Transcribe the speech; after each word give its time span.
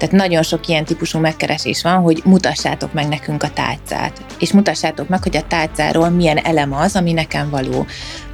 Tehát 0.00 0.14
nagyon 0.14 0.42
sok 0.42 0.68
ilyen 0.68 0.84
típusú 0.84 1.18
megkeresés 1.18 1.82
van, 1.82 2.00
hogy 2.00 2.22
mutassátok 2.24 2.92
meg 2.92 3.08
nekünk 3.08 3.42
a 3.42 3.50
tálcát, 3.50 4.24
és 4.38 4.52
mutassátok 4.52 5.08
meg, 5.08 5.22
hogy 5.22 5.36
a 5.36 5.46
tálcáról 5.48 6.08
milyen 6.08 6.36
elem 6.36 6.72
az, 6.72 6.96
ami 6.96 7.12
nekem 7.12 7.50
való. 7.50 7.86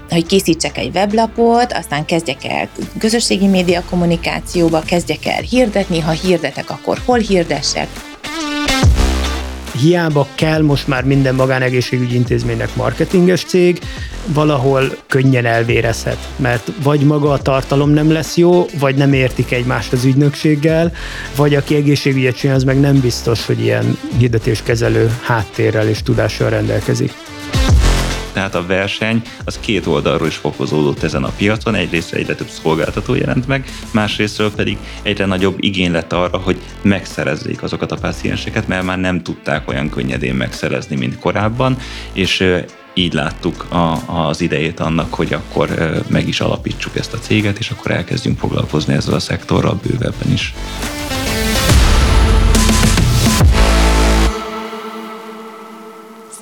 Hogy 0.09 0.27
készítsek 0.27 0.79
egy 0.79 0.91
weblapot, 0.95 1.73
aztán 1.73 2.05
kezdjek 2.05 2.45
el 2.45 2.69
közösségi 2.99 3.47
média 3.47 3.83
kommunikációba, 3.91 4.81
kezdjek 4.81 5.27
el 5.27 5.41
hirdetni, 5.41 6.01
ha 6.01 6.11
hirdetek, 6.11 6.71
akkor 6.71 6.99
hol 7.05 7.19
hirdessek, 7.19 7.89
hiába 9.79 10.27
kell 10.35 10.63
most 10.63 10.89
már 10.89 11.05
minden 11.05 11.35
magánegészségügyi 11.35 12.15
intézménynek 12.15 12.75
marketinges 12.77 13.45
cég, 13.45 13.81
valahol 14.27 14.97
könnyen 15.07 15.45
elvérezhet, 15.45 16.29
mert 16.37 16.71
vagy 16.83 17.01
maga 17.01 17.31
a 17.31 17.39
tartalom 17.39 17.91
nem 17.91 18.13
lesz 18.13 18.37
jó, 18.37 18.67
vagy 18.79 18.95
nem 18.95 19.13
értik 19.13 19.53
egymást 19.53 19.93
az 19.93 20.05
ügynökséggel, 20.05 20.93
vagy 21.37 21.55
aki 21.55 21.75
egészségügyet 21.75 22.37
csinál, 22.37 22.57
az 22.57 22.65
meg 22.65 22.81
nem 22.81 23.01
biztos, 23.01 23.47
hogy 23.47 23.61
ilyen 23.61 23.99
hirdetéskezelő 24.19 25.11
háttérrel 25.23 25.89
és 25.89 26.03
tudással 26.03 26.51
rendelkezik 26.51 27.13
tehát 28.37 28.55
a 28.55 28.67
verseny 28.67 29.23
az 29.45 29.59
két 29.59 29.87
oldalról 29.87 30.29
is 30.29 30.37
fokozódott 30.37 31.03
ezen 31.03 31.25
a 31.25 31.33
piacon, 31.37 31.75
egyrészt 31.75 32.13
egyre 32.13 32.35
több 32.35 32.49
szolgáltató 32.49 33.15
jelent 33.15 33.47
meg, 33.47 33.65
másrésztről 33.91 34.53
pedig 34.55 34.79
egyre 35.03 35.25
nagyobb 35.25 35.57
igény 35.61 35.91
lett 35.91 36.13
arra, 36.13 36.39
hogy 36.39 36.61
megszerezzék 36.83 37.63
azokat 37.63 37.93
a 37.93 37.97
pácienseket, 37.97 38.69
mert 38.69 38.85
már 38.85 38.99
nem 38.99 39.23
tudták 39.23 39.69
olyan 39.69 39.89
könnyedén 39.89 40.35
megszerezni, 40.35 40.97
mint 40.97 41.19
korábban, 41.19 41.77
és 42.13 42.45
így 42.95 43.13
láttuk 43.13 43.67
a, 43.73 43.99
az 44.29 44.41
idejét 44.41 44.81
annak, 44.81 45.15
hogy 45.15 45.33
akkor 45.33 46.01
meg 46.09 46.29
is 46.29 46.41
alapítsuk 46.41 46.97
ezt 46.97 47.13
a 47.13 47.19
céget, 47.19 47.59
és 47.59 47.71
akkor 47.71 47.91
elkezdjünk 47.91 48.39
foglalkozni 48.39 48.95
ezzel 48.95 49.15
a 49.15 49.21
szektorral 49.21 49.81
bővebben 49.83 50.33
is. 50.33 50.55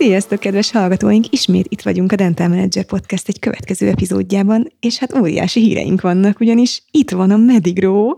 Sziasztok, 0.04 0.40
kedves 0.40 0.70
hallgatóink! 0.70 1.32
Ismét 1.32 1.66
itt 1.68 1.82
vagyunk 1.82 2.12
a 2.12 2.16
Dental 2.16 2.48
Manager 2.48 2.84
Podcast 2.84 3.28
egy 3.28 3.38
következő 3.38 3.88
epizódjában, 3.88 4.72
és 4.80 4.98
hát 4.98 5.18
óriási 5.18 5.60
híreink 5.60 6.00
vannak, 6.00 6.40
ugyanis 6.40 6.82
itt 6.90 7.10
van 7.10 7.30
a 7.30 7.36
Medigrow, 7.36 8.14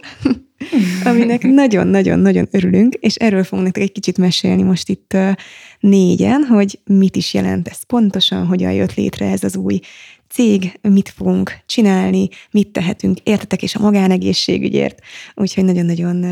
aminek 1.05 1.43
nagyon-nagyon-nagyon 1.43 2.49
örülünk, 2.51 2.95
és 2.95 3.15
erről 3.15 3.45
fogunk 3.45 3.65
nektek 3.65 3.83
egy 3.83 3.93
kicsit 3.93 4.19
mesélni 4.19 4.63
most 4.63 4.89
itt 4.89 5.17
négyen, 5.81 6.43
hogy 6.43 6.79
mit 6.85 7.17
is 7.17 7.35
jelent 7.35 7.69
ez 7.69 7.83
pontosan, 7.83 8.47
hogyan 8.47 8.73
jött 8.73 8.95
létre 8.95 9.31
ez 9.31 9.45
az 9.45 9.57
új 9.57 9.81
cég, 10.29 10.79
mit 10.83 11.09
fogunk 11.17 11.59
csinálni, 11.67 12.29
mit 12.51 12.69
tehetünk 12.69 13.19
értetek 13.23 13.63
és 13.63 13.75
a 13.75 13.81
magánegészségügyért, 13.81 15.01
úgyhogy 15.35 15.65
nagyon-nagyon 15.65 16.25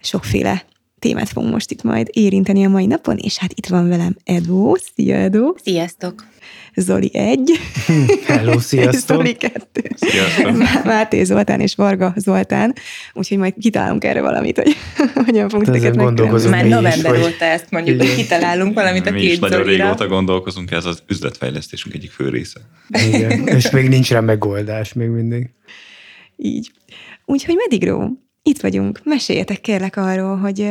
sokféle 0.00 0.64
témát 0.98 1.28
fogunk 1.28 1.52
most 1.52 1.70
itt 1.70 1.82
majd 1.82 2.08
érinteni 2.12 2.64
a 2.64 2.68
mai 2.68 2.86
napon, 2.86 3.16
és 3.16 3.38
hát 3.38 3.52
itt 3.54 3.66
van 3.66 3.88
velem 3.88 4.16
Edo. 4.24 4.74
Szia, 4.94 5.16
Edo! 5.16 5.54
Sziasztok! 5.62 6.26
Zoli 6.74 7.10
egy. 7.12 7.50
Hello, 8.26 8.58
sziasztok! 8.58 9.16
Zoli 9.16 9.32
kettő. 9.32 9.82
Sziasztok! 9.94 10.84
Máté 10.84 11.24
Zoltán 11.24 11.60
és 11.60 11.74
Varga 11.74 12.12
Zoltán, 12.16 12.74
úgyhogy 13.12 13.38
majd 13.38 13.54
kitalálunk 13.60 14.04
erre 14.04 14.20
valamit, 14.20 14.56
hogy 14.56 14.76
hogyan 15.26 15.48
fogunk 15.48 15.70
teket 15.70 15.96
megkülönböztetni. 15.96 16.50
Már 16.56 16.62
mi 16.64 16.68
is, 16.68 16.74
november 16.74 17.10
hogy- 17.10 17.32
óta 17.34 17.44
ezt 17.44 17.70
mondjuk, 17.70 17.98
hogy 18.02 18.14
kitalálunk 18.14 18.74
valamit 18.74 19.06
a 19.06 19.10
Mi 19.10 19.22
is 19.22 19.30
két 19.30 19.40
nagyon 19.40 19.62
Zolira. 19.64 19.84
régóta 19.84 20.06
gondolkozunk, 20.08 20.70
ez 20.70 20.84
az 20.84 21.02
üzletfejlesztésünk 21.08 21.94
egyik 21.94 22.10
fő 22.10 22.28
része. 22.28 22.60
Igen. 23.06 23.46
És 23.46 23.70
még 23.70 23.88
nincs 23.88 24.10
rá 24.10 24.20
megoldás 24.20 24.92
még 24.92 25.08
mindig. 25.08 25.50
Így. 26.36 26.70
Úgyhogy 27.24 27.54
Medigrow, 27.56 28.08
itt 28.48 28.60
vagyunk. 28.60 29.00
Meséljetek 29.04 29.60
kérlek 29.60 29.96
arról, 29.96 30.36
hogy 30.36 30.70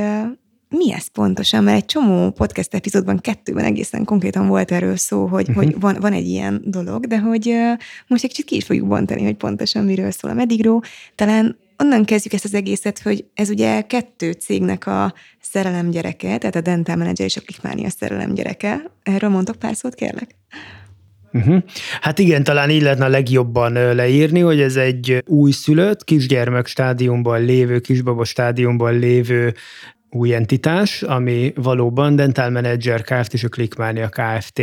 mi 0.70 0.94
ez 0.94 1.08
pontosan, 1.08 1.64
mert 1.64 1.78
egy 1.78 1.86
csomó 1.86 2.30
podcast 2.30 2.74
epizódban, 2.74 3.20
kettőben 3.20 3.66
egészen 3.66 4.06
konkrétan 4.06 4.48
volt 4.48 4.72
erről 4.72 4.96
szó, 4.96 5.26
hogy, 5.26 5.50
uh-huh. 5.50 5.64
hogy 5.64 5.80
van, 5.80 5.98
van 6.00 6.14
egy 6.14 6.28
ilyen 6.28 6.62
dolog, 6.66 7.06
de 7.06 7.20
hogy 7.20 7.54
most 8.08 8.24
egy 8.24 8.30
kicsit 8.30 8.46
ki 8.46 8.56
is 8.56 8.66
fogjuk 8.66 8.88
bontani, 8.88 9.24
hogy 9.24 9.36
pontosan 9.36 9.84
miről 9.84 10.12
szól 10.12 10.32
a 10.32 10.34
Medigrow. 10.34 10.80
Talán 11.16 11.58
onnan 11.78 12.06
kezdjük 12.06 12.34
ezt 12.34 12.46
az 12.46 12.54
egészet, 12.54 13.00
hogy 13.00 13.26
ez 13.34 13.50
ugye 13.50 13.82
kettő 13.82 14.32
cégnek 14.32 14.88
a 14.88 15.14
szerelem 15.42 15.90
gyereke, 15.90 16.38
tehát 16.38 16.56
a 16.56 16.62
Dental 16.62 16.96
Manager 16.96 17.26
és 17.26 17.38
a 17.38 17.42
Clickmania 17.42 17.90
szerelem 17.90 18.34
gyereke. 18.34 18.92
Erről 19.04 19.30
mondok 19.30 19.56
pár 19.56 19.76
szót, 19.76 19.96
kérlek? 19.96 20.37
Uh-huh. 21.34 21.64
Hát 22.02 22.20
igen, 22.20 22.44
talán 22.44 22.70
így 22.70 22.82
lehetne 22.82 23.06
a 23.06 23.10
legjobban 23.10 23.74
leírni, 23.74 24.40
hogy 24.40 24.62
ez 24.62 24.76
egy 24.76 25.24
újszülött, 25.26 26.04
kisgyermek 26.04 26.68
stádiumban 26.68 27.46
lévő, 27.46 27.80
kisbaba 27.80 28.24
stádiumban 28.24 29.00
lévő 29.00 29.54
új 30.10 30.34
entitás, 30.34 31.02
ami 31.02 31.54
valóban 31.56 32.16
Dental 32.16 32.50
Manager 32.50 33.02
Kft. 33.02 33.34
és 33.34 33.44
a 33.44 33.50
Clickmania 33.50 34.10
Kft. 34.10 34.62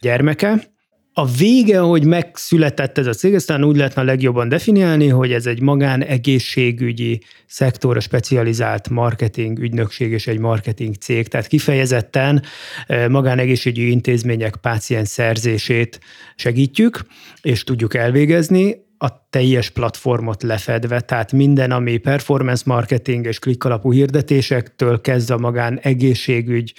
gyermeke. 0.00 0.70
A 1.14 1.26
vége, 1.26 1.78
hogy 1.78 2.04
megszületett 2.04 2.98
ez 2.98 3.06
a 3.06 3.12
cég, 3.12 3.34
aztán 3.34 3.64
úgy 3.64 3.76
lehetne 3.76 4.02
legjobban 4.02 4.48
definiálni, 4.48 5.08
hogy 5.08 5.32
ez 5.32 5.46
egy 5.46 5.60
magán 5.60 6.02
egészségügyi 6.02 7.20
szektorra 7.46 8.00
specializált 8.00 8.88
marketing 8.88 9.58
ügynökség 9.58 10.12
és 10.12 10.26
egy 10.26 10.38
marketing 10.38 10.94
cég, 10.94 11.28
tehát 11.28 11.46
kifejezetten 11.46 12.42
eh, 12.86 13.08
magánegészségügyi 13.08 13.90
intézmények 13.90 14.56
páciens 14.56 15.08
szerzését 15.08 16.00
segítjük, 16.36 17.00
és 17.42 17.64
tudjuk 17.64 17.94
elvégezni 17.94 18.76
a 19.02 19.26
teljes 19.30 19.70
platformot 19.70 20.42
lefedve, 20.42 21.00
tehát 21.00 21.32
minden, 21.32 21.70
ami 21.70 21.96
performance 21.96 22.62
marketing 22.66 23.26
és 23.26 23.38
klik 23.38 23.64
alapú 23.64 23.92
hirdetésektől 23.92 25.00
kezdve 25.00 25.36
magán 25.36 25.78
egészségügy 25.78 26.74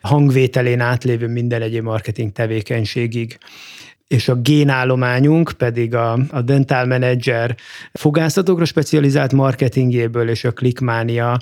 hangvételén 0.00 0.80
átlévő 0.80 1.26
minden 1.26 1.62
egyéb 1.62 1.82
marketing 1.82 2.32
tevékenységig 2.32 3.38
és 4.06 4.28
a 4.28 4.34
génállományunk 4.34 5.52
pedig 5.56 5.94
a, 5.94 6.18
a 6.30 6.42
Dental 6.42 6.86
Manager 6.86 7.56
fogászatokra 7.92 8.64
specializált 8.64 9.32
marketingjéből 9.32 10.28
és 10.28 10.44
a 10.44 10.52
Clickmania 10.52 11.38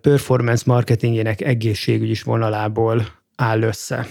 performance 0.00 0.62
marketingjének 0.66 1.40
egészségügyis 1.40 2.22
vonalából 2.22 3.06
áll 3.36 3.62
össze. 3.62 4.06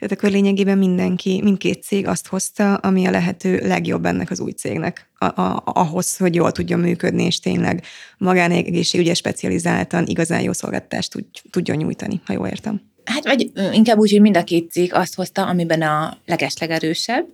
Tehát 0.00 0.16
akkor 0.16 0.30
lényegében 0.30 0.78
mindenki, 0.78 1.40
mindkét 1.42 1.82
cég 1.82 2.06
azt 2.06 2.26
hozta, 2.26 2.74
ami 2.74 3.06
a 3.06 3.10
lehető 3.10 3.60
legjobb 3.62 4.04
ennek 4.04 4.30
az 4.30 4.40
új 4.40 4.50
cégnek, 4.50 5.10
a, 5.18 5.24
a, 5.24 5.62
ahhoz, 5.64 6.16
hogy 6.16 6.34
jól 6.34 6.52
tudjon 6.52 6.80
működni, 6.80 7.24
és 7.24 7.40
tényleg 7.40 7.84
magánegészségügyes 8.18 9.18
specializáltan 9.18 10.06
igazán 10.06 10.40
jó 10.40 10.52
szolgáltatást 10.52 11.10
tud, 11.10 11.24
tudjon 11.50 11.76
nyújtani, 11.76 12.20
ha 12.24 12.32
jól 12.32 12.46
értem. 12.46 12.80
Hát 13.04 13.24
vagy 13.24 13.50
inkább 13.72 13.98
úgy, 13.98 14.10
hogy 14.10 14.20
mind 14.20 14.36
a 14.36 14.44
két 14.44 14.70
cég 14.70 14.94
azt 14.94 15.14
hozta, 15.14 15.46
amiben 15.46 15.82
a 15.82 16.18
legeslegerősebb 16.26 17.26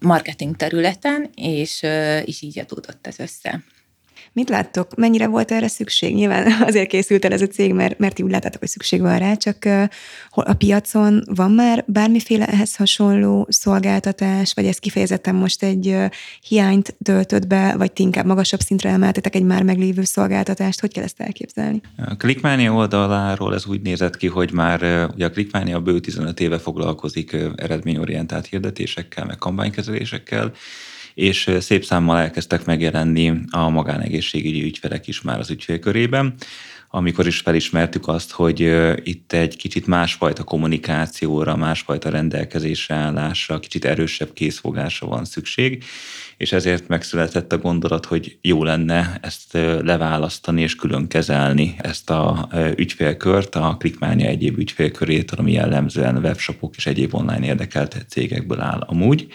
marketing 0.00 0.56
területen, 0.56 1.30
és, 1.34 1.82
és 2.24 2.42
így 2.42 2.58
adódott 2.58 3.06
ez 3.06 3.18
össze. 3.18 3.64
Mit 4.36 4.48
láttok, 4.48 4.94
mennyire 4.96 5.26
volt 5.26 5.50
erre 5.50 5.68
szükség? 5.68 6.14
Nyilván 6.14 6.46
azért 6.68 6.88
készült 6.88 7.24
el 7.24 7.32
ez 7.32 7.42
a 7.42 7.46
cég, 7.46 7.72
mert, 7.72 7.98
mert 7.98 8.20
úgy 8.22 8.30
láttátok, 8.30 8.58
hogy 8.58 8.68
szükség 8.68 9.00
van 9.00 9.18
rá, 9.18 9.34
csak 9.34 9.64
a 10.30 10.52
piacon 10.52 11.22
van 11.34 11.50
már 11.50 11.84
bármiféle 11.86 12.46
ehhez 12.46 12.76
hasonló 12.76 13.46
szolgáltatás, 13.50 14.52
vagy 14.54 14.66
ez 14.66 14.78
kifejezetten 14.78 15.34
most 15.34 15.62
egy 15.62 15.96
hiányt 16.48 16.96
töltött 17.02 17.46
be, 17.46 17.74
vagy 17.76 17.92
ti 17.92 18.02
inkább 18.02 18.26
magasabb 18.26 18.60
szintre 18.60 18.90
emeltetek 18.90 19.34
egy 19.34 19.44
már 19.44 19.62
meglévő 19.62 20.04
szolgáltatást? 20.04 20.80
Hogy 20.80 20.92
kell 20.92 21.04
ezt 21.04 21.20
elképzelni? 21.20 21.80
A 21.96 22.16
Clickmania 22.16 22.72
oldaláról 22.72 23.54
ez 23.54 23.66
úgy 23.66 23.80
nézett 23.80 24.16
ki, 24.16 24.26
hogy 24.26 24.52
már 24.52 25.08
ugye 25.14 25.26
a 25.26 25.30
Clickmania 25.30 25.80
bő 25.80 26.00
15 26.00 26.40
éve 26.40 26.58
foglalkozik 26.58 27.36
eredményorientált 27.56 28.46
hirdetésekkel, 28.46 29.24
meg 29.24 29.38
kampánykezelésekkel, 29.38 30.52
és 31.16 31.50
szép 31.60 31.84
számmal 31.84 32.18
elkezdtek 32.18 32.64
megjelenni 32.64 33.32
a 33.50 33.68
magánegészségügyi 33.68 34.62
ügyfelek 34.62 35.06
is 35.06 35.20
már 35.20 35.38
az 35.38 35.50
ügyfélkörében, 35.50 36.34
amikor 36.90 37.26
is 37.26 37.38
felismertük 37.38 38.08
azt, 38.08 38.30
hogy 38.30 38.60
itt 39.02 39.32
egy 39.32 39.56
kicsit 39.56 39.86
másfajta 39.86 40.44
kommunikációra, 40.44 41.56
másfajta 41.56 42.10
rendelkezésre 42.10 42.94
állásra, 42.94 43.58
kicsit 43.58 43.84
erősebb 43.84 44.32
készfogásra 44.32 45.06
van 45.06 45.24
szükség, 45.24 45.84
és 46.36 46.52
ezért 46.52 46.88
megszületett 46.88 47.52
a 47.52 47.58
gondolat, 47.58 48.06
hogy 48.06 48.38
jó 48.40 48.64
lenne 48.64 49.18
ezt 49.22 49.52
leválasztani 49.82 50.62
és 50.62 50.74
külön 50.74 51.08
kezelni 51.08 51.74
ezt 51.78 52.10
a 52.10 52.48
ügyfélkört, 52.76 53.54
a 53.54 53.76
Clickmania 53.78 54.28
egyéb 54.28 54.58
ügyfélkörét, 54.58 55.30
ami 55.30 55.52
jellemzően 55.52 56.16
webshopok 56.16 56.76
és 56.76 56.86
egyéb 56.86 57.14
online 57.14 57.46
érdekelt 57.46 58.06
cégekből 58.08 58.60
áll 58.60 58.80
amúgy. 58.80 59.26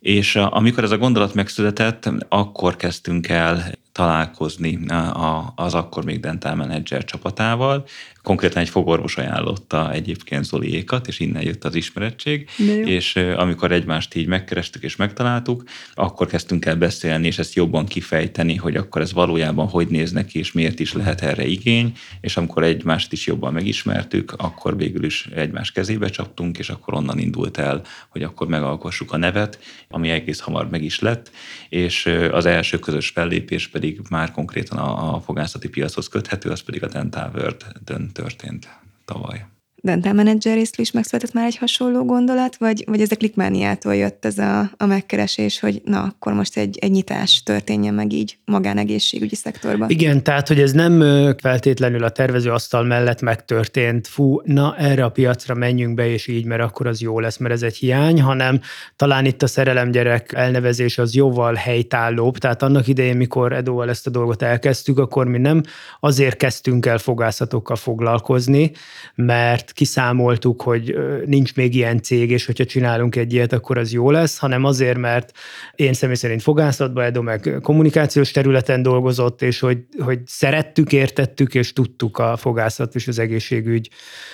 És 0.00 0.36
a- 0.36 0.54
amikor 0.56 0.84
ez 0.84 0.90
a 0.90 0.98
gondolat 0.98 1.34
megszületett, 1.34 2.10
akkor 2.28 2.76
kezdtünk 2.76 3.28
el 3.28 3.72
találkozni 3.92 4.86
a- 4.90 5.52
az 5.56 5.74
akkor 5.74 6.04
még 6.04 6.20
Dental 6.20 6.54
Manager 6.54 7.04
csapatával. 7.04 7.84
Konkrétan 8.28 8.62
egy 8.62 8.68
fogorvos 8.68 9.16
ajánlotta 9.16 9.92
egyébként 9.92 10.44
Zoliékat, 10.44 11.08
és 11.08 11.20
innen 11.20 11.42
jött 11.42 11.64
az 11.64 11.74
ismerettség, 11.74 12.48
és 12.84 13.16
amikor 13.16 13.72
egymást 13.72 14.14
így 14.14 14.26
megkerestük 14.26 14.82
és 14.82 14.96
megtaláltuk, 14.96 15.64
akkor 15.94 16.26
kezdtünk 16.26 16.64
el 16.64 16.76
beszélni, 16.76 17.26
és 17.26 17.38
ezt 17.38 17.54
jobban 17.54 17.86
kifejteni, 17.86 18.56
hogy 18.56 18.76
akkor 18.76 19.00
ez 19.00 19.12
valójában 19.12 19.68
hogy 19.68 19.86
néz 19.88 20.12
neki, 20.12 20.38
és 20.38 20.52
miért 20.52 20.80
is 20.80 20.92
lehet 20.92 21.20
erre 21.20 21.46
igény, 21.46 21.92
és 22.20 22.36
amikor 22.36 22.62
egymást 22.62 23.12
is 23.12 23.26
jobban 23.26 23.52
megismertük, 23.52 24.32
akkor 24.36 24.76
végül 24.76 25.04
is 25.04 25.26
egymás 25.34 25.72
kezébe 25.72 26.08
csaptunk, 26.08 26.58
és 26.58 26.68
akkor 26.68 26.94
onnan 26.94 27.18
indult 27.18 27.58
el, 27.58 27.82
hogy 28.08 28.22
akkor 28.22 28.46
megalkossuk 28.48 29.12
a 29.12 29.16
nevet, 29.16 29.58
ami 29.88 30.10
egész 30.10 30.40
hamar 30.40 30.68
meg 30.70 30.82
is 30.82 31.00
lett, 31.00 31.30
és 31.68 32.06
az 32.32 32.46
első 32.46 32.78
közös 32.78 33.08
fellépés 33.08 33.68
pedig 33.68 34.00
már 34.10 34.30
konkrétan 34.30 34.78
a, 34.78 35.20
fogászati 35.20 35.68
piachoz 35.68 36.08
köthető, 36.08 36.50
az 36.50 36.60
pedig 36.60 36.82
a 36.82 36.88
Dental 36.88 37.30
World-dön 37.34 38.10
történt 38.18 38.68
tavaly. 39.04 39.46
Dental 39.80 40.12
Manager 40.12 40.54
részről 40.54 40.86
is 40.86 40.92
megszületett 40.92 41.32
már 41.32 41.46
egy 41.46 41.56
hasonló 41.56 42.04
gondolat, 42.04 42.56
vagy, 42.56 42.84
vagy 42.86 43.00
ez 43.00 43.10
a 43.10 43.16
klikmániától 43.16 43.94
jött 43.94 44.24
ez 44.24 44.38
a, 44.38 44.70
a 44.76 44.86
megkeresés, 44.86 45.60
hogy 45.60 45.82
na, 45.84 46.02
akkor 46.02 46.32
most 46.32 46.56
egy, 46.56 46.78
egy 46.80 46.90
nyitás 46.90 47.42
történjen 47.42 47.94
meg 47.94 48.12
így 48.12 48.38
magánegészségügyi 48.44 49.34
szektorban? 49.34 49.90
Igen, 49.90 50.22
tehát, 50.22 50.48
hogy 50.48 50.60
ez 50.60 50.72
nem 50.72 51.02
feltétlenül 51.38 52.04
a 52.04 52.10
tervezőasztal 52.10 52.84
mellett 52.84 53.20
megtörtént, 53.20 54.06
fú, 54.06 54.40
na 54.44 54.76
erre 54.76 55.04
a 55.04 55.10
piacra 55.10 55.54
menjünk 55.54 55.94
be, 55.94 56.08
és 56.08 56.26
így, 56.26 56.44
mert 56.44 56.62
akkor 56.62 56.86
az 56.86 57.00
jó 57.00 57.20
lesz, 57.20 57.36
mert 57.36 57.54
ez 57.54 57.62
egy 57.62 57.76
hiány, 57.76 58.22
hanem 58.22 58.60
talán 58.96 59.24
itt 59.24 59.42
a 59.42 59.46
szerelemgyerek 59.46 60.32
elnevezés 60.32 60.98
az 60.98 61.14
jóval 61.14 61.54
helytállóbb, 61.54 62.38
tehát 62.38 62.62
annak 62.62 62.86
idején, 62.86 63.16
mikor 63.16 63.52
Edóval 63.52 63.88
ezt 63.88 64.06
a 64.06 64.10
dolgot 64.10 64.42
elkezdtük, 64.42 64.98
akkor 64.98 65.26
mi 65.26 65.38
nem 65.38 65.62
azért 66.00 66.36
kezdtünk 66.36 66.86
el 66.86 66.98
fogászatokkal 66.98 67.76
foglalkozni, 67.76 68.72
mert 69.14 69.67
kiszámoltuk, 69.72 70.62
hogy 70.62 70.96
nincs 71.26 71.54
még 71.54 71.74
ilyen 71.74 72.02
cég, 72.02 72.30
és 72.30 72.46
hogyha 72.46 72.64
csinálunk 72.64 73.16
egy 73.16 73.32
ilyet, 73.32 73.52
akkor 73.52 73.78
az 73.78 73.92
jó 73.92 74.10
lesz, 74.10 74.38
hanem 74.38 74.64
azért, 74.64 74.98
mert 74.98 75.32
én 75.74 75.92
személy 75.92 76.14
szerint 76.14 76.42
fogászatban, 76.42 77.04
Edo 77.04 77.22
meg 77.22 77.58
kommunikációs 77.62 78.30
területen 78.30 78.82
dolgozott, 78.82 79.42
és 79.42 79.60
hogy, 79.60 79.78
hogy 79.98 80.20
szerettük, 80.26 80.92
értettük, 80.92 81.54
és 81.54 81.72
tudtuk 81.72 82.18
a 82.18 82.36
fogászat 82.36 82.94
és 82.94 83.08
az 83.08 83.18
egészségügy, 83.18 83.88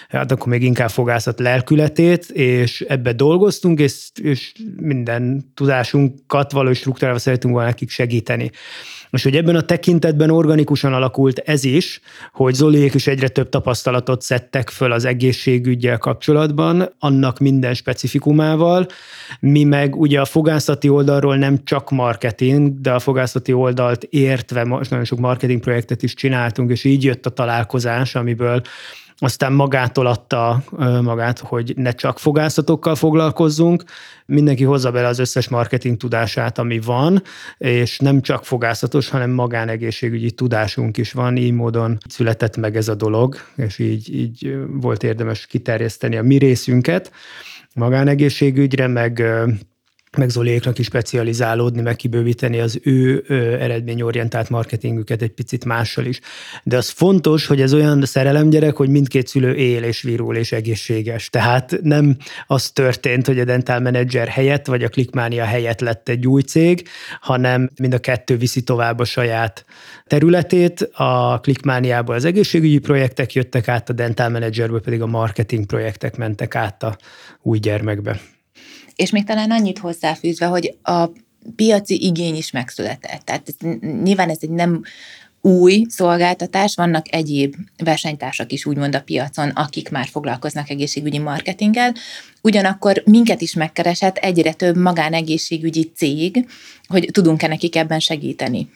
hát 0.09 0.33
akkor 0.33 0.47
még 0.47 0.63
inkább 0.63 0.91
fogászat 0.91 1.41
lelkületét, 1.41 2.25
és 2.31 2.81
ebbe 2.81 3.13
dolgoztunk, 3.13 3.79
és, 3.81 4.11
és 4.23 4.53
minden 4.77 5.51
tudásunkat 5.55 6.53
valós 6.53 6.79
struktúrával 6.79 7.19
szeretünk 7.19 7.55
volna 7.55 7.69
nekik 7.69 7.91
segíteni. 7.91 8.51
És 9.15 9.23
hogy 9.23 9.37
ebben 9.37 9.57
a 9.57 9.61
tekintetben 9.61 10.31
organikusan 10.31 10.93
alakult 10.93 11.39
ez 11.39 11.65
is, 11.65 12.01
hogy 12.33 12.55
Zoliék 12.55 12.95
is 12.95 13.07
egyre 13.07 13.29
több 13.29 13.49
tapasztalatot 13.49 14.23
szedtek 14.23 14.71
föl 14.71 14.93
az 14.93 15.05
egészségügyel 15.05 15.99
kapcsolatban, 15.99 16.95
annak 16.99 17.39
minden 17.39 17.75
specifikumával. 17.75 18.87
Mi 19.41 19.65
meg 19.65 19.97
ugye 19.97 20.21
a 20.21 20.25
fogászati 20.25 20.89
oldalról 20.89 21.37
nem 21.37 21.65
csak 21.65 21.91
marketing, 21.91 22.81
de 22.81 22.93
a 22.93 22.99
fogászati 22.99 23.53
oldalt 23.53 24.03
értve 24.03 24.65
most 24.65 24.91
nagyon 24.91 25.05
sok 25.05 25.19
marketing 25.19 25.61
projektet 25.61 26.03
is 26.03 26.15
csináltunk, 26.15 26.71
és 26.71 26.85
így 26.85 27.05
jött 27.05 27.27
a 27.27 27.31
találkozás, 27.31 28.15
amiből 28.15 28.63
aztán 29.19 29.53
magától 29.53 30.07
adta 30.07 30.63
magát, 31.03 31.39
hogy 31.39 31.73
ne 31.77 31.93
csak 31.93 32.19
fogászatokkal 32.19 32.95
foglalkozzunk, 32.95 33.85
mindenki 34.27 34.65
hozza 34.65 34.91
bele 34.91 35.07
az 35.07 35.19
összes 35.19 35.49
marketing 35.49 35.97
tudását, 35.97 36.59
ami 36.59 36.81
van, 36.81 37.23
és 37.59 37.99
nem 37.99 38.21
csak 38.21 38.45
fogászatos, 38.45 39.09
hanem 39.09 39.31
magánegészségügyi 39.31 40.31
tudásunk 40.31 40.97
is 40.97 41.13
van, 41.13 41.37
így 41.37 41.53
módon 41.53 41.99
született 42.09 42.57
meg 42.57 42.77
ez 42.77 42.89
a 42.89 42.95
dolog, 42.95 43.37
és 43.57 43.79
így, 43.79 44.15
így 44.15 44.57
volt 44.71 45.03
érdemes 45.03 45.47
kiterjeszteni 45.47 46.17
a 46.17 46.23
mi 46.23 46.37
részünket 46.37 47.13
magánegészségügyre, 47.75 48.87
meg 48.87 49.23
meg 50.17 50.29
Zoliéknak 50.29 50.79
is 50.79 50.87
specializálódni, 50.87 51.81
meg 51.81 51.97
kibővíteni 51.97 52.61
az 52.61 52.81
ő 52.83 53.25
eredményorientált 53.61 54.51
marketingüket 54.51 55.23
egy 55.23 55.31
picit 55.31 55.65
mással 55.65 56.05
is. 56.05 56.21
De 56.63 56.77
az 56.77 56.89
fontos, 56.89 57.47
hogy 57.47 57.61
ez 57.61 57.75
olyan 57.75 58.05
szerelemgyerek, 58.05 58.77
hogy 58.77 58.89
mindkét 58.89 59.27
szülő 59.27 59.55
él 59.55 59.83
és 59.83 60.03
virul 60.03 60.37
és 60.37 60.53
egészséges. 60.53 61.31
Tehát 61.31 61.79
nem 61.83 62.17
az 62.47 62.71
történt, 62.71 63.27
hogy 63.27 63.39
a 63.39 63.45
Dental 63.45 63.81
Manager 63.81 64.29
helyett, 64.29 64.67
vagy 64.67 64.83
a 64.83 64.89
Clickmania 64.89 65.45
helyett 65.45 65.81
lett 65.81 66.09
egy 66.09 66.27
új 66.27 66.43
cég, 66.43 66.89
hanem 67.21 67.71
mind 67.81 67.95
a 67.95 67.99
kettő 67.99 68.37
viszi 68.37 68.63
tovább 68.63 68.99
a 68.99 69.05
saját 69.05 69.65
területét. 70.07 70.81
A 70.93 71.41
Clickmaniából 71.41 72.15
az 72.15 72.25
egészségügyi 72.25 72.79
projektek 72.79 73.33
jöttek 73.33 73.69
át, 73.69 73.89
a 73.89 73.93
Dental 73.93 74.29
Managerből 74.29 74.81
pedig 74.81 75.03
a 75.03 75.07
marketing 75.07 75.67
projektek 75.67 76.17
mentek 76.17 76.55
át 76.55 76.83
a 76.83 76.97
új 77.43 77.59
gyermekbe. 77.59 78.21
És 78.97 79.11
még 79.11 79.25
talán 79.25 79.51
annyit 79.51 79.79
hozzáfűzve, 79.79 80.47
hogy 80.47 80.77
a 80.83 81.09
piaci 81.57 82.05
igény 82.05 82.37
is 82.37 82.51
megszületett. 82.51 83.23
Tehát 83.25 83.49
ez, 83.49 83.69
nyilván 84.03 84.31
ez 84.31 84.39
egy 84.41 84.51
nem 84.51 84.83
új 85.41 85.85
szolgáltatás, 85.89 86.75
vannak 86.75 87.15
egyéb 87.15 87.55
versenytársak 87.85 88.53
is 88.53 88.67
úgymond 88.67 88.95
a 88.95 89.03
piacon, 89.03 89.49
akik 89.49 89.91
már 89.91 90.07
foglalkoznak 90.07 90.71
egészségügyi 90.71 91.19
marketinggel. 91.19 91.95
Ugyanakkor 92.43 93.03
minket 93.05 93.41
is 93.41 93.55
megkeresett 93.55 94.17
egyre 94.17 94.53
több 94.53 94.77
magánegészségügyi 94.77 95.93
cég, 95.95 96.49
hogy 96.87 97.09
tudunk-e 97.13 97.47
nekik 97.47 97.77
ebben 97.77 98.01
segíteni. 98.01 98.69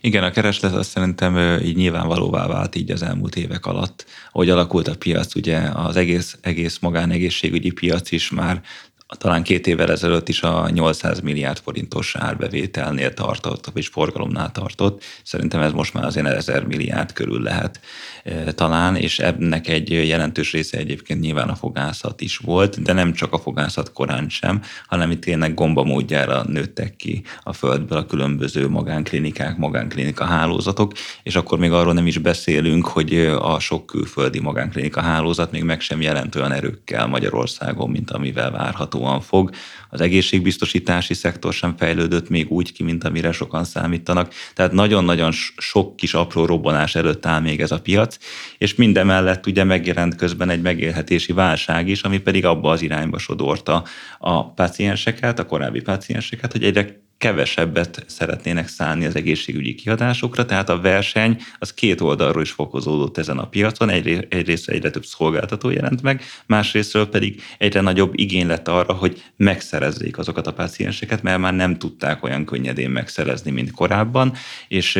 Igen, 0.00 0.22
a 0.22 0.30
kereslet 0.30 0.74
azt 0.74 0.90
szerintem 0.90 1.60
így 1.62 1.76
nyilvánvalóvá 1.76 2.46
vált 2.46 2.74
így 2.74 2.90
az 2.90 3.02
elmúlt 3.02 3.36
évek 3.36 3.66
alatt, 3.66 4.04
hogy 4.30 4.50
alakult 4.50 4.88
a 4.88 4.96
piac, 4.96 5.34
ugye 5.34 5.58
az 5.58 5.96
egész, 5.96 6.36
egész 6.40 6.78
magánegészségügyi 6.78 7.70
piac 7.70 8.10
is 8.10 8.30
már 8.30 8.62
talán 9.06 9.42
két 9.42 9.66
évvel 9.66 9.90
ezelőtt 9.90 10.28
is 10.28 10.42
a 10.42 10.68
800 10.68 11.20
milliárd 11.20 11.58
forintos 11.58 12.16
árbevételnél 12.16 13.14
tartott, 13.14 13.70
vagy 13.72 13.86
forgalomnál 13.86 14.52
tartott. 14.52 15.02
Szerintem 15.22 15.60
ez 15.60 15.72
most 15.72 15.94
már 15.94 16.04
azért 16.04 16.26
1000 16.26 16.64
milliárd 16.64 17.12
körül 17.12 17.42
lehet 17.42 17.80
e, 18.24 18.52
talán, 18.52 18.96
és 18.96 19.18
ennek 19.18 19.68
egy 19.68 19.90
jelentős 19.90 20.52
része 20.52 20.78
egyébként 20.78 21.20
nyilván 21.20 21.48
a 21.48 21.54
fogászat 21.54 22.20
is 22.20 22.36
volt, 22.36 22.82
de 22.82 22.92
nem 22.92 23.12
csak 23.12 23.32
a 23.32 23.38
fogászat 23.38 23.92
korán 23.92 24.28
sem, 24.28 24.62
hanem 24.86 25.10
itt 25.10 25.20
tényleg 25.20 25.54
gomba 25.54 25.84
módjára 25.84 26.44
nőttek 26.46 26.96
ki 26.96 27.22
a 27.42 27.52
földből 27.52 27.98
a 27.98 28.06
különböző 28.06 28.68
magánklinikák, 28.68 29.56
magánklinika 29.56 30.24
hálózatok, 30.24 30.92
és 31.22 31.36
akkor 31.36 31.58
még 31.58 31.72
arról 31.72 31.92
nem 31.92 32.06
is 32.06 32.18
beszélünk, 32.18 32.86
hogy 32.86 33.16
a 33.40 33.58
sok 33.58 33.86
külföldi 33.86 34.40
magánklinika 34.40 35.00
hálózat 35.00 35.50
még 35.50 35.62
meg 35.62 35.80
sem 35.80 36.00
jelent 36.00 36.34
olyan 36.34 36.52
erőkkel 36.52 37.06
Magyarországon, 37.06 37.90
mint 37.90 38.10
amivel 38.10 38.50
várható 38.50 38.95
várhatóan 38.96 39.20
fog. 39.20 39.50
Az 39.90 40.00
egészségbiztosítási 40.00 41.14
szektor 41.14 41.52
sem 41.52 41.76
fejlődött 41.76 42.28
még 42.28 42.50
úgy 42.50 42.72
ki, 42.72 42.82
mint 42.82 43.04
amire 43.04 43.32
sokan 43.32 43.64
számítanak. 43.64 44.32
Tehát 44.54 44.72
nagyon-nagyon 44.72 45.32
sok 45.56 45.96
kis 45.96 46.14
apró 46.14 46.44
robbanás 46.44 46.94
előtt 46.94 47.26
áll 47.26 47.40
még 47.40 47.60
ez 47.60 47.70
a 47.70 47.80
piac, 47.80 48.18
és 48.58 48.74
mindemellett 48.74 49.46
ugye 49.46 49.64
megjelent 49.64 50.14
közben 50.14 50.50
egy 50.50 50.62
megélhetési 50.62 51.32
válság 51.32 51.88
is, 51.88 52.02
ami 52.02 52.18
pedig 52.18 52.44
abba 52.44 52.70
az 52.70 52.82
irányba 52.82 53.18
sodorta 53.18 53.84
a 54.18 54.52
pácienseket, 54.52 55.38
a 55.38 55.46
korábbi 55.46 55.80
pácienseket, 55.80 56.52
hogy 56.52 56.64
egyre 56.64 57.04
kevesebbet 57.18 58.04
szeretnének 58.06 58.68
szállni 58.68 59.04
az 59.04 59.16
egészségügyi 59.16 59.74
kiadásokra, 59.74 60.44
tehát 60.44 60.68
a 60.68 60.80
verseny 60.80 61.40
az 61.58 61.74
két 61.74 62.00
oldalról 62.00 62.42
is 62.42 62.50
fokozódott 62.50 63.18
ezen 63.18 63.38
a 63.38 63.48
piacon, 63.48 63.88
egy, 63.88 64.26
egyrészt 64.30 64.68
egyre 64.68 64.90
több 64.90 65.04
szolgáltató 65.04 65.70
jelent 65.70 66.02
meg, 66.02 66.22
másrésztről 66.46 67.08
pedig 67.08 67.42
egyre 67.58 67.80
nagyobb 67.80 68.18
igény 68.18 68.46
lett 68.46 68.68
arra, 68.68 68.92
hogy 68.92 69.22
megszerezzék 69.36 70.18
azokat 70.18 70.46
a 70.46 70.52
pácienseket, 70.52 71.22
mert 71.22 71.38
már 71.38 71.54
nem 71.54 71.78
tudták 71.78 72.24
olyan 72.24 72.44
könnyedén 72.44 72.90
megszerezni, 72.90 73.50
mint 73.50 73.70
korábban, 73.70 74.32
és 74.68 74.98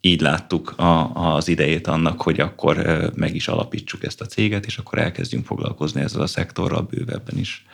így 0.00 0.20
láttuk 0.20 0.78
a, 0.78 1.12
az 1.34 1.48
idejét 1.48 1.86
annak, 1.86 2.22
hogy 2.22 2.40
akkor 2.40 3.10
meg 3.14 3.34
is 3.34 3.48
alapítsuk 3.48 4.04
ezt 4.04 4.20
a 4.20 4.26
céget, 4.26 4.66
és 4.66 4.78
akkor 4.78 4.98
elkezdjünk 4.98 5.46
foglalkozni 5.46 6.00
ezzel 6.00 6.20
a 6.20 6.26
szektorral 6.26 6.82
bővebben 6.82 7.38
is. 7.38 7.66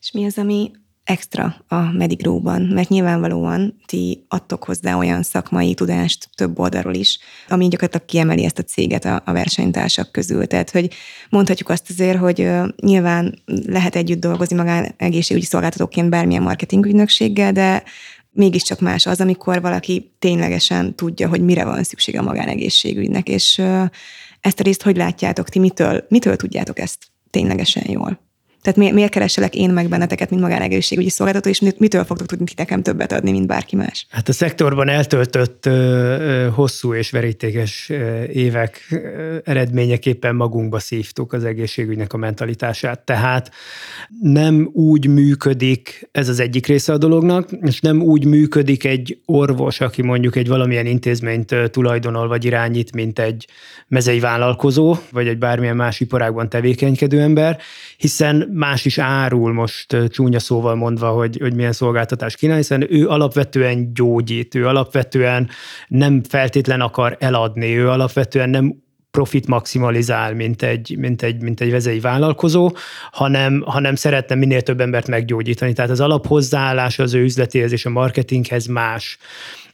És 0.00 0.12
mi 0.12 0.24
az, 0.24 0.38
ami 0.38 0.70
extra 1.10 1.64
a 1.68 1.92
Medigróban, 1.92 2.62
mert 2.62 2.88
nyilvánvalóan 2.88 3.80
ti 3.86 4.24
adtok 4.28 4.64
hozzá 4.64 4.96
olyan 4.96 5.22
szakmai 5.22 5.74
tudást 5.74 6.28
több 6.34 6.58
oldalról 6.58 6.94
is, 6.94 7.18
ami 7.48 7.68
gyakorlatilag 7.68 8.06
kiemeli 8.06 8.44
ezt 8.44 8.58
a 8.58 8.62
céget 8.62 9.04
a, 9.04 9.22
a 9.24 9.32
versenytársak 9.32 10.12
közül. 10.12 10.46
Tehát, 10.46 10.70
hogy 10.70 10.92
mondhatjuk 11.30 11.68
azt 11.68 11.90
azért, 11.90 12.18
hogy 12.18 12.50
nyilván 12.76 13.42
lehet 13.66 13.96
együtt 13.96 14.20
dolgozni 14.20 14.56
magán 14.56 14.94
egészségügyi 14.96 15.46
szolgáltatóként 15.46 16.10
bármilyen 16.10 16.42
marketingügynökséggel, 16.42 17.52
de 17.52 17.82
mégiscsak 18.30 18.80
más 18.80 19.06
az, 19.06 19.20
amikor 19.20 19.60
valaki 19.60 20.14
ténylegesen 20.18 20.94
tudja, 20.94 21.28
hogy 21.28 21.40
mire 21.40 21.64
van 21.64 21.82
szüksége 21.82 22.18
a 22.18 22.22
magánegészségügynek, 22.22 23.28
és 23.28 23.58
ezt 24.40 24.60
a 24.60 24.62
részt 24.62 24.82
hogy 24.82 24.96
látjátok 24.96 25.48
ti, 25.48 25.58
mitől, 25.58 26.04
mitől 26.08 26.36
tudjátok 26.36 26.78
ezt 26.78 26.98
ténylegesen 27.30 27.90
jól? 27.90 28.29
Tehát 28.62 28.78
mi, 28.78 28.90
miért 28.90 29.10
kereselek 29.10 29.54
én 29.54 29.70
meg 29.70 29.88
benneteket, 29.88 30.30
mint 30.30 30.42
magánegészségügyi 30.42 31.08
szolgáltató, 31.10 31.48
és 31.48 31.60
mitől 31.78 32.04
fogtok 32.04 32.26
tudni 32.26 32.44
ti 32.44 32.52
nekem 32.56 32.82
többet 32.82 33.12
adni, 33.12 33.30
mint 33.30 33.46
bárki 33.46 33.76
más? 33.76 34.06
Hát 34.10 34.28
a 34.28 34.32
szektorban 34.32 34.88
eltöltött 34.88 35.66
ö, 35.66 35.70
ö, 35.70 36.48
hosszú 36.48 36.94
és 36.94 37.10
verítékes 37.10 37.90
ö, 37.90 38.22
évek 38.22 38.86
ö, 38.90 39.36
eredményeképpen 39.44 40.34
magunkba 40.34 40.78
szívtuk 40.78 41.32
az 41.32 41.44
egészségügynek 41.44 42.12
a 42.12 42.16
mentalitását. 42.16 43.00
Tehát 43.00 43.50
nem 44.22 44.70
úgy 44.72 45.06
működik, 45.06 46.08
ez 46.12 46.28
az 46.28 46.40
egyik 46.40 46.66
része 46.66 46.92
a 46.92 46.98
dolognak, 46.98 47.48
és 47.62 47.80
nem 47.80 48.02
úgy 48.02 48.24
működik 48.24 48.84
egy 48.84 49.20
orvos, 49.24 49.80
aki 49.80 50.02
mondjuk 50.02 50.36
egy 50.36 50.48
valamilyen 50.48 50.86
intézményt 50.86 51.54
tulajdonol 51.70 52.28
vagy 52.28 52.44
irányít, 52.44 52.94
mint 52.94 53.18
egy 53.18 53.46
mezei 53.88 54.20
vállalkozó, 54.20 54.96
vagy 55.10 55.28
egy 55.28 55.38
bármilyen 55.38 55.76
más 55.76 56.00
iparágban 56.00 56.48
tevékenykedő 56.48 57.20
ember, 57.20 57.58
hiszen 57.96 58.49
más 58.52 58.84
is 58.84 58.98
árul 58.98 59.52
most 59.52 59.96
csúnya 60.08 60.38
szóval 60.38 60.74
mondva, 60.74 61.08
hogy, 61.08 61.38
hogy 61.40 61.54
milyen 61.54 61.72
szolgáltatást 61.72 62.36
kínál, 62.36 62.56
hiszen 62.56 62.92
ő 62.92 63.08
alapvetően 63.08 63.94
gyógyít, 63.94 64.54
ő 64.54 64.66
alapvetően 64.66 65.48
nem 65.88 66.22
feltétlen 66.22 66.80
akar 66.80 67.16
eladni, 67.20 67.76
ő 67.76 67.88
alapvetően 67.88 68.50
nem 68.50 68.82
profit 69.10 69.46
maximalizál, 69.46 70.34
mint 70.34 70.62
egy, 70.62 70.96
mint 70.98 71.22
egy, 71.22 71.42
mint 71.42 71.60
egy 71.60 71.70
vezei 71.70 72.00
vállalkozó, 72.00 72.72
hanem, 73.12 73.62
hanem 73.66 73.94
szeretne 73.94 74.34
minél 74.34 74.62
több 74.62 74.80
embert 74.80 75.08
meggyógyítani. 75.08 75.72
Tehát 75.72 75.90
az 75.90 76.00
alaphozzáállás 76.00 76.98
az 76.98 77.14
ő 77.14 77.22
üzletéhez 77.22 77.72
és 77.72 77.86
a 77.86 77.90
marketinghez 77.90 78.66
más. 78.66 79.18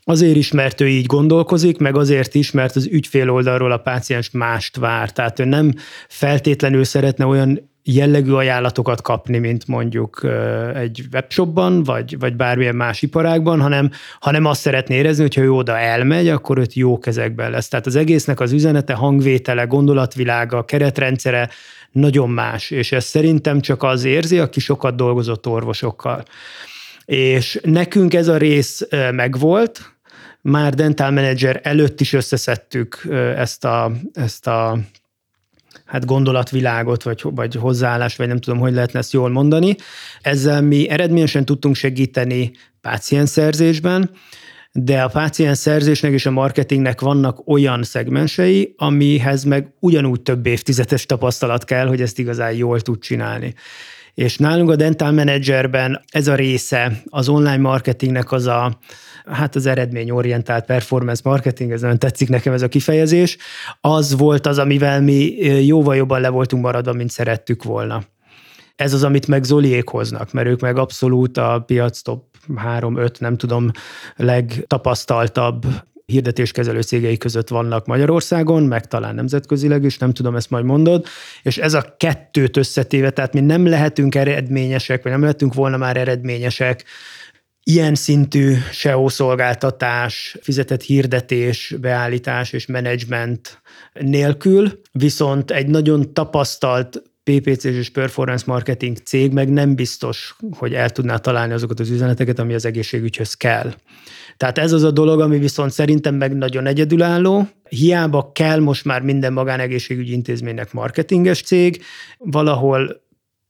Azért 0.04 0.36
is, 0.36 0.52
mert 0.52 0.80
ő 0.80 0.88
így 0.88 1.06
gondolkozik, 1.06 1.78
meg 1.78 1.96
azért 1.96 2.34
is, 2.34 2.50
mert 2.50 2.76
az 2.76 2.86
ügyfél 2.86 3.30
oldalról 3.30 3.72
a 3.72 3.78
páciens 3.78 4.30
mást 4.30 4.76
vár. 4.76 5.12
Tehát 5.12 5.38
ő 5.38 5.44
nem 5.44 5.72
feltétlenül 6.08 6.84
szeretne 6.84 7.26
olyan 7.26 7.74
jellegű 7.88 8.32
ajánlatokat 8.32 9.02
kapni, 9.02 9.38
mint 9.38 9.66
mondjuk 9.66 10.26
egy 10.74 11.04
webshopban, 11.12 11.82
vagy, 11.82 12.18
vagy 12.18 12.36
bármilyen 12.36 12.76
más 12.76 13.02
iparágban, 13.02 13.60
hanem, 13.60 13.90
hanem 14.20 14.44
azt 14.44 14.60
szeretné 14.60 14.96
érezni, 14.96 15.22
hogy 15.22 15.34
ha 15.34 15.42
ő 15.42 15.52
oda 15.52 15.78
elmegy, 15.78 16.28
akkor 16.28 16.58
őt 16.58 16.74
jó 16.74 16.98
kezekben 16.98 17.50
lesz. 17.50 17.68
Tehát 17.68 17.86
az 17.86 17.96
egésznek 17.96 18.40
az 18.40 18.52
üzenete, 18.52 18.94
hangvétele, 18.94 19.64
gondolatvilága, 19.64 20.64
keretrendszere 20.64 21.50
nagyon 21.92 22.30
más, 22.30 22.70
és 22.70 22.92
ez 22.92 23.04
szerintem 23.04 23.60
csak 23.60 23.82
az 23.82 24.04
érzi, 24.04 24.38
aki 24.38 24.60
sokat 24.60 24.96
dolgozott 24.96 25.46
orvosokkal. 25.46 26.24
És 27.04 27.60
nekünk 27.62 28.14
ez 28.14 28.28
a 28.28 28.36
rész 28.36 28.88
megvolt, 29.12 29.94
már 30.40 30.74
Dental 30.74 31.10
Manager 31.10 31.60
előtt 31.62 32.00
is 32.00 32.12
összeszedtük 32.12 33.06
ezt 33.36 33.64
a, 33.64 33.92
ezt 34.12 34.46
a 34.46 34.78
hát 35.86 36.04
gondolatvilágot, 36.04 37.02
vagy, 37.02 37.22
vagy 37.22 37.54
hozzáállást, 37.54 38.16
vagy 38.16 38.28
nem 38.28 38.40
tudom, 38.40 38.58
hogy 38.58 38.72
lehetne 38.72 38.98
ezt 38.98 39.12
jól 39.12 39.28
mondani. 39.28 39.76
Ezzel 40.20 40.62
mi 40.62 40.88
eredményesen 40.88 41.44
tudtunk 41.44 41.74
segíteni 41.74 42.50
pácienszerzésben, 42.80 44.10
de 44.72 45.02
a 45.02 45.08
pácienszerzésnek 45.08 46.12
és 46.12 46.26
a 46.26 46.30
marketingnek 46.30 47.00
vannak 47.00 47.48
olyan 47.48 47.82
szegmensei, 47.82 48.74
amihez 48.76 49.44
meg 49.44 49.74
ugyanúgy 49.80 50.20
több 50.20 50.46
évtizedes 50.46 51.06
tapasztalat 51.06 51.64
kell, 51.64 51.86
hogy 51.86 52.00
ezt 52.00 52.18
igazán 52.18 52.52
jól 52.52 52.80
tud 52.80 52.98
csinálni. 52.98 53.54
És 54.16 54.36
nálunk 54.36 54.70
a 54.70 54.76
Dental 54.76 55.12
Managerben 55.12 56.04
ez 56.08 56.28
a 56.28 56.34
része 56.34 57.02
az 57.04 57.28
online 57.28 57.56
marketingnek 57.56 58.32
az 58.32 58.46
a, 58.46 58.78
hát 59.24 59.54
az 59.54 59.66
eredményorientált 59.66 60.64
performance 60.64 61.20
marketing, 61.24 61.72
ez 61.72 61.80
nagyon 61.80 61.98
tetszik 61.98 62.28
nekem 62.28 62.52
ez 62.52 62.62
a 62.62 62.68
kifejezés, 62.68 63.36
az 63.80 64.16
volt 64.16 64.46
az, 64.46 64.58
amivel 64.58 65.00
mi 65.00 65.14
jóval 65.66 65.96
jobban 65.96 66.20
le 66.20 66.28
voltunk 66.28 66.62
maradva, 66.62 66.92
mint 66.92 67.10
szerettük 67.10 67.62
volna. 67.62 68.02
Ez 68.76 68.92
az, 68.92 69.04
amit 69.04 69.26
meg 69.26 69.44
Zoliék 69.44 69.88
hoznak, 69.88 70.32
mert 70.32 70.48
ők 70.48 70.60
meg 70.60 70.78
abszolút 70.78 71.36
a 71.36 71.62
piac 71.66 72.00
top 72.00 72.24
3-5, 72.48 73.20
nem 73.20 73.36
tudom, 73.36 73.70
legtapasztaltabb 74.16 75.66
hirdetéskezelő 76.06 76.80
cégei 76.80 77.16
között 77.16 77.48
vannak 77.48 77.86
Magyarországon, 77.86 78.62
meg 78.62 78.86
talán 78.86 79.14
nemzetközileg 79.14 79.84
is, 79.84 79.98
nem 79.98 80.12
tudom, 80.12 80.36
ezt 80.36 80.50
majd 80.50 80.64
mondod, 80.64 81.06
és 81.42 81.58
ez 81.58 81.74
a 81.74 81.94
kettőt 81.96 82.56
összetéve, 82.56 83.10
tehát 83.10 83.32
mi 83.32 83.40
nem 83.40 83.66
lehetünk 83.66 84.14
eredményesek, 84.14 85.02
vagy 85.02 85.12
nem 85.12 85.20
lehetünk 85.20 85.54
volna 85.54 85.76
már 85.76 85.96
eredményesek. 85.96 86.84
Ilyen 87.62 87.94
szintű 87.94 88.54
SEO 88.72 89.08
szolgáltatás, 89.08 90.36
fizetett 90.40 90.82
hirdetés, 90.82 91.74
beállítás 91.80 92.52
és 92.52 92.66
menedzsment 92.66 93.62
nélkül, 93.92 94.80
viszont 94.92 95.50
egy 95.50 95.66
nagyon 95.66 96.12
tapasztalt 96.12 97.02
PPC 97.30 97.64
és 97.64 97.88
performance 97.88 98.44
marketing 98.46 98.96
cég 98.96 99.32
meg 99.32 99.48
nem 99.48 99.74
biztos, 99.74 100.36
hogy 100.50 100.74
el 100.74 100.90
tudná 100.90 101.16
találni 101.16 101.52
azokat 101.52 101.80
az 101.80 101.90
üzeneteket, 101.90 102.38
ami 102.38 102.54
az 102.54 102.64
egészségügyhöz 102.64 103.34
kell. 103.34 103.74
Tehát 104.36 104.58
ez 104.58 104.72
az 104.72 104.82
a 104.82 104.90
dolog, 104.90 105.20
ami 105.20 105.38
viszont 105.38 105.70
szerintem 105.70 106.14
meg 106.14 106.36
nagyon 106.36 106.66
egyedülálló. 106.66 107.48
Hiába 107.68 108.30
kell 108.32 108.60
most 108.60 108.84
már 108.84 109.02
minden 109.02 109.32
magánegészségügyi 109.32 110.12
intézménynek 110.12 110.72
marketinges 110.72 111.42
cég, 111.42 111.82
valahol 112.18 113.05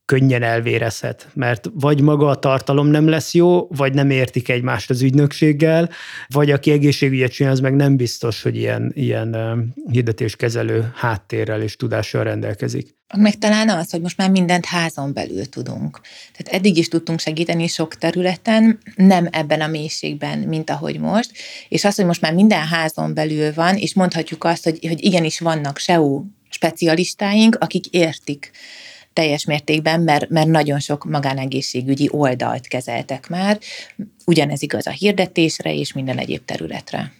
könnyen 0.07 0.43
elvérezhet, 0.43 1.29
mert 1.35 1.71
vagy 1.73 2.01
maga 2.01 2.29
a 2.29 2.35
tartalom 2.35 2.87
nem 2.87 3.09
lesz 3.09 3.35
jó, 3.35 3.67
vagy 3.69 3.95
nem 3.95 4.11
értik 4.11 4.49
egymást 4.49 4.91
az 4.91 5.03
ügynökséggel, 5.03 5.91
vagy 6.29 6.51
aki 6.51 6.71
egészségügyet 6.71 7.33
csinál, 7.33 7.53
az 7.53 7.61
meg 7.61 7.75
nem 7.75 7.97
biztos, 7.97 8.43
hogy 8.43 8.57
ilyen, 8.57 8.93
ilyen 8.95 9.37
hirdetéskezelő 9.91 10.93
háttérrel 10.95 11.63
és 11.63 11.77
tudással 11.77 12.25
rendelkezik. 12.25 12.95
Meg 13.17 13.39
talán 13.39 13.69
az, 13.69 13.91
hogy 13.91 14.01
most 14.01 14.17
már 14.17 14.31
mindent 14.31 14.65
házon 14.65 15.13
belül 15.13 15.49
tudunk. 15.49 16.01
Tehát 16.37 16.61
eddig 16.61 16.77
is 16.77 16.89
tudtunk 16.89 17.21
segíteni 17.21 17.67
sok 17.67 17.95
területen, 17.95 18.79
nem 18.97 19.29
ebben 19.31 19.61
a 19.61 19.67
mélységben, 19.67 20.39
mint 20.39 20.71
ahogy 20.71 20.99
most, 20.99 21.31
és 21.69 21.85
az, 21.85 21.95
hogy 21.95 22.05
most 22.05 22.21
már 22.21 22.35
minden 22.35 22.67
házon 22.67 23.15
belül 23.15 23.53
van, 23.55 23.77
és 23.77 23.95
mondhatjuk 23.95 24.45
azt, 24.45 24.65
hogy, 24.65 24.79
hogy 24.87 25.05
igenis 25.05 25.41
vannak 25.41 25.79
SEO 25.79 26.23
specialistáink, 26.49 27.57
akik 27.61 27.87
értik 27.87 28.51
teljes 29.17 29.45
mértékben, 29.45 30.01
mert, 30.01 30.29
mert 30.29 30.47
nagyon 30.47 30.79
sok 30.79 31.05
magánegészségügyi 31.05 32.09
oldalt 32.13 32.67
kezeltek 32.67 33.29
már. 33.29 33.59
Ugyanez 34.27 34.63
igaz 34.63 34.87
a 34.87 34.91
hirdetésre 34.91 35.75
és 35.75 35.93
minden 35.93 36.19
egyéb 36.19 36.45
területre 36.45 37.13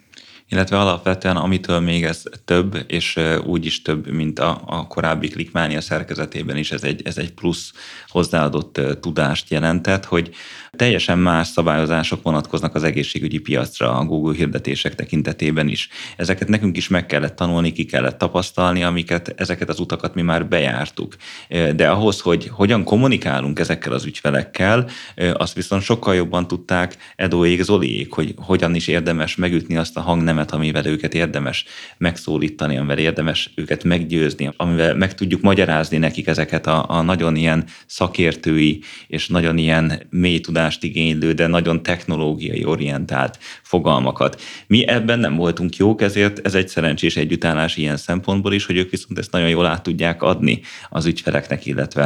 illetve 0.49 0.79
alapvetően 0.79 1.37
amitől 1.37 1.81
még 1.81 2.05
ez 2.05 2.23
több, 2.45 2.85
és 2.87 3.21
úgy 3.45 3.67
is 3.67 3.83
több, 3.83 4.11
mint 4.11 4.39
a, 4.39 4.61
a 4.67 4.87
korábbi 4.87 5.29
klikmánia 5.29 5.81
szerkezetében 5.81 6.57
is, 6.57 6.73
ez 6.73 6.83
egy, 6.83 7.03
ez 7.05 7.19
egy 7.19 7.33
plusz 7.33 7.73
hozzáadott 8.09 8.81
tudást 9.01 9.51
jelentett, 9.51 10.05
hogy 10.05 10.31
teljesen 10.77 11.19
más 11.19 11.49
szabályozások 11.49 12.23
vonatkoznak 12.23 12.75
az 12.75 12.83
egészségügyi 12.83 13.39
piacra 13.39 13.97
a 13.97 14.05
Google 14.05 14.35
hirdetések 14.35 14.95
tekintetében 14.95 15.69
is. 15.69 15.89
Ezeket 16.17 16.49
nekünk 16.49 16.77
is 16.77 16.89
meg 16.89 17.07
kellett 17.07 17.37
tanulni, 17.37 17.73
ki 17.73 17.85
kellett 17.85 18.19
tapasztalni, 18.19 18.83
amiket 18.83 19.35
ezeket 19.37 19.69
az 19.69 19.81
utakat 19.81 20.15
mi 20.15 20.23
már 20.23 20.49
bejártuk. 20.49 21.17
De 21.49 21.89
ahhoz, 21.89 22.21
hogy 22.21 22.49
hogyan 22.53 22.85
kommunikálunk 22.85 23.59
ezekkel 23.59 23.93
az 23.93 24.05
ügyfelekkel, 24.05 24.89
azt 25.33 25.55
viszont 25.55 25.83
sokkal 25.83 26.15
jobban 26.15 26.47
tudták 26.49 26.97
Edóék, 27.17 27.63
Zoliék, 27.63 28.13
hogy 28.13 28.35
hogyan 28.37 28.75
is 28.75 28.87
érdemes 28.87 29.37
megütni 29.37 29.77
azt 29.77 29.97
a 29.97 30.01
hangnemet, 30.01 30.36
amivel 30.39 30.87
őket 30.87 31.15
érdemes 31.15 31.65
megszólítani, 31.99 32.77
amivel 32.77 32.99
érdemes 32.99 33.53
őket 33.55 33.85
meggyőzni, 33.85 34.51
amivel 34.57 34.95
meg 34.95 35.15
tudjuk 35.15 35.41
magyarázni 35.41 35.97
nekik 35.97 36.27
ezeket 36.27 36.67
a, 36.67 36.85
a 36.89 37.03
nagyon 37.03 37.37
ilyen 37.37 37.65
szakértői 37.87 38.83
és 39.07 39.29
nagyon 39.29 39.59
ilyen 39.59 40.03
mély 40.11 40.41
tudás 40.41 40.55
tudást 40.67 40.83
igénylő, 40.83 41.33
de 41.33 41.47
nagyon 41.47 41.83
technológiai 41.83 42.65
orientált 42.65 43.39
fogalmakat. 43.63 44.41
Mi 44.67 44.87
ebben 44.87 45.19
nem 45.19 45.37
voltunk 45.37 45.77
jók, 45.77 46.03
ezért 46.03 46.47
ez 46.47 46.55
egy 46.55 46.69
szerencsés 46.69 47.17
együttállás 47.17 47.77
ilyen 47.77 47.97
szempontból 47.97 48.53
is, 48.53 48.67
hogy 48.67 48.77
ők 48.77 48.91
viszont 48.91 49.19
ezt 49.19 49.33
nagyon 49.33 49.49
jól 49.49 49.67
át 49.67 49.83
tudják 49.83 50.23
adni 50.23 50.61
az 50.89 51.07
ügyfeleknek, 51.07 51.67
illetve 51.67 52.05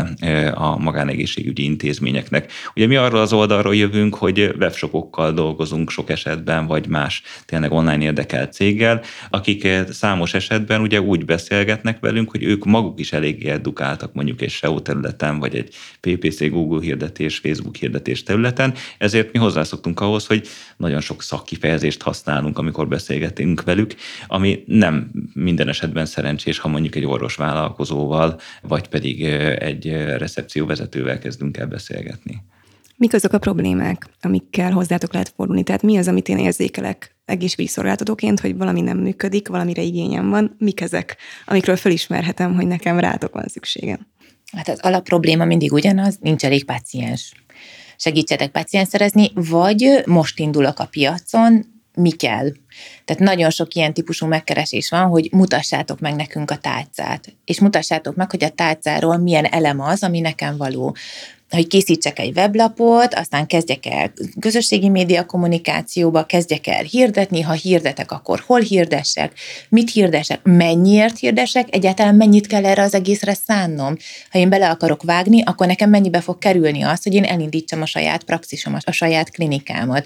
a 0.54 0.78
magánegészségügyi 0.78 1.64
intézményeknek. 1.64 2.52
Ugye 2.74 2.86
mi 2.86 2.96
arról 2.96 3.20
az 3.20 3.32
oldalról 3.32 3.74
jövünk, 3.74 4.14
hogy 4.14 4.54
webshopokkal 4.58 5.32
dolgozunk 5.32 5.90
sok 5.90 6.10
esetben, 6.10 6.66
vagy 6.66 6.86
más 6.86 7.22
tényleg 7.46 7.72
online 7.72 8.04
érdekelt 8.20 8.52
céggel, 8.52 9.02
akik 9.30 9.68
számos 9.90 10.34
esetben 10.34 10.80
ugye 10.80 11.00
úgy 11.00 11.24
beszélgetnek 11.24 12.00
velünk, 12.00 12.30
hogy 12.30 12.42
ők 12.42 12.64
maguk 12.64 13.00
is 13.00 13.12
eléggé 13.12 13.48
edukáltak 13.48 14.12
mondjuk 14.12 14.40
egy 14.40 14.50
SEO 14.50 14.80
területen, 14.80 15.38
vagy 15.38 15.56
egy 15.56 15.74
PPC, 16.00 16.48
Google 16.48 16.82
hirdetés, 16.82 17.38
Facebook 17.38 17.76
hirdetés 17.76 18.22
területen, 18.22 18.74
ezért 18.98 19.32
mi 19.32 19.38
hozzászoktunk 19.38 20.00
ahhoz, 20.00 20.26
hogy 20.26 20.48
nagyon 20.76 21.00
sok 21.00 21.22
szakkifejezést 21.22 22.02
használunk, 22.02 22.58
amikor 22.58 22.88
beszélgetünk 22.88 23.62
velük, 23.62 23.94
ami 24.26 24.62
nem 24.66 25.10
minden 25.34 25.68
esetben 25.68 26.06
szerencsés, 26.06 26.58
ha 26.58 26.68
mondjuk 26.68 26.94
egy 26.94 27.06
orvosvállalkozóval, 27.06 28.40
vagy 28.62 28.88
pedig 28.88 29.24
egy 29.58 29.86
recepcióvezetővel 29.92 31.18
kezdünk 31.18 31.56
el 31.56 31.66
beszélgetni. 31.66 32.42
Mik 33.00 33.14
azok 33.14 33.32
a 33.32 33.38
problémák, 33.38 34.06
amikkel 34.20 34.72
hozzátok 34.72 35.12
lehet 35.12 35.32
fordulni? 35.36 35.62
Tehát 35.62 35.82
mi 35.82 35.96
az, 35.96 36.08
amit 36.08 36.28
én 36.28 36.38
érzékelek 36.38 37.16
egészségügyi 37.24 37.68
szolgáltatóként, 37.68 38.40
hogy 38.40 38.56
valami 38.56 38.80
nem 38.80 38.98
működik, 38.98 39.48
valamire 39.48 39.82
igényem 39.82 40.30
van, 40.30 40.56
mik 40.58 40.80
ezek, 40.80 41.16
amikről 41.46 41.76
felismerhetem, 41.76 42.54
hogy 42.54 42.66
nekem 42.66 42.98
rátok 42.98 43.34
van 43.34 43.44
szükségem? 43.46 44.06
Hát 44.52 44.68
az 44.68 44.78
alapprobléma 44.80 45.44
mindig 45.44 45.72
ugyanaz, 45.72 46.16
nincs 46.20 46.44
elég 46.44 46.64
páciens. 46.64 47.32
Segítsetek 47.96 48.50
páciens 48.50 48.88
szerezni, 48.88 49.30
vagy 49.34 50.02
most 50.06 50.38
indulok 50.38 50.78
a 50.78 50.86
piacon, 50.86 51.64
mi 51.94 52.10
kell. 52.10 52.52
Tehát 53.04 53.22
nagyon 53.22 53.50
sok 53.50 53.74
ilyen 53.74 53.94
típusú 53.94 54.26
megkeresés 54.26 54.90
van, 54.90 55.06
hogy 55.06 55.28
mutassátok 55.32 56.00
meg 56.00 56.14
nekünk 56.14 56.50
a 56.50 56.56
tálcát, 56.56 57.36
és 57.44 57.60
mutassátok 57.60 58.16
meg, 58.16 58.30
hogy 58.30 58.44
a 58.44 58.48
tálcáról 58.48 59.16
milyen 59.16 59.44
elem 59.44 59.80
az, 59.80 60.02
ami 60.02 60.20
nekem 60.20 60.56
való 60.56 60.96
hogy 61.50 61.66
készítsek 61.66 62.18
egy 62.18 62.36
weblapot, 62.36 63.14
aztán 63.14 63.46
kezdjek 63.46 63.86
el 63.86 64.12
közösségi 64.40 64.88
média 64.88 65.26
kommunikációba, 65.26 66.24
kezdjek 66.24 66.66
el 66.66 66.82
hirdetni, 66.82 67.40
ha 67.40 67.52
hirdetek, 67.52 68.12
akkor 68.12 68.42
hol 68.46 68.60
hirdessek, 68.60 69.32
mit 69.68 69.90
hirdessek, 69.90 70.40
mennyiért 70.42 71.18
hirdessek, 71.18 71.74
egyáltalán 71.74 72.14
mennyit 72.14 72.46
kell 72.46 72.64
erre 72.64 72.82
az 72.82 72.94
egészre 72.94 73.34
szánnom. 73.34 73.96
Ha 74.30 74.38
én 74.38 74.48
bele 74.48 74.70
akarok 74.70 75.02
vágni, 75.02 75.42
akkor 75.42 75.66
nekem 75.66 75.90
mennyibe 75.90 76.20
fog 76.20 76.38
kerülni 76.38 76.82
az, 76.82 77.02
hogy 77.02 77.14
én 77.14 77.24
elindítsam 77.24 77.82
a 77.82 77.86
saját 77.86 78.22
praxisomat, 78.22 78.82
a 78.84 78.92
saját 78.92 79.30
klinikámat 79.30 80.04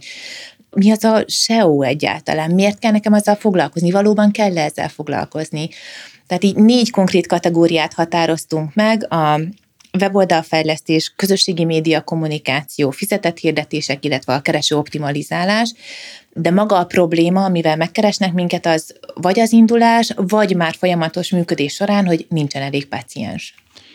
mi 0.74 0.90
az 0.90 1.04
a 1.04 1.24
SEO 1.26 1.82
egyáltalán? 1.82 2.50
Miért 2.50 2.78
kell 2.78 2.90
nekem 2.90 3.12
azzal 3.12 3.34
foglalkozni? 3.34 3.90
Valóban 3.90 4.30
kell 4.30 4.58
ezzel 4.58 4.88
foglalkozni? 4.88 5.68
Tehát 6.26 6.44
így 6.44 6.56
négy 6.56 6.90
konkrét 6.90 7.26
kategóriát 7.26 7.92
határoztunk 7.92 8.74
meg, 8.74 9.12
a 9.12 9.40
weboldalfejlesztés, 10.00 11.12
közösségi 11.16 11.64
média 11.64 12.00
kommunikáció, 12.02 12.90
fizetett 12.90 13.38
hirdetések, 13.38 14.04
illetve 14.04 14.34
a 14.34 14.40
kereső 14.40 14.76
optimalizálás, 14.76 15.72
de 16.32 16.50
maga 16.50 16.78
a 16.78 16.84
probléma, 16.84 17.44
amivel 17.44 17.76
megkeresnek 17.76 18.32
minket, 18.32 18.66
az 18.66 18.94
vagy 19.14 19.40
az 19.40 19.52
indulás, 19.52 20.12
vagy 20.16 20.56
már 20.56 20.74
folyamatos 20.74 21.30
működés 21.30 21.74
során, 21.74 22.06
hogy 22.06 22.26
nincsen 22.28 22.62
elég 22.62 22.86
paciens. 22.86 23.54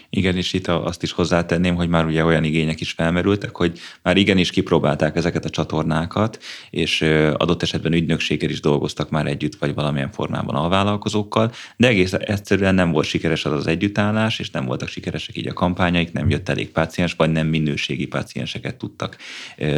Igen, 0.09 0.35
és 0.35 0.53
itt 0.53 0.67
azt 0.67 1.03
is 1.03 1.11
hozzátenném, 1.11 1.75
hogy 1.75 1.87
már 1.87 2.05
ugye 2.05 2.25
olyan 2.25 2.43
igények 2.43 2.81
is 2.81 2.91
felmerültek, 2.91 3.55
hogy 3.55 3.79
már 4.03 4.17
igenis 4.17 4.49
kipróbálták 4.49 5.15
ezeket 5.15 5.45
a 5.45 5.49
csatornákat, 5.49 6.39
és 6.69 7.01
adott 7.37 7.61
esetben 7.61 7.93
ügynökséggel 7.93 8.49
is 8.49 8.59
dolgoztak 8.59 9.09
már 9.09 9.25
együtt, 9.25 9.55
vagy 9.55 9.73
valamilyen 9.73 10.11
formában 10.11 10.55
alvállalkozókkal, 10.55 11.51
de 11.77 11.87
egész 11.87 12.13
egyszerűen 12.13 12.75
nem 12.75 12.91
volt 12.91 13.05
sikeres 13.05 13.45
az 13.45 13.51
az 13.51 13.67
együttállás, 13.67 14.39
és 14.39 14.49
nem 14.49 14.65
voltak 14.65 14.87
sikeresek 14.87 15.37
így 15.37 15.47
a 15.47 15.53
kampányaik, 15.53 16.11
nem 16.11 16.29
jött 16.29 16.49
elég 16.49 16.69
páciens, 16.69 17.13
vagy 17.13 17.31
nem 17.31 17.47
minőségi 17.47 18.07
pácienseket 18.07 18.75
tudtak 18.75 19.17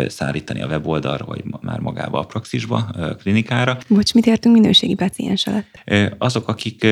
szállítani 0.07 0.61
a 0.61 0.67
weboldalra, 0.67 1.25
vagy 1.25 1.43
már 1.61 1.79
magába 1.79 2.19
a 2.19 2.25
praxisba, 2.25 2.75
a 2.77 3.15
klinikára. 3.15 3.77
Bocs, 3.87 4.13
mit 4.13 4.25
értünk 4.25 4.55
minőségi 4.55 4.95
páciens 4.95 5.47
alatt? 5.47 5.83
Azok, 6.17 6.47
akik 6.47 6.87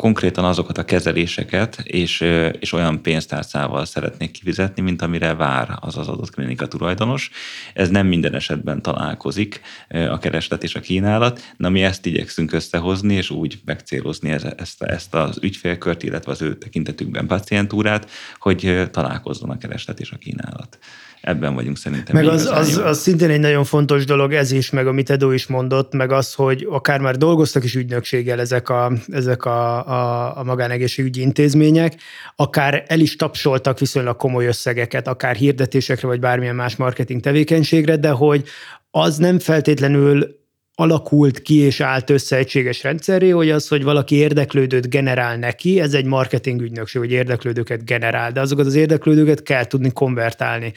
konkrétan 0.00 0.44
azokat 0.44 0.78
a 0.78 0.84
kezeléseket 0.84 1.80
és, 1.82 2.20
és 2.60 2.72
olyan 2.72 3.02
pénztárcával 3.02 3.84
szeretnék 3.84 4.30
kifizetni, 4.30 4.82
mint 4.82 5.02
amire 5.02 5.34
vár 5.34 5.76
az 5.80 5.96
az 5.96 6.08
adott 6.08 6.30
klinika 6.30 6.68
tulajdonos. 6.68 7.30
Ez 7.74 7.88
nem 7.88 8.06
minden 8.06 8.34
esetben 8.34 8.82
találkozik 8.82 9.60
a 9.88 10.18
kereslet 10.18 10.62
és 10.62 10.74
a 10.74 10.80
kínálat, 10.80 11.40
na 11.56 11.68
mi 11.68 11.82
ezt 11.82 12.06
igyekszünk 12.06 12.52
összehozni, 12.52 13.14
és 13.14 13.30
úgy 13.30 13.60
megcélozni 13.64 14.30
ezt, 14.30 14.82
ezt 14.82 15.14
az 15.14 15.38
ügyfélkört, 15.42 16.02
illetve 16.02 16.32
az 16.32 16.42
ő 16.42 16.58
tekintetükben 16.58 17.26
pacientúrát, 17.26 18.10
hogy 18.38 18.88
találkozzon 18.90 19.50
a 19.50 19.58
kereslet 19.58 20.00
és 20.00 20.10
a 20.10 20.16
kínálat 20.16 20.78
ebben 21.20 21.54
vagyunk 21.54 21.76
szerintem. 21.76 22.16
Meg 22.16 22.26
az, 22.26 22.46
az, 22.46 22.76
az, 22.76 23.00
szintén 23.00 23.30
egy 23.30 23.40
nagyon 23.40 23.64
fontos 23.64 24.04
dolog, 24.04 24.32
ez 24.32 24.50
is, 24.50 24.70
meg 24.70 24.86
amit 24.86 25.10
Edo 25.10 25.30
is 25.30 25.46
mondott, 25.46 25.92
meg 25.92 26.12
az, 26.12 26.34
hogy 26.34 26.66
akár 26.70 27.00
már 27.00 27.16
dolgoztak 27.16 27.64
is 27.64 27.74
ügynökséggel 27.74 28.40
ezek 28.40 28.68
a, 28.68 28.92
ezek 29.08 29.44
a, 29.44 29.86
a, 29.86 30.38
a 30.38 30.44
magánegészségügyi 30.44 31.20
intézmények, 31.20 31.96
akár 32.36 32.84
el 32.86 33.00
is 33.00 33.16
tapsoltak 33.16 33.78
viszonylag 33.78 34.16
komoly 34.16 34.46
összegeket, 34.46 35.08
akár 35.08 35.36
hirdetésekre, 35.36 36.06
vagy 36.06 36.20
bármilyen 36.20 36.54
más 36.54 36.76
marketing 36.76 37.20
tevékenységre, 37.20 37.96
de 37.96 38.10
hogy 38.10 38.44
az 38.90 39.16
nem 39.16 39.38
feltétlenül 39.38 40.39
alakult 40.80 41.42
ki 41.42 41.54
és 41.54 41.80
állt 41.80 42.10
össze 42.10 42.36
egységes 42.36 42.82
rendszerré, 42.82 43.28
hogy 43.28 43.50
az, 43.50 43.68
hogy 43.68 43.82
valaki 43.82 44.14
érdeklődőt 44.14 44.90
generál 44.90 45.36
neki, 45.36 45.80
ez 45.80 45.94
egy 45.94 46.04
marketing 46.04 46.60
ügynökség, 46.60 47.00
hogy 47.00 47.10
érdeklődőket 47.10 47.84
generál, 47.84 48.32
de 48.32 48.40
azokat 48.40 48.66
az 48.66 48.74
érdeklődőket 48.74 49.42
kell 49.42 49.64
tudni 49.64 49.90
konvertálni. 49.92 50.72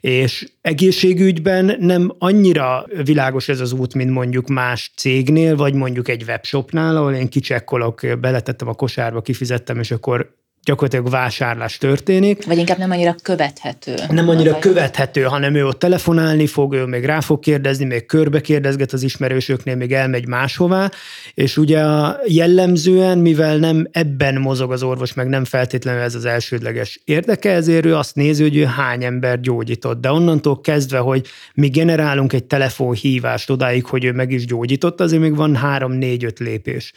És 0.00 0.48
egészségügyben 0.60 1.76
nem 1.80 2.14
annyira 2.18 2.86
világos 3.04 3.48
ez 3.48 3.60
az 3.60 3.72
út, 3.72 3.94
mint 3.94 4.10
mondjuk 4.10 4.48
más 4.48 4.92
cégnél, 4.96 5.56
vagy 5.56 5.74
mondjuk 5.74 6.08
egy 6.08 6.22
webshopnál, 6.26 6.96
ahol 6.96 7.14
én 7.14 7.28
kicsekkolok, 7.28 8.00
beletettem 8.20 8.68
a 8.68 8.74
kosárba, 8.74 9.20
kifizettem, 9.20 9.78
és 9.78 9.90
akkor 9.90 10.36
gyakorlatilag 10.68 11.10
vásárlás 11.10 11.78
történik. 11.78 12.46
Vagy 12.46 12.58
inkább 12.58 12.78
nem 12.78 12.90
annyira 12.90 13.14
követhető. 13.22 13.94
Nem 14.08 14.28
annyira 14.28 14.50
vagy... 14.52 14.60
követhető, 14.60 15.22
hanem 15.22 15.54
ő 15.54 15.66
ott 15.66 15.78
telefonálni 15.78 16.46
fog, 16.46 16.74
ő 16.74 16.84
még 16.84 17.04
rá 17.04 17.20
fog 17.20 17.38
kérdezni, 17.38 17.84
még 17.84 18.06
körbe 18.06 18.40
kérdezget 18.40 18.92
az 18.92 19.02
ismerősöknél, 19.02 19.76
még 19.76 19.92
elmegy 19.92 20.26
máshová, 20.26 20.90
és 21.34 21.56
ugye 21.56 21.84
jellemzően, 22.26 23.18
mivel 23.18 23.56
nem 23.56 23.88
ebben 23.92 24.34
mozog 24.34 24.72
az 24.72 24.82
orvos, 24.82 25.14
meg 25.14 25.28
nem 25.28 25.44
feltétlenül 25.44 26.00
ez 26.00 26.14
az 26.14 26.24
elsődleges 26.24 27.00
érdeke, 27.04 27.50
ezért 27.50 27.84
ő 27.84 27.96
azt 27.96 28.14
nézi, 28.14 28.42
hogy 28.42 28.56
ő 28.56 28.64
hány 28.64 29.04
ember 29.04 29.40
gyógyított. 29.40 30.00
De 30.00 30.12
onnantól 30.12 30.60
kezdve, 30.60 30.98
hogy 30.98 31.26
mi 31.54 31.68
generálunk 31.68 32.32
egy 32.32 32.44
telefonhívást 32.44 33.50
odáig, 33.50 33.84
hogy 33.84 34.04
ő 34.04 34.12
meg 34.12 34.30
is 34.30 34.46
gyógyított, 34.46 35.00
azért 35.00 35.22
még 35.22 35.36
van 35.36 35.56
három-négy-öt 35.56 36.38
lépés 36.38 36.92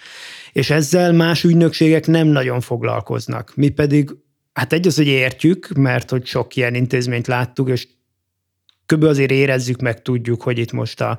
és 0.52 0.70
ezzel 0.70 1.12
más 1.12 1.44
ügynökségek 1.44 2.08
nem 2.08 2.28
nagyon 2.28 2.62
foglalkoznak. 2.62 3.52
Mi 3.62 3.70
pedig, 3.70 4.16
hát 4.54 4.74
egy 4.74 4.88
az, 4.88 4.96
hogy 4.96 5.08
értjük, 5.08 5.68
mert 5.70 6.10
hogy 6.10 6.26
sok 6.26 6.56
ilyen 6.56 6.76
intézményt 6.76 7.28
láttuk, 7.28 7.70
és 7.70 7.88
kb. 8.86 9.04
azért 9.04 9.32
érezzük 9.32 9.82
meg, 9.82 10.02
tudjuk, 10.02 10.42
hogy 10.42 10.58
itt 10.58 10.72
most 10.72 11.02
a 11.02 11.18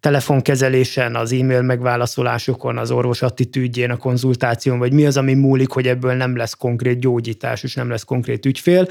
telefonkezelésen, 0.00 1.16
az 1.16 1.32
e-mail 1.32 1.62
megválaszolásokon, 1.62 2.78
az 2.78 2.90
orvos 2.90 3.22
attitűdjén, 3.22 3.90
a 3.90 3.96
konzultáción, 3.96 4.78
vagy 4.78 4.92
mi 4.92 5.06
az, 5.06 5.16
ami 5.16 5.34
múlik, 5.34 5.70
hogy 5.70 5.86
ebből 5.86 6.14
nem 6.14 6.36
lesz 6.36 6.54
konkrét 6.54 6.98
gyógyítás, 6.98 7.62
és 7.62 7.74
nem 7.74 7.88
lesz 7.88 8.04
konkrét 8.04 8.46
ügyfél. 8.46 8.88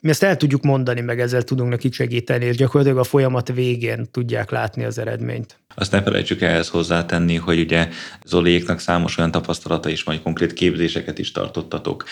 Mi 0.00 0.10
ezt 0.10 0.22
el 0.22 0.36
tudjuk 0.36 0.62
mondani, 0.62 1.00
meg 1.00 1.20
ezzel 1.20 1.42
tudunk 1.42 1.70
nekik 1.70 1.94
segíteni, 1.94 2.44
és 2.44 2.56
gyakorlatilag 2.56 2.98
a 2.98 3.04
folyamat 3.04 3.52
végén 3.52 4.06
tudják 4.10 4.50
látni 4.50 4.84
az 4.84 4.98
eredményt. 4.98 5.58
Azt 5.78 5.92
ne 5.92 6.02
felejtsük 6.02 6.40
ehhez 6.40 6.68
hozzátenni, 6.68 7.36
hogy 7.36 7.58
ugye 7.58 7.88
Zoléknak 8.24 8.80
számos 8.80 9.18
olyan 9.18 9.30
tapasztalata 9.30 9.88
is, 9.88 10.02
vagy 10.02 10.22
konkrét 10.22 10.52
képzéseket 10.52 11.18
is 11.18 11.32
tartottatok, 11.32 12.04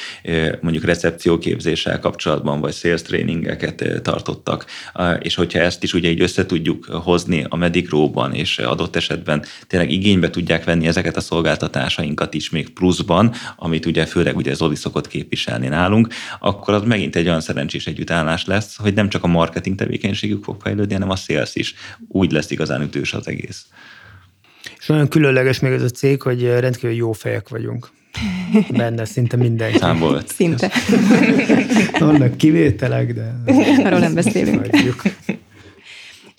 mondjuk 0.61 0.85
recepcióképzéssel 0.85 1.99
kapcsolatban, 1.99 2.61
vagy 2.61 2.75
sales 2.75 3.03
trainingeket 3.03 3.85
tartottak, 4.03 4.67
és 5.19 5.35
hogyha 5.35 5.59
ezt 5.59 5.83
is 5.83 5.95
ugye 5.95 6.09
így 6.09 6.21
össze 6.21 6.47
tudjuk 6.47 6.85
hozni 6.85 7.47
a 7.49 7.57
Medicróban, 7.57 8.35
és 8.35 8.59
adott 8.59 8.97
esetben 8.97 9.45
tényleg 9.67 9.91
igénybe 9.91 10.31
tudják 10.31 10.65
venni 10.65 10.87
ezeket 10.87 11.17
a 11.17 11.21
szolgáltatásainkat 11.21 12.35
is 12.35 12.51
még 12.51 12.69
pluszban, 12.71 13.33
amit 13.57 13.87
ugye 13.87 14.07
főleg 14.07 14.37
ugye 14.37 14.55
Zoli 14.55 14.77
szokott 14.77 15.09
képviselni 15.09 15.69
nálunk, 15.69 16.09
akkor 16.41 16.75
az 16.75 16.83
megint 16.83 17.17
egy 17.17 17.27
olyan 17.27 17.41
szerencsés 17.41 17.74
együttállás 17.87 18.45
lesz, 18.45 18.77
hogy 18.77 18.95
nem 18.95 19.09
csak 19.09 19.25
a 19.25 19.27
marketing 19.27 19.77
tevékenységük 19.77 20.45
fog 20.45 20.61
fejlődni, 20.61 20.93
hanem 20.93 21.11
a 21.11 21.17
sales 21.17 21.55
is. 21.55 21.75
Úgy 22.09 22.33
lesz 22.33 22.51
igazán 22.51 22.83
ütős 22.83 23.13
az 23.13 23.29
egész. 23.29 23.67
És 24.79 24.87
nagyon 24.87 25.09
különleges 25.09 25.61
még 25.61 25.73
ez 25.73 25.83
a 25.83 25.89
cég, 25.89 26.23
hogy 26.23 26.43
rendkívül 26.43 26.97
jó 26.97 27.13
fejek 27.13 27.49
vagyunk. 27.49 27.91
Benne 28.71 29.05
szinte 29.05 29.37
mindenki. 29.37 29.79
Számból. 29.79 30.23
Szinte. 30.27 30.73
Vannak 31.99 32.37
kivételek, 32.37 33.13
de... 33.13 33.35
Arról 33.85 33.99
nem 33.99 34.15
beszélünk. 34.15 34.67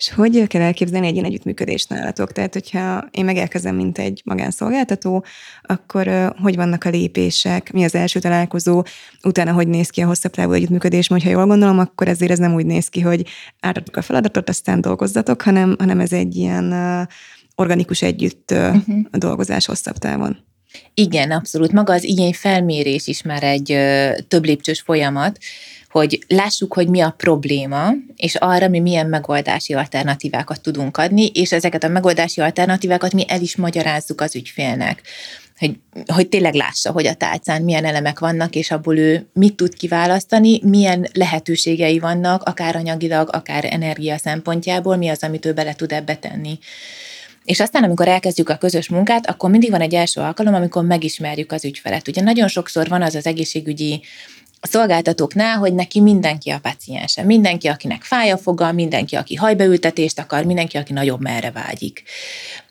És 0.06 0.12
hogy 0.12 0.46
kell 0.46 0.62
elképzelni 0.62 1.06
egy 1.06 1.12
ilyen 1.12 1.24
együttműködést 1.24 1.88
nálatok? 1.88 2.32
Tehát, 2.32 2.52
hogyha 2.52 3.08
én 3.10 3.24
megelkezem, 3.24 3.76
mint 3.76 3.98
egy 3.98 4.22
magánszolgáltató, 4.24 5.24
akkor 5.62 6.34
hogy 6.42 6.56
vannak 6.56 6.84
a 6.84 6.88
lépések, 6.88 7.72
mi 7.72 7.84
az 7.84 7.94
első 7.94 8.20
találkozó, 8.20 8.82
utána 9.22 9.52
hogy 9.52 9.68
néz 9.68 9.90
ki 9.90 10.00
a 10.00 10.06
hosszabb 10.06 10.32
távú 10.32 10.52
együttműködés, 10.52 11.08
mert 11.08 11.22
ha 11.22 11.30
jól 11.30 11.46
gondolom, 11.46 11.78
akkor 11.78 12.08
ezért 12.08 12.30
ez 12.30 12.38
nem 12.38 12.54
úgy 12.54 12.66
néz 12.66 12.88
ki, 12.88 13.00
hogy 13.00 13.26
átadjuk 13.60 13.96
a 13.96 14.02
feladatot, 14.02 14.48
aztán 14.48 14.80
dolgozzatok, 14.80 15.42
hanem, 15.42 15.74
hanem 15.78 16.00
ez 16.00 16.12
egy 16.12 16.36
ilyen 16.36 16.74
organikus 17.54 18.02
együtt 18.02 18.50
uh-huh. 18.50 19.00
dolgozás 19.10 19.66
hosszabb 19.66 19.96
távon. 19.96 20.36
Igen, 20.94 21.30
abszolút. 21.30 21.72
Maga 21.72 21.92
az 21.92 22.04
igény 22.04 22.34
felmérés 22.34 23.06
is 23.06 23.22
már 23.22 23.42
egy 23.42 23.72
ö, 23.72 24.10
több 24.28 24.44
lépcsős 24.44 24.80
folyamat, 24.80 25.38
hogy 25.98 26.24
lássuk, 26.28 26.74
hogy 26.74 26.88
mi 26.88 27.00
a 27.00 27.14
probléma, 27.16 27.90
és 28.16 28.34
arra 28.34 28.68
mi 28.68 28.80
milyen 28.80 29.06
megoldási 29.06 29.74
alternatívákat 29.74 30.60
tudunk 30.60 30.96
adni, 30.96 31.26
és 31.26 31.52
ezeket 31.52 31.84
a 31.84 31.88
megoldási 31.88 32.40
alternatívákat 32.40 33.12
mi 33.12 33.24
el 33.28 33.40
is 33.40 33.56
magyarázzuk 33.56 34.20
az 34.20 34.34
ügyfélnek. 34.34 35.02
Hogy, 35.58 35.78
hogy 36.06 36.28
tényleg 36.28 36.54
lássa, 36.54 36.92
hogy 36.92 37.06
a 37.06 37.14
tálcán 37.14 37.62
milyen 37.62 37.84
elemek 37.84 38.18
vannak, 38.18 38.54
és 38.54 38.70
abból 38.70 38.98
ő 38.98 39.26
mit 39.32 39.54
tud 39.54 39.74
kiválasztani, 39.74 40.60
milyen 40.62 41.08
lehetőségei 41.12 41.98
vannak, 41.98 42.42
akár 42.42 42.76
anyagilag, 42.76 43.28
akár 43.32 43.64
energia 43.64 44.18
szempontjából, 44.18 44.96
mi 44.96 45.08
az, 45.08 45.22
amit 45.22 45.46
ő 45.46 45.52
bele 45.52 45.74
tud 45.74 45.92
ebbe 45.92 46.14
tenni. 46.16 46.58
És 47.44 47.60
aztán, 47.60 47.84
amikor 47.84 48.08
elkezdjük 48.08 48.48
a 48.48 48.56
közös 48.56 48.88
munkát, 48.88 49.26
akkor 49.26 49.50
mindig 49.50 49.70
van 49.70 49.80
egy 49.80 49.94
első 49.94 50.20
alkalom, 50.20 50.54
amikor 50.54 50.84
megismerjük 50.84 51.52
az 51.52 51.64
ügyfelet. 51.64 52.08
Ugye 52.08 52.22
nagyon 52.22 52.48
sokszor 52.48 52.88
van 52.88 53.02
az 53.02 53.14
az 53.14 53.26
egészségügyi 53.26 54.02
a 54.60 54.66
szolgáltatóknál, 54.66 55.56
hogy 55.56 55.74
neki 55.74 56.00
mindenki 56.00 56.50
a 56.50 56.58
paciense, 56.58 57.22
mindenki, 57.22 57.68
akinek 57.68 58.02
fáj 58.02 58.30
a 58.30 58.36
foga, 58.36 58.72
mindenki, 58.72 59.16
aki 59.16 59.34
hajbeültetést 59.34 60.18
akar, 60.18 60.44
mindenki, 60.44 60.76
aki 60.76 60.92
nagyobb 60.92 61.20
merre 61.20 61.50
vágyik. 61.50 62.02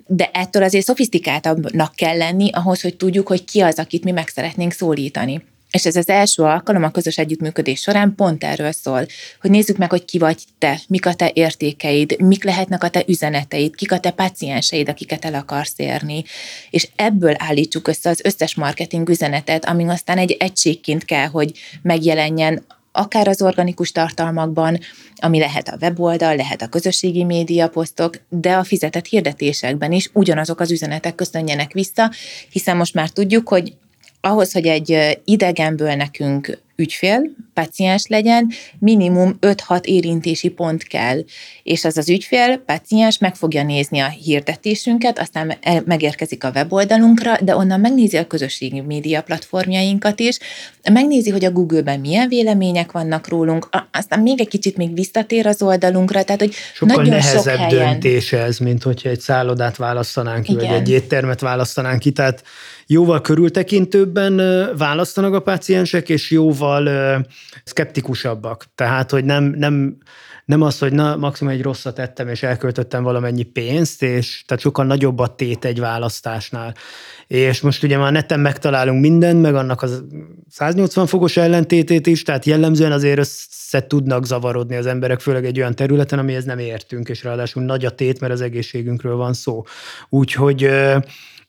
De 0.08 0.30
ettől 0.34 0.64
azért 0.64 0.86
szofisztikáltabbnak 0.86 1.96
kell 1.96 2.18
lenni 2.18 2.50
ahhoz, 2.52 2.82
hogy 2.82 2.96
tudjuk, 2.96 3.28
hogy 3.28 3.46
ki 3.46 3.62
az, 3.62 3.80
akit 3.80 4.04
mi 4.04 4.12
meg 4.12 4.28
szeretnénk 4.28 4.72
szólítani. 4.72 5.44
És 5.76 5.86
ez 5.86 5.96
az 5.96 6.10
első 6.10 6.44
alkalom 6.44 6.84
a 6.84 6.92
közös 6.92 7.18
együttműködés 7.18 7.82
során 7.82 8.14
pont 8.16 8.44
erről 8.44 8.72
szól, 8.72 9.06
hogy 9.42 9.50
nézzük 9.50 9.78
meg, 9.78 9.90
hogy 9.90 10.06
ki 10.06 10.18
vagy 10.18 10.44
te, 10.58 10.80
mik 10.88 11.06
a 11.06 11.14
te 11.14 11.32
értékeid, 11.34 12.22
mik 12.22 12.44
lehetnek 12.44 12.84
a 12.84 12.90
te 12.90 13.04
üzeneteid, 13.08 13.76
kik 13.76 13.92
a 13.92 14.00
te 14.00 14.12
pacienseid, 14.12 14.90
akiket 14.90 15.26
el 15.26 15.34
akarsz 15.34 15.74
érni. 15.76 16.24
És 16.70 16.88
ebből 16.96 17.34
állítsuk 17.38 17.88
össze 17.88 18.10
az 18.10 18.22
összes 18.24 18.56
marketing 18.56 19.10
üzenetet, 19.10 19.66
ami 19.66 19.88
aztán 19.88 20.18
egy 20.18 20.32
egységként 20.40 21.06
kell, 21.06 21.28
hogy 21.28 21.52
megjelenjen 21.82 22.66
akár 22.92 23.28
az 23.28 23.42
organikus 23.42 23.92
tartalmakban, 23.92 24.80
ami 25.16 25.40
lehet 25.40 25.68
a 25.68 25.78
weboldal, 25.82 26.36
lehet 26.36 26.62
a 26.62 26.68
közösségi 26.68 27.24
média 27.24 27.70
posztok, 27.70 28.22
de 28.30 28.54
a 28.54 28.64
fizetett 28.64 29.06
hirdetésekben 29.06 29.92
is 29.92 30.10
ugyanazok 30.14 30.60
az 30.60 30.72
üzenetek 30.72 31.16
köszönjenek 31.16 31.72
vissza, 31.72 32.12
hiszen 32.50 32.78
most 32.78 32.94
már 32.94 33.10
tudjuk, 33.10 33.48
hogy 33.48 33.74
ahhoz, 34.26 34.52
hogy 34.52 34.68
egy 34.68 35.20
idegenből 35.26 35.94
nekünk 35.94 36.64
ügyfél, 36.76 37.22
paciens 37.54 38.08
legyen, 38.08 38.52
minimum 38.80 39.38
5-6 39.42 39.84
érintési 39.84 40.50
pont 40.50 40.84
kell, 40.84 41.24
és 41.64 41.86
az 41.86 41.98
az 41.98 42.10
ügyfél, 42.10 42.58
paciens 42.58 43.18
meg 43.18 43.36
fogja 43.36 43.64
nézni 43.64 44.00
a 44.00 44.08
hirdetésünket, 44.08 45.20
aztán 45.20 45.58
megérkezik 45.86 46.44
a 46.44 46.52
weboldalunkra, 46.56 47.38
de 47.42 47.56
onnan 47.56 47.80
megnézi 47.80 48.18
a 48.18 48.28
közösségi 48.28 48.82
média 48.82 49.22
platformjainkat 49.22 50.20
is, 50.20 50.38
megnézi, 50.94 51.30
hogy 51.30 51.46
a 51.46 51.52
Google-ben 51.52 52.00
milyen 52.00 52.28
vélemények 52.28 52.92
vannak 52.92 53.28
rólunk, 53.28 53.70
aztán 53.92 54.20
még 54.20 54.40
egy 54.40 54.48
kicsit 54.48 54.78
még 54.78 54.94
visszatér 54.94 55.48
az 55.48 55.62
oldalunkra, 55.62 56.24
tehát 56.24 56.42
hogy 56.42 56.54
Sokkal 56.74 56.96
nagyon 56.96 57.14
nehezebb 57.14 57.60
sok 57.60 57.70
helyen... 57.70 57.90
döntés 57.92 58.34
ez, 58.34 58.58
mint 58.58 58.84
hogyha 58.84 59.10
egy 59.10 59.20
szállodát 59.20 59.76
választanánk 59.76 60.44
ki, 60.44 60.56
vagy 60.56 60.66
egy 60.66 60.90
éttermet 60.90 61.40
választanánk 61.40 62.00
ki, 62.00 62.12
tehát 62.12 62.44
jóval 62.88 63.22
körültekintőbben 63.22 64.36
választanak 64.78 65.34
a 65.34 65.40
páciensek, 65.40 66.10
és 66.10 66.32
jóval 66.32 66.90
szkeptikusabbak. 67.64 68.66
Tehát, 68.76 69.12
hogy 69.12 69.26
nem, 69.26 69.44
nem, 69.44 69.98
nem 70.46 70.62
az, 70.62 70.80
hogy 70.80 70.94
na, 70.94 71.16
maximum 71.16 71.54
egy 71.54 71.62
rosszat 71.62 72.00
ettem, 72.00 72.28
és 72.28 72.44
elköltöttem 72.44 73.04
valamennyi 73.04 73.44
pénzt, 73.44 74.04
és 74.04 74.44
tehát 74.48 74.64
sokkal 74.64 74.86
nagyobb 74.86 75.20
a 75.20 75.36
tét 75.36 75.66
egy 75.66 75.80
választásnál. 75.80 76.76
És 77.28 77.62
most 77.62 77.84
ugye 77.84 77.98
már 77.98 78.12
neten 78.12 78.40
megtalálunk 78.40 79.02
mindent, 79.02 79.42
meg 79.42 79.56
annak 79.56 79.82
az 79.82 80.04
180 80.50 81.06
fokos 81.06 81.38
ellentétét 81.38 82.08
is, 82.08 82.24
tehát 82.24 82.46
jellemzően 82.46 82.92
azért 82.92 83.20
össze 83.20 83.88
tudnak 83.88 84.26
zavarodni 84.26 84.76
az 84.76 84.86
emberek, 84.86 85.20
főleg 85.20 85.46
egy 85.46 85.60
olyan 85.60 85.76
területen, 85.76 86.20
amihez 86.20 86.46
nem 86.46 86.60
értünk, 86.60 87.10
és 87.10 87.24
ráadásul 87.24 87.64
nagy 87.64 87.86
a 87.86 87.90
tét, 87.90 88.20
mert 88.20 88.34
az 88.34 88.42
egészségünkről 88.42 89.16
van 89.16 89.34
szó. 89.34 89.64
Úgyhogy 90.10 90.70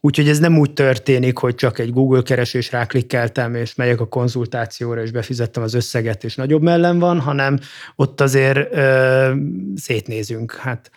Úgyhogy 0.06 0.28
ez 0.28 0.38
nem 0.38 0.58
úgy 0.58 0.72
történik, 0.72 1.38
hogy 1.38 1.54
csak 1.54 1.78
egy 1.78 1.92
Google 1.92 2.22
keresés 2.22 2.72
ráklikkeltem, 2.72 3.54
és 3.54 3.74
megyek 3.74 4.00
a 4.00 4.08
konzultációra, 4.08 5.02
és 5.02 5.10
befizettem 5.10 5.62
az 5.62 5.74
összeget, 5.74 6.24
és 6.24 6.34
nagyobb 6.34 6.62
mellen 6.62 6.98
van, 6.98 7.20
hanem 7.20 7.58
ott 7.96 8.20
azért 8.20 8.74
ö, 8.74 9.34
szétnézünk. 9.76 10.54
Hát 10.54 10.90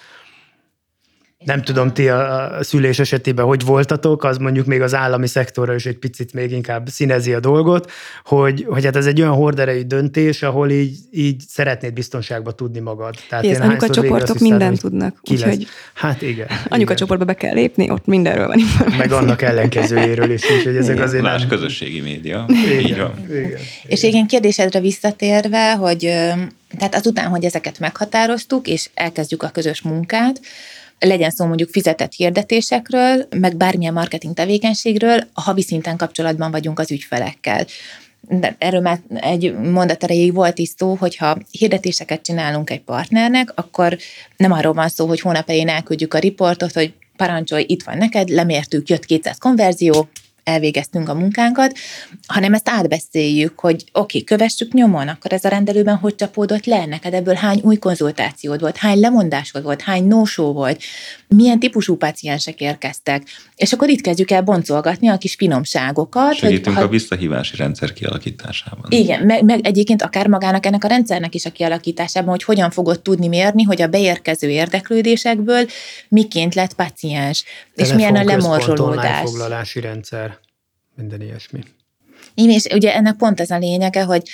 nem 1.45 1.61
tudom, 1.61 1.93
ti 1.93 2.09
a 2.09 2.57
szülés 2.61 2.99
esetében 2.99 3.45
hogy 3.45 3.65
voltatok, 3.65 4.23
az 4.23 4.37
mondjuk 4.37 4.65
még 4.65 4.81
az 4.81 4.95
állami 4.95 5.27
szektorra 5.27 5.75
is 5.75 5.85
egy 5.85 5.97
picit 5.97 6.33
még 6.33 6.51
inkább 6.51 6.87
színezi 6.87 7.33
a 7.33 7.39
dolgot, 7.39 7.91
hogy, 8.23 8.65
hogy 8.69 8.85
hát 8.85 8.95
ez 8.95 9.05
egy 9.05 9.21
olyan 9.21 9.33
horderejű 9.33 9.81
döntés, 9.81 10.43
ahol 10.43 10.69
így, 10.69 10.97
így 11.11 11.43
szeretnéd 11.47 11.93
biztonságba 11.93 12.51
tudni 12.51 12.79
magad. 12.79 13.15
Tehát 13.29 13.45
Ez 13.45 13.59
anyuka 13.59 13.89
csoportok 13.89 14.39
mindent 14.39 14.79
tudnak. 14.79 15.15
Úgyhogy 15.31 15.67
hát 15.93 16.21
igen. 16.21 16.47
Anyuka 16.67 16.95
csoportba 16.95 17.25
be 17.25 17.33
kell 17.33 17.53
lépni, 17.53 17.89
ott 17.89 18.05
mindenről 18.05 18.47
van 18.47 18.57
információ. 18.57 18.97
Meg 18.97 19.11
annak 19.11 19.41
ellenkezőjéről 19.41 20.31
is, 20.31 20.51
úgyhogy 20.51 20.75
ezek 20.75 20.95
igen. 20.95 21.07
azért 21.07 21.23
Más 21.23 21.39
nem... 21.39 21.49
közösségi 21.49 22.01
média. 22.01 22.45
Igen, 22.47 22.79
így 22.79 22.97
van. 22.97 23.13
Igen. 23.29 23.59
És 23.83 24.03
igen, 24.03 24.27
kérdésedre 24.27 24.79
visszatérve, 24.79 25.75
hogy 25.75 25.99
tehát 26.77 26.95
azután, 26.95 27.29
hogy 27.29 27.45
ezeket 27.45 27.79
meghatároztuk, 27.79 28.67
és 28.67 28.89
elkezdjük 28.93 29.43
a 29.43 29.49
közös 29.49 29.81
munkát, 29.81 30.39
legyen 30.99 31.29
szó 31.29 31.45
mondjuk 31.45 31.69
fizetett 31.69 32.13
hirdetésekről, 32.13 33.27
meg 33.29 33.55
bármilyen 33.55 33.93
marketing 33.93 34.33
tevékenységről, 34.33 35.27
a 35.33 35.41
havi 35.41 35.61
szinten 35.61 35.97
kapcsolatban 35.97 36.51
vagyunk 36.51 36.79
az 36.79 36.91
ügyfelekkel. 36.91 37.65
De 38.21 38.55
erről 38.57 38.81
már 38.81 38.99
egy 39.13 39.53
mondat 39.53 40.03
erejéig 40.03 40.33
volt 40.33 40.57
is 40.57 40.69
szó, 40.77 40.95
hogyha 40.95 41.37
hirdetéseket 41.51 42.21
csinálunk 42.21 42.69
egy 42.69 42.81
partnernek, 42.81 43.51
akkor 43.55 43.97
nem 44.37 44.51
arról 44.51 44.73
van 44.73 44.89
szó, 44.89 45.07
hogy 45.07 45.19
hónap 45.19 45.49
elején 45.49 45.69
elküldjük 45.69 46.13
a 46.13 46.19
riportot, 46.19 46.73
hogy 46.73 46.93
parancsolj, 47.15 47.65
itt 47.67 47.83
van 47.83 47.97
neked, 47.97 48.29
lemértük, 48.29 48.89
jött 48.89 49.05
200 49.05 49.37
konverzió, 49.37 50.09
elvégeztünk 50.49 51.09
a 51.09 51.13
munkánkat, 51.13 51.77
hanem 52.27 52.53
ezt 52.53 52.69
átbeszéljük, 52.69 53.59
hogy 53.59 53.83
oké, 53.93 54.23
kövessük 54.23 54.73
nyomon, 54.73 55.07
akkor 55.07 55.33
ez 55.33 55.45
a 55.45 55.49
rendelőben 55.49 55.95
hogy 55.95 56.15
csapódott 56.15 56.65
le, 56.65 56.85
neked 56.85 57.13
ebből 57.13 57.33
hány 57.33 57.59
új 57.63 57.77
konzultációd 57.77 58.59
volt, 58.61 58.77
hány 58.77 58.99
lemondásod 58.99 59.63
volt, 59.63 59.81
hány 59.81 60.07
no 60.07 60.23
volt, 60.35 60.81
milyen 61.35 61.59
típusú 61.59 61.95
páciensek 61.95 62.61
érkeztek, 62.61 63.23
és 63.55 63.73
akkor 63.73 63.89
itt 63.89 64.01
kezdjük 64.01 64.31
el 64.31 64.41
boncolgatni 64.41 65.07
a 65.07 65.17
kis 65.17 65.35
finomságokat. 65.35 66.33
Segítünk 66.33 66.75
hogy, 66.75 66.85
a 66.85 66.89
visszahívási 66.89 67.55
rendszer 67.55 67.93
kialakításában. 67.93 68.91
Igen, 68.91 69.25
meg, 69.25 69.43
meg 69.43 69.65
egyébként 69.65 70.01
akár 70.01 70.27
magának 70.27 70.65
ennek 70.65 70.83
a 70.83 70.87
rendszernek 70.87 71.35
is 71.35 71.45
a 71.45 71.51
kialakításában, 71.51 72.29
hogy 72.29 72.43
hogyan 72.43 72.71
fogod 72.71 73.01
tudni 73.01 73.27
mérni, 73.27 73.63
hogy 73.63 73.81
a 73.81 73.87
beérkező 73.87 74.49
érdeklődésekből 74.49 75.65
miként 76.07 76.55
lett 76.55 76.73
páciens, 76.73 77.43
és 77.75 77.93
milyen 77.93 78.15
a 78.15 78.23
lemorzsolódás. 78.23 79.21
foglalási 79.21 79.79
rendszer, 79.79 80.37
minden 80.95 81.21
ilyesmi. 81.21 81.59
És 82.33 82.65
ugye 82.73 82.95
ennek 82.95 83.15
pont 83.15 83.39
ez 83.39 83.49
a 83.49 83.57
lényege, 83.57 84.03
hogy 84.03 84.29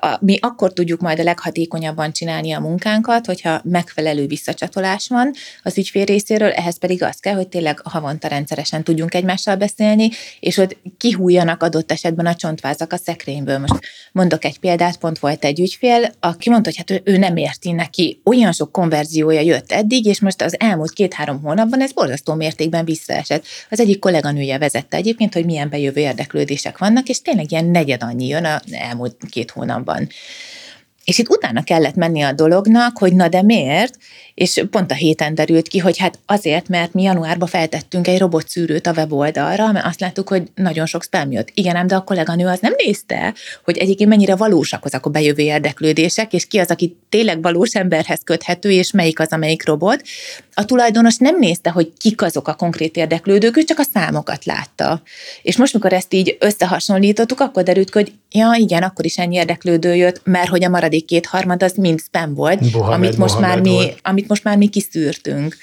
a, 0.00 0.18
mi 0.20 0.38
akkor 0.40 0.72
tudjuk 0.72 1.00
majd 1.00 1.18
a 1.18 1.22
leghatékonyabban 1.22 2.12
csinálni 2.12 2.52
a 2.52 2.60
munkánkat, 2.60 3.26
hogyha 3.26 3.60
megfelelő 3.64 4.26
visszacsatolás 4.26 5.08
van 5.08 5.32
az 5.62 5.78
ügyfél 5.78 6.04
részéről, 6.04 6.50
ehhez 6.50 6.78
pedig 6.78 7.02
az 7.02 7.16
kell, 7.16 7.34
hogy 7.34 7.48
tényleg 7.48 7.80
havonta 7.84 8.28
rendszeresen 8.28 8.84
tudjunk 8.84 9.14
egymással 9.14 9.56
beszélni, 9.56 10.10
és 10.40 10.56
hogy 10.56 10.76
kihújjanak 10.98 11.62
adott 11.62 11.92
esetben 11.92 12.26
a 12.26 12.34
csontvázak 12.34 12.92
a 12.92 12.96
szekrényből. 12.96 13.58
Most 13.58 13.80
mondok 14.12 14.44
egy 14.44 14.58
példát, 14.58 14.96
pont 14.96 15.18
volt 15.18 15.44
egy 15.44 15.60
ügyfél, 15.60 16.10
aki 16.20 16.50
mondta, 16.50 16.68
hogy 16.68 16.78
hát 16.78 16.90
ő, 16.90 17.12
ő 17.12 17.16
nem 17.16 17.36
érti 17.36 17.72
neki, 17.72 18.20
olyan 18.24 18.52
sok 18.52 18.72
konverziója 18.72 19.40
jött 19.40 19.72
eddig, 19.72 20.06
és 20.06 20.20
most 20.20 20.42
az 20.42 20.60
elmúlt 20.60 20.92
két-három 20.92 21.42
hónapban 21.42 21.80
ez 21.80 21.92
borzasztó 21.92 22.34
mértékben 22.34 22.84
visszaesett. 22.84 23.44
Az 23.70 23.80
egyik 23.80 23.98
kolléganője 23.98 24.58
vezette 24.58 24.96
egyébként, 24.96 25.34
hogy 25.34 25.44
milyen 25.44 25.68
bejövő 25.68 26.00
érdeklődések 26.00 26.78
vannak, 26.78 27.08
és 27.08 27.20
tényleg 27.22 27.50
ilyen 27.50 27.64
negyed 27.64 28.02
annyi 28.02 28.26
jön 28.26 28.44
az 28.44 28.72
elmúlt 28.72 29.16
két 29.30 29.50
hónapban. 29.50 29.85
És 31.04 31.18
itt 31.18 31.28
utána 31.28 31.62
kellett 31.62 31.94
menni 31.94 32.22
a 32.22 32.32
dolognak, 32.32 32.98
hogy 32.98 33.14
na 33.14 33.28
de 33.28 33.42
miért? 33.42 33.98
És 34.36 34.64
pont 34.70 34.90
a 34.90 34.94
héten 34.94 35.34
derült 35.34 35.68
ki, 35.68 35.78
hogy 35.78 35.98
hát 35.98 36.18
azért, 36.26 36.68
mert 36.68 36.92
mi 36.92 37.02
januárban 37.02 37.48
feltettünk 37.48 38.06
egy 38.06 38.18
robotszűrőt 38.18 38.86
a 38.86 38.92
weboldalra, 38.92 39.72
mert 39.72 39.86
azt 39.86 40.00
láttuk, 40.00 40.28
hogy 40.28 40.42
nagyon 40.54 40.86
sok 40.86 41.02
spam 41.02 41.30
jött. 41.30 41.50
Igen, 41.54 41.76
ám 41.76 41.86
de 41.86 41.94
a 41.94 42.00
kolléganő 42.00 42.46
az 42.46 42.58
nem 42.60 42.72
nézte, 42.76 43.34
hogy 43.64 43.78
egyébként 43.78 44.10
mennyire 44.10 44.36
valósak 44.36 44.84
azok 44.84 45.06
a 45.06 45.10
bejövő 45.10 45.42
érdeklődések, 45.42 46.32
és 46.32 46.46
ki 46.46 46.58
az, 46.58 46.70
aki 46.70 46.96
tényleg 47.08 47.42
valós 47.42 47.74
emberhez 47.74 48.20
köthető, 48.24 48.70
és 48.70 48.90
melyik 48.90 49.20
az, 49.20 49.28
amelyik 49.28 49.66
robot. 49.66 50.02
A 50.54 50.64
tulajdonos 50.64 51.16
nem 51.16 51.38
nézte, 51.38 51.70
hogy 51.70 51.92
kik 51.96 52.22
azok 52.22 52.48
a 52.48 52.54
konkrét 52.54 52.96
érdeklődők, 52.96 53.56
ő 53.56 53.62
csak 53.62 53.78
a 53.78 53.86
számokat 53.92 54.44
látta. 54.44 55.02
És 55.42 55.56
most, 55.56 55.72
mikor 55.72 55.92
ezt 55.92 56.14
így 56.14 56.36
összehasonlítottuk, 56.40 57.40
akkor 57.40 57.62
derült 57.62 57.90
hogy 57.90 58.12
ja, 58.30 58.54
igen, 58.58 58.82
akkor 58.82 59.04
is 59.04 59.16
ennyi 59.16 59.36
érdeklődő 59.36 59.94
jött, 59.94 60.20
mert 60.24 60.48
hogy 60.48 60.64
a 60.64 60.68
maradék 60.68 61.04
kétharmad 61.04 61.62
az 61.62 61.72
mind 61.76 62.00
spam 62.00 62.34
volt, 62.34 62.72
Mohamed, 62.72 62.98
amit 62.98 63.16
most 63.16 63.34
Mohamed 63.34 63.54
már 63.54 63.64
mi, 63.64 63.70
volt. 63.70 63.98
amit 64.02 64.25
most 64.28 64.44
már 64.44 64.56
mi 64.56 64.68
kiszűrtünk. 64.68 65.56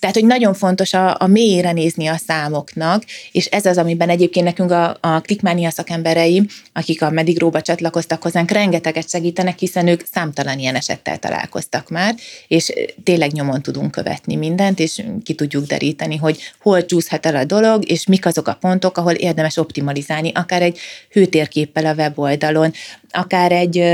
Tehát, 0.00 0.16
hogy 0.16 0.24
nagyon 0.24 0.54
fontos 0.54 0.92
a, 0.92 1.16
a 1.20 1.26
mélyére 1.26 1.72
nézni 1.72 2.06
a 2.06 2.16
számoknak, 2.26 3.04
és 3.32 3.46
ez 3.46 3.66
az, 3.66 3.78
amiben 3.78 4.08
egyébként 4.08 4.44
nekünk 4.44 4.70
a, 4.70 4.96
a 5.00 5.20
Klikmánia 5.20 5.70
szakemberei, 5.70 6.46
akik 6.72 7.02
a 7.02 7.10
Medigróba 7.10 7.60
csatlakoztak 7.60 8.22
hozzánk, 8.22 8.50
rengeteget 8.50 9.08
segítenek, 9.08 9.58
hiszen 9.58 9.86
ők 9.86 10.02
számtalan 10.12 10.58
ilyen 10.58 10.74
esettel 10.74 11.18
találkoztak 11.18 11.88
már, 11.88 12.14
és 12.48 12.72
tényleg 13.02 13.32
nyomon 13.32 13.62
tudunk 13.62 13.90
követni 13.90 14.36
mindent, 14.36 14.78
és 14.78 15.02
ki 15.22 15.34
tudjuk 15.34 15.66
deríteni, 15.66 16.16
hogy 16.16 16.38
hol 16.60 16.84
csúszhat 16.84 17.26
el 17.26 17.36
a 17.36 17.44
dolog, 17.44 17.90
és 17.90 18.06
mik 18.06 18.26
azok 18.26 18.48
a 18.48 18.54
pontok, 18.60 18.98
ahol 18.98 19.12
érdemes 19.12 19.56
optimalizálni, 19.56 20.32
akár 20.34 20.62
egy 20.62 20.78
hőtérképpel 21.10 21.86
a 21.86 21.94
weboldalon, 21.94 22.72
akár 23.10 23.52
egy 23.52 23.84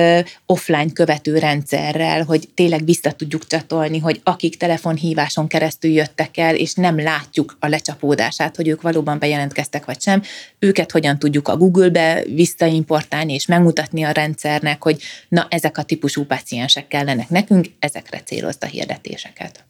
offline 0.46 0.92
követő 0.92 1.38
rendszerrel, 1.38 2.22
hogy 2.22 2.48
tényleg 2.54 2.84
vissza 2.84 3.12
tudjuk 3.12 3.46
csatolni, 3.46 3.98
hogy 3.98 4.20
akik 4.24 4.56
telefonhíváson 4.56 5.46
keresztül 5.46 5.90
jöttek 5.90 6.36
el, 6.36 6.54
és 6.54 6.74
nem 6.74 7.00
látjuk 7.00 7.56
a 7.60 7.68
lecsapódását, 7.68 8.56
hogy 8.56 8.68
ők 8.68 8.82
valóban 8.82 9.18
bejelentkeztek 9.18 9.84
vagy 9.84 10.00
sem, 10.00 10.22
őket 10.58 10.90
hogyan 10.90 11.18
tudjuk 11.18 11.48
a 11.48 11.56
Google-be 11.56 12.22
visszaimportálni, 12.34 13.32
és 13.34 13.46
megmutatni 13.46 14.02
a 14.02 14.10
rendszernek, 14.10 14.82
hogy 14.82 15.02
na, 15.28 15.46
ezek 15.50 15.78
a 15.78 15.82
típusú 15.82 16.24
paciensek 16.24 16.88
kellenek 16.88 17.28
nekünk, 17.28 17.66
ezekre 17.78 18.20
célozta 18.20 18.66
hirdetéseket. 18.66 19.64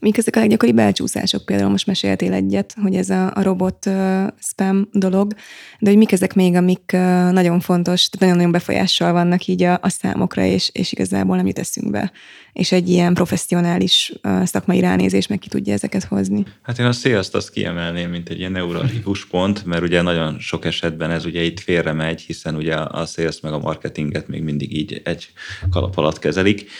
Mik 0.00 0.18
ezek 0.18 0.36
a 0.36 0.38
leggyakoribb 0.38 0.78
elcsúszások? 0.78 1.44
Például 1.44 1.70
most 1.70 1.86
meséltél 1.86 2.32
egyet, 2.32 2.74
hogy 2.82 2.94
ez 2.94 3.10
a, 3.10 3.30
a 3.34 3.42
robot 3.42 3.86
uh, 3.86 4.26
spam 4.38 4.88
dolog, 4.92 5.34
de 5.78 5.88
hogy 5.88 5.98
mik 5.98 6.12
ezek 6.12 6.34
még, 6.34 6.54
amik 6.54 6.90
uh, 6.92 7.30
nagyon 7.30 7.60
fontos, 7.60 8.08
tehát 8.08 8.20
nagyon-nagyon 8.20 8.52
befolyással 8.52 9.12
vannak 9.12 9.46
így 9.46 9.62
a, 9.62 9.78
a 9.82 9.88
számokra, 9.88 10.44
és, 10.44 10.70
és 10.72 10.92
igazából 10.92 11.36
nem 11.36 11.46
jut 11.46 11.58
eszünkbe. 11.58 12.12
És 12.52 12.72
egy 12.72 12.88
ilyen 12.88 13.14
professzionális 13.14 14.12
szakmai 14.44 14.80
ránézés 14.80 15.26
meg 15.26 15.38
ki 15.38 15.48
tudja 15.48 15.72
ezeket 15.72 16.04
hozni. 16.04 16.44
Hát 16.62 16.78
én 16.78 16.86
a 16.86 16.92
sales 16.92 17.28
azt 17.32 17.50
kiemelném, 17.50 18.10
mint 18.10 18.28
egy 18.28 18.38
ilyen 18.38 18.52
neuralgikus 18.52 19.26
pont, 19.26 19.64
mert 19.64 19.82
ugye 19.82 20.02
nagyon 20.02 20.38
sok 20.38 20.64
esetben 20.64 21.10
ez 21.10 21.24
ugye 21.24 21.42
itt 21.42 21.60
félre 21.60 21.92
megy, 21.92 22.20
hiszen 22.20 22.54
ugye 22.54 22.74
a 22.74 23.06
sales 23.06 23.40
meg 23.40 23.52
a 23.52 23.58
marketinget 23.58 24.28
még 24.28 24.42
mindig 24.42 24.76
így 24.76 25.00
egy 25.04 25.28
kalap 25.70 25.96
alatt 25.96 26.18
kezelik, 26.18 26.70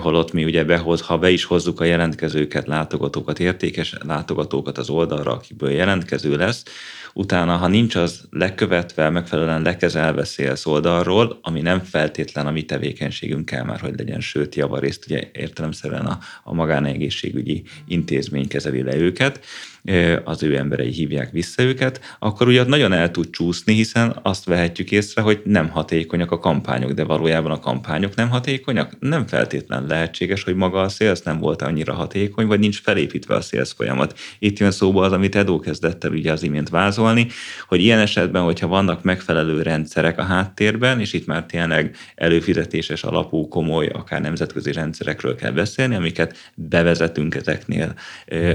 holott 0.00 0.32
mi 0.32 0.44
ugye 0.44 0.64
behoz, 0.64 1.00
ha 1.00 1.18
be 1.18 1.30
is 1.30 1.44
hozzuk 1.44 1.80
a 1.80 1.84
jelentkezőket, 1.84 2.66
látogatókat, 2.66 3.38
értékes 3.38 3.94
látogatókat 4.06 4.78
az 4.78 4.88
oldalra, 4.90 5.32
akiből 5.32 5.70
jelentkező 5.70 6.36
lesz, 6.36 6.62
utána, 7.14 7.56
ha 7.56 7.68
nincs 7.68 7.94
az 7.94 8.24
lekövetve, 8.30 9.10
megfelelően 9.10 9.62
lekezelve 9.62 10.24
sales 10.24 10.66
oldalról, 10.66 11.38
ami 11.42 11.60
nem 11.60 11.80
feltétlen 11.80 12.46
a 12.46 12.50
mi 12.50 12.62
tevékenységünk 12.62 13.46
kell 13.46 13.64
már, 13.64 13.80
hogy 13.80 13.94
legyen, 13.96 14.20
sőt, 14.20 14.54
javarészt 14.54 15.09
ugye 15.10 15.30
értelemszerűen 15.32 16.06
a, 16.06 16.18
a 16.42 16.54
magánegészségügyi 16.54 17.62
intézmény 17.86 18.48
kezeli 18.48 18.82
le 18.82 18.96
őket, 18.96 19.44
az 20.24 20.42
ő 20.42 20.56
emberei 20.56 20.90
hívják 20.90 21.30
vissza 21.30 21.62
őket, 21.62 22.16
akkor 22.18 22.48
ugye 22.48 22.64
nagyon 22.64 22.92
el 22.92 23.10
tud 23.10 23.30
csúszni, 23.30 23.74
hiszen 23.74 24.18
azt 24.22 24.44
vehetjük 24.44 24.90
észre, 24.90 25.22
hogy 25.22 25.40
nem 25.44 25.68
hatékonyak 25.68 26.30
a 26.30 26.38
kampányok, 26.38 26.92
de 26.92 27.04
valójában 27.04 27.52
a 27.52 27.58
kampányok 27.58 28.14
nem 28.14 28.28
hatékonyak. 28.28 28.96
Nem 28.98 29.26
feltétlen 29.26 29.86
lehetséges, 29.86 30.42
hogy 30.42 30.54
maga 30.54 30.80
a 30.80 30.88
sales 30.88 31.20
nem 31.20 31.38
volt 31.38 31.62
annyira 31.62 31.94
hatékony, 31.94 32.46
vagy 32.46 32.58
nincs 32.58 32.80
felépítve 32.80 33.34
a 33.34 33.40
sales 33.40 33.72
folyamat. 33.72 34.18
Itt 34.38 34.58
jön 34.58 34.70
szóba 34.70 35.04
az, 35.04 35.12
amit 35.12 35.36
Edo 35.36 35.58
kezdett 35.58 36.04
el 36.04 36.10
ugye 36.10 36.32
az 36.32 36.42
imént 36.42 36.68
vázolni, 36.68 37.26
hogy 37.68 37.80
ilyen 37.80 37.98
esetben, 37.98 38.42
hogyha 38.42 38.66
vannak 38.66 39.02
megfelelő 39.02 39.62
rendszerek 39.62 40.18
a 40.18 40.22
háttérben, 40.22 41.00
és 41.00 41.12
itt 41.12 41.26
már 41.26 41.46
tényleg 41.46 41.96
előfizetéses 42.14 43.02
alapú, 43.02 43.48
komoly, 43.48 43.86
akár 43.86 44.20
nemzetközi 44.20 44.72
rendszerekről 44.72 45.34
kell 45.34 45.52
beszélni, 45.52 45.94
amiket 45.94 46.36
bevezetünk 46.54 47.34
ezeknél 47.34 47.94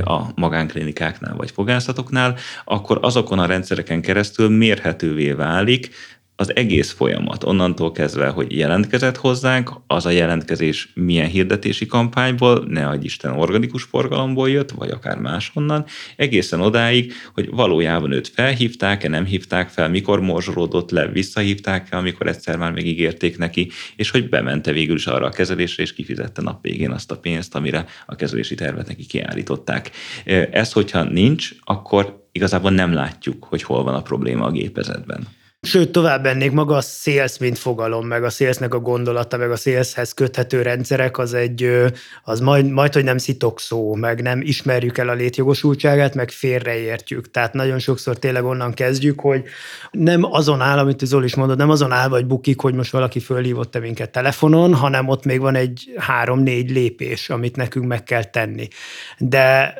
a 0.04 0.22
magánklinikák 0.36 1.15
klinikáknál 1.16 1.36
vagy 1.36 1.52
fogászatoknál, 1.52 2.38
akkor 2.66 3.00
azokon 3.02 3.40
a 3.40 3.46
rendszereken 3.46 4.02
keresztül 4.02 4.50
mérhetővé 4.50 5.32
válik 5.32 5.90
az 6.38 6.56
egész 6.56 6.92
folyamat, 6.92 7.44
onnantól 7.44 7.92
kezdve, 7.92 8.28
hogy 8.28 8.58
jelentkezett 8.58 9.18
hozzánk, 9.18 9.72
az 9.88 10.06
a 10.06 10.10
jelentkezés 10.10 10.92
milyen 10.94 11.28
hirdetési 11.28 11.86
kampányból, 11.86 12.66
ne 12.68 12.88
adj 12.88 13.06
Isten 13.06 13.32
organikus 13.32 13.84
forgalomból 13.84 14.50
jött, 14.50 14.72
vagy 14.72 14.90
akár 14.90 15.18
máshonnan, 15.18 15.86
egészen 16.16 16.62
odáig, 16.62 17.14
hogy 17.34 17.50
valójában 17.50 18.12
őt 18.12 18.28
felhívták-e, 18.28 19.08
nem 19.08 19.26
hívták 19.26 19.70
fel, 19.70 19.90
mikor 19.90 20.20
morzsolódott 20.20 20.92
le, 20.92 21.08
visszahívták-e, 21.08 21.98
amikor 21.98 22.28
egyszer 22.28 22.58
már 22.58 22.72
megígérték 22.72 23.38
neki, 23.38 23.70
és 23.96 24.10
hogy 24.10 24.30
bemente 24.30 24.72
végül 24.72 24.96
is 24.96 25.08
arra 25.08 25.26
a 25.26 25.30
kezelésre, 25.30 25.84
és 25.84 25.94
kifizette 25.94 26.42
nap 26.42 26.62
végén 26.62 26.92
azt 26.92 27.12
a 27.12 27.18
pénzt, 27.18 27.56
amire 27.56 27.86
a 28.06 28.16
kezelési 28.16 28.56
tervet 28.56 28.88
neki 28.88 29.06
kiállították. 29.06 29.92
Ez, 30.52 30.72
hogyha 30.72 31.04
nincs, 31.04 31.50
akkor 31.64 32.28
igazából 32.32 32.72
nem 32.72 32.94
látjuk, 32.94 33.44
hogy 33.44 33.64
hol 33.64 33.84
van 33.84 33.96
a 33.96 34.02
probléma 34.02 34.46
a 34.46 34.52
gépezetben. 34.52 35.28
Sőt, 35.66 35.92
tovább 35.92 36.24
mennék, 36.24 36.52
maga 36.52 36.76
a 36.76 36.82
sales, 36.82 37.38
mint 37.38 37.58
fogalom, 37.58 38.08
meg 38.08 38.24
a 38.24 38.30
salesnek 38.30 38.74
a 38.74 38.80
gondolata, 38.80 39.38
meg 39.38 39.52
a 39.52 39.56
saleshez 39.56 40.14
köthető 40.14 40.62
rendszerek, 40.62 41.18
az 41.18 41.34
egy, 41.34 41.70
az 42.24 42.40
majd, 42.40 42.70
majd 42.70 42.94
hogy 42.94 43.04
nem 43.04 43.18
szitok 43.18 43.60
szó, 43.60 43.96
meg 43.96 44.22
nem 44.22 44.42
ismerjük 44.42 44.98
el 44.98 45.10
a 45.10 45.14
létjogosultságát, 45.14 46.16
meg 46.16 46.30
félreértjük. 46.30 47.32
Tehát 47.32 47.54
nagyon 47.54 47.80
sokszor 47.80 48.20
tényleg 48.20 48.44
onnan 48.44 48.74
kezdjük, 48.74 49.20
hogy 49.20 49.44
nem 49.92 50.24
azon 50.24 50.62
áll, 50.62 50.78
amit 50.78 51.06
Zoli 51.06 51.26
is 51.26 51.36
mondod, 51.36 51.58
nem 51.58 51.70
azon 51.70 51.92
áll 51.92 52.08
vagy 52.08 52.26
bukik, 52.26 52.60
hogy 52.60 52.74
most 52.74 52.92
valaki 52.92 53.20
fölhívott 53.20 53.80
minket 53.80 54.12
telefonon, 54.12 54.74
hanem 54.74 55.08
ott 55.08 55.26
még 55.26 55.40
van 55.40 55.56
egy 55.56 55.94
három-négy 55.98 56.72
lépés, 56.72 57.30
amit 57.30 57.56
nekünk 57.56 57.86
meg 57.86 58.04
kell 58.04 58.24
tenni. 58.24 58.68
De 59.18 59.74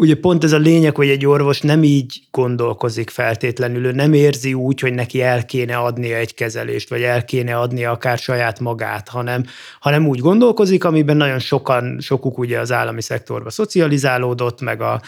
ugye 0.00 0.14
pont 0.14 0.44
ez 0.44 0.52
a 0.52 0.58
lényeg, 0.58 0.96
hogy 0.96 1.08
egy 1.08 1.26
orvos 1.26 1.60
nem 1.60 1.82
így 1.82 2.20
gondolkozik 2.30 3.10
feltétlenül, 3.10 3.84
ő 3.84 3.92
nem 3.92 4.12
érzi 4.12 4.54
úgy, 4.54 4.80
hogy 4.80 4.94
neki 4.94 5.22
el 5.22 5.44
kéne 5.44 5.76
adnia 5.76 6.16
egy 6.16 6.34
kezelést, 6.34 6.88
vagy 6.88 7.02
el 7.02 7.24
kéne 7.24 7.58
adnia 7.58 7.90
akár 7.90 8.18
saját 8.18 8.60
magát, 8.60 9.08
hanem, 9.08 9.44
hanem 9.80 10.06
úgy 10.06 10.18
gondolkozik, 10.18 10.84
amiben 10.84 11.16
nagyon 11.16 11.38
sokan, 11.38 11.98
sokuk 12.00 12.38
ugye 12.38 12.58
az 12.58 12.72
állami 12.72 13.02
szektorba 13.02 13.50
szocializálódott, 13.50 14.60
meg 14.60 14.80
a, 14.80 15.00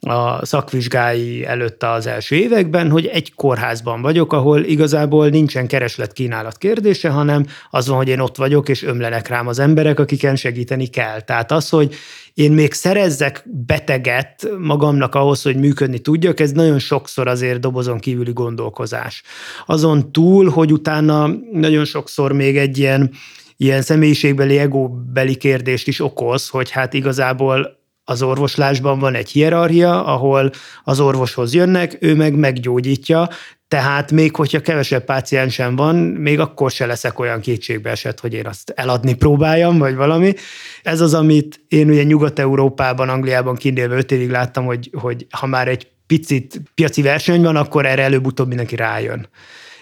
a 0.00 0.46
szakvizsgái 0.46 1.46
előtt 1.46 1.82
az 1.82 2.06
első 2.06 2.36
években, 2.36 2.90
hogy 2.90 3.06
egy 3.06 3.34
kórházban 3.34 4.02
vagyok, 4.02 4.32
ahol 4.32 4.64
igazából 4.64 5.28
nincsen 5.28 5.66
kereslet-kínálat 5.66 6.58
kérdése, 6.58 7.08
hanem 7.08 7.46
az 7.70 7.88
van, 7.88 7.96
hogy 7.96 8.08
én 8.08 8.20
ott 8.20 8.36
vagyok, 8.36 8.68
és 8.68 8.82
ömlenek 8.82 9.28
rám 9.28 9.46
az 9.46 9.58
emberek, 9.58 9.98
akiken 9.98 10.36
segíteni 10.36 10.86
kell. 10.86 11.20
Tehát 11.20 11.52
az, 11.52 11.68
hogy 11.68 11.94
én 12.40 12.52
még 12.52 12.72
szerezzek 12.72 13.44
beteget 13.66 14.48
magamnak 14.58 15.14
ahhoz, 15.14 15.42
hogy 15.42 15.56
működni 15.56 15.98
tudjak, 15.98 16.40
ez 16.40 16.52
nagyon 16.52 16.78
sokszor 16.78 17.28
azért 17.28 17.60
dobozon 17.60 17.98
kívüli 17.98 18.32
gondolkozás. 18.32 19.22
Azon 19.66 20.12
túl, 20.12 20.48
hogy 20.48 20.72
utána 20.72 21.30
nagyon 21.52 21.84
sokszor 21.84 22.32
még 22.32 22.56
egy 22.56 22.78
ilyen, 22.78 23.10
ilyen 23.56 23.82
személyiségbeli, 23.82 24.58
egóbeli 24.58 25.36
kérdést 25.36 25.88
is 25.88 26.00
okoz, 26.00 26.48
hogy 26.48 26.70
hát 26.70 26.94
igazából 26.94 27.78
az 28.04 28.22
orvoslásban 28.22 28.98
van 28.98 29.14
egy 29.14 29.30
hierarchia, 29.30 30.04
ahol 30.04 30.50
az 30.84 31.00
orvoshoz 31.00 31.54
jönnek, 31.54 31.96
ő 32.00 32.14
meg 32.14 32.34
meggyógyítja, 32.34 33.28
tehát 33.70 34.12
még 34.12 34.36
hogyha 34.36 34.60
kevesebb 34.60 35.04
páciensem 35.04 35.76
van, 35.76 35.96
még 35.96 36.40
akkor 36.40 36.70
se 36.70 36.86
leszek 36.86 37.18
olyan 37.18 37.40
kétségbeesett, 37.40 38.20
hogy 38.20 38.32
én 38.32 38.46
azt 38.46 38.72
eladni 38.76 39.14
próbáljam, 39.14 39.78
vagy 39.78 39.94
valami. 39.94 40.34
Ez 40.82 41.00
az, 41.00 41.14
amit 41.14 41.64
én 41.68 41.88
ugye 41.88 42.02
Nyugat-Európában, 42.02 43.08
Angliában 43.08 43.56
kindélve 43.56 43.96
öt 43.96 44.12
évig 44.12 44.30
láttam, 44.30 44.64
hogy, 44.64 44.90
hogy 44.92 45.26
ha 45.30 45.46
már 45.46 45.68
egy 45.68 45.86
picit 46.06 46.60
piaci 46.74 47.02
verseny 47.02 47.42
van, 47.42 47.56
akkor 47.56 47.86
erre 47.86 48.02
előbb-utóbb 48.02 48.48
mindenki 48.48 48.76
rájön. 48.76 49.28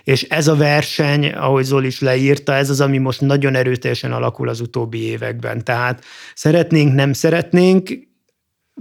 És 0.05 0.22
ez 0.22 0.48
a 0.48 0.57
verseny, 0.57 1.29
ahogy 1.29 1.64
Zoli 1.64 1.87
is 1.87 2.01
leírta, 2.01 2.55
ez 2.55 2.70
az, 2.70 2.81
ami 2.81 2.98
most 2.98 3.20
nagyon 3.20 3.55
erőteljesen 3.55 4.12
alakul 4.12 4.48
az 4.48 4.61
utóbbi 4.61 5.03
években. 5.03 5.64
Tehát 5.64 6.05
szeretnénk, 6.35 6.94
nem 6.94 7.12
szeretnénk, 7.12 7.90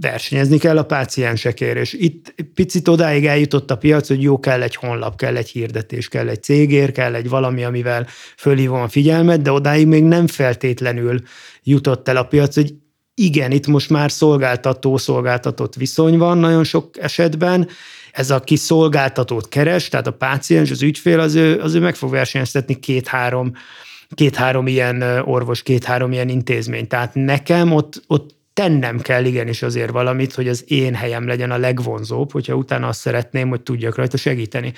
versenyezni 0.00 0.58
kell 0.58 0.78
a 0.78 0.82
páciensekért, 0.82 1.76
és 1.76 1.92
itt 1.92 2.34
picit 2.54 2.88
odáig 2.88 3.26
eljutott 3.26 3.70
a 3.70 3.76
piac, 3.76 4.08
hogy 4.08 4.22
jó, 4.22 4.40
kell 4.40 4.62
egy 4.62 4.74
honlap, 4.74 5.16
kell 5.16 5.36
egy 5.36 5.48
hirdetés, 5.48 6.08
kell 6.08 6.28
egy 6.28 6.42
cégér, 6.42 6.92
kell 6.92 7.14
egy 7.14 7.28
valami, 7.28 7.64
amivel 7.64 8.06
fölhívom 8.36 8.80
a 8.80 8.88
figyelmet, 8.88 9.42
de 9.42 9.52
odáig 9.52 9.86
még 9.86 10.04
nem 10.04 10.26
feltétlenül 10.26 11.20
jutott 11.62 12.08
el 12.08 12.16
a 12.16 12.22
piac, 12.22 12.54
hogy 12.54 12.74
igen, 13.14 13.50
itt 13.50 13.66
most 13.66 13.90
már 13.90 14.10
szolgáltató-szolgáltatott 14.10 15.74
viszony 15.74 16.18
van 16.18 16.38
nagyon 16.38 16.64
sok 16.64 16.98
esetben, 16.98 17.68
ez 18.12 18.30
a 18.30 18.40
kiszolgáltatót 18.40 19.48
keres, 19.48 19.88
tehát 19.88 20.06
a 20.06 20.12
páciens, 20.12 20.70
az 20.70 20.82
ügyfél, 20.82 21.20
az 21.20 21.34
ő, 21.34 21.60
az 21.60 21.74
ő 21.74 21.80
meg 21.80 21.94
fog 21.94 22.10
versenyeztetni 22.10 22.78
két-három 22.78 23.52
két-három 24.14 24.66
ilyen 24.66 25.02
orvos, 25.24 25.62
két-három 25.62 26.12
ilyen 26.12 26.28
intézmény. 26.28 26.86
Tehát 26.86 27.14
nekem 27.14 27.72
ott, 27.72 28.02
ott 28.06 28.37
tennem 28.58 29.00
kell 29.00 29.24
igenis 29.24 29.62
azért 29.62 29.90
valamit, 29.90 30.34
hogy 30.34 30.48
az 30.48 30.64
én 30.66 30.94
helyem 30.94 31.26
legyen 31.26 31.50
a 31.50 31.56
legvonzóbb, 31.56 32.32
hogyha 32.32 32.54
utána 32.54 32.88
azt 32.88 33.00
szeretném, 33.00 33.48
hogy 33.48 33.60
tudjak 33.60 33.96
rajta 33.96 34.16
segíteni. 34.16 34.72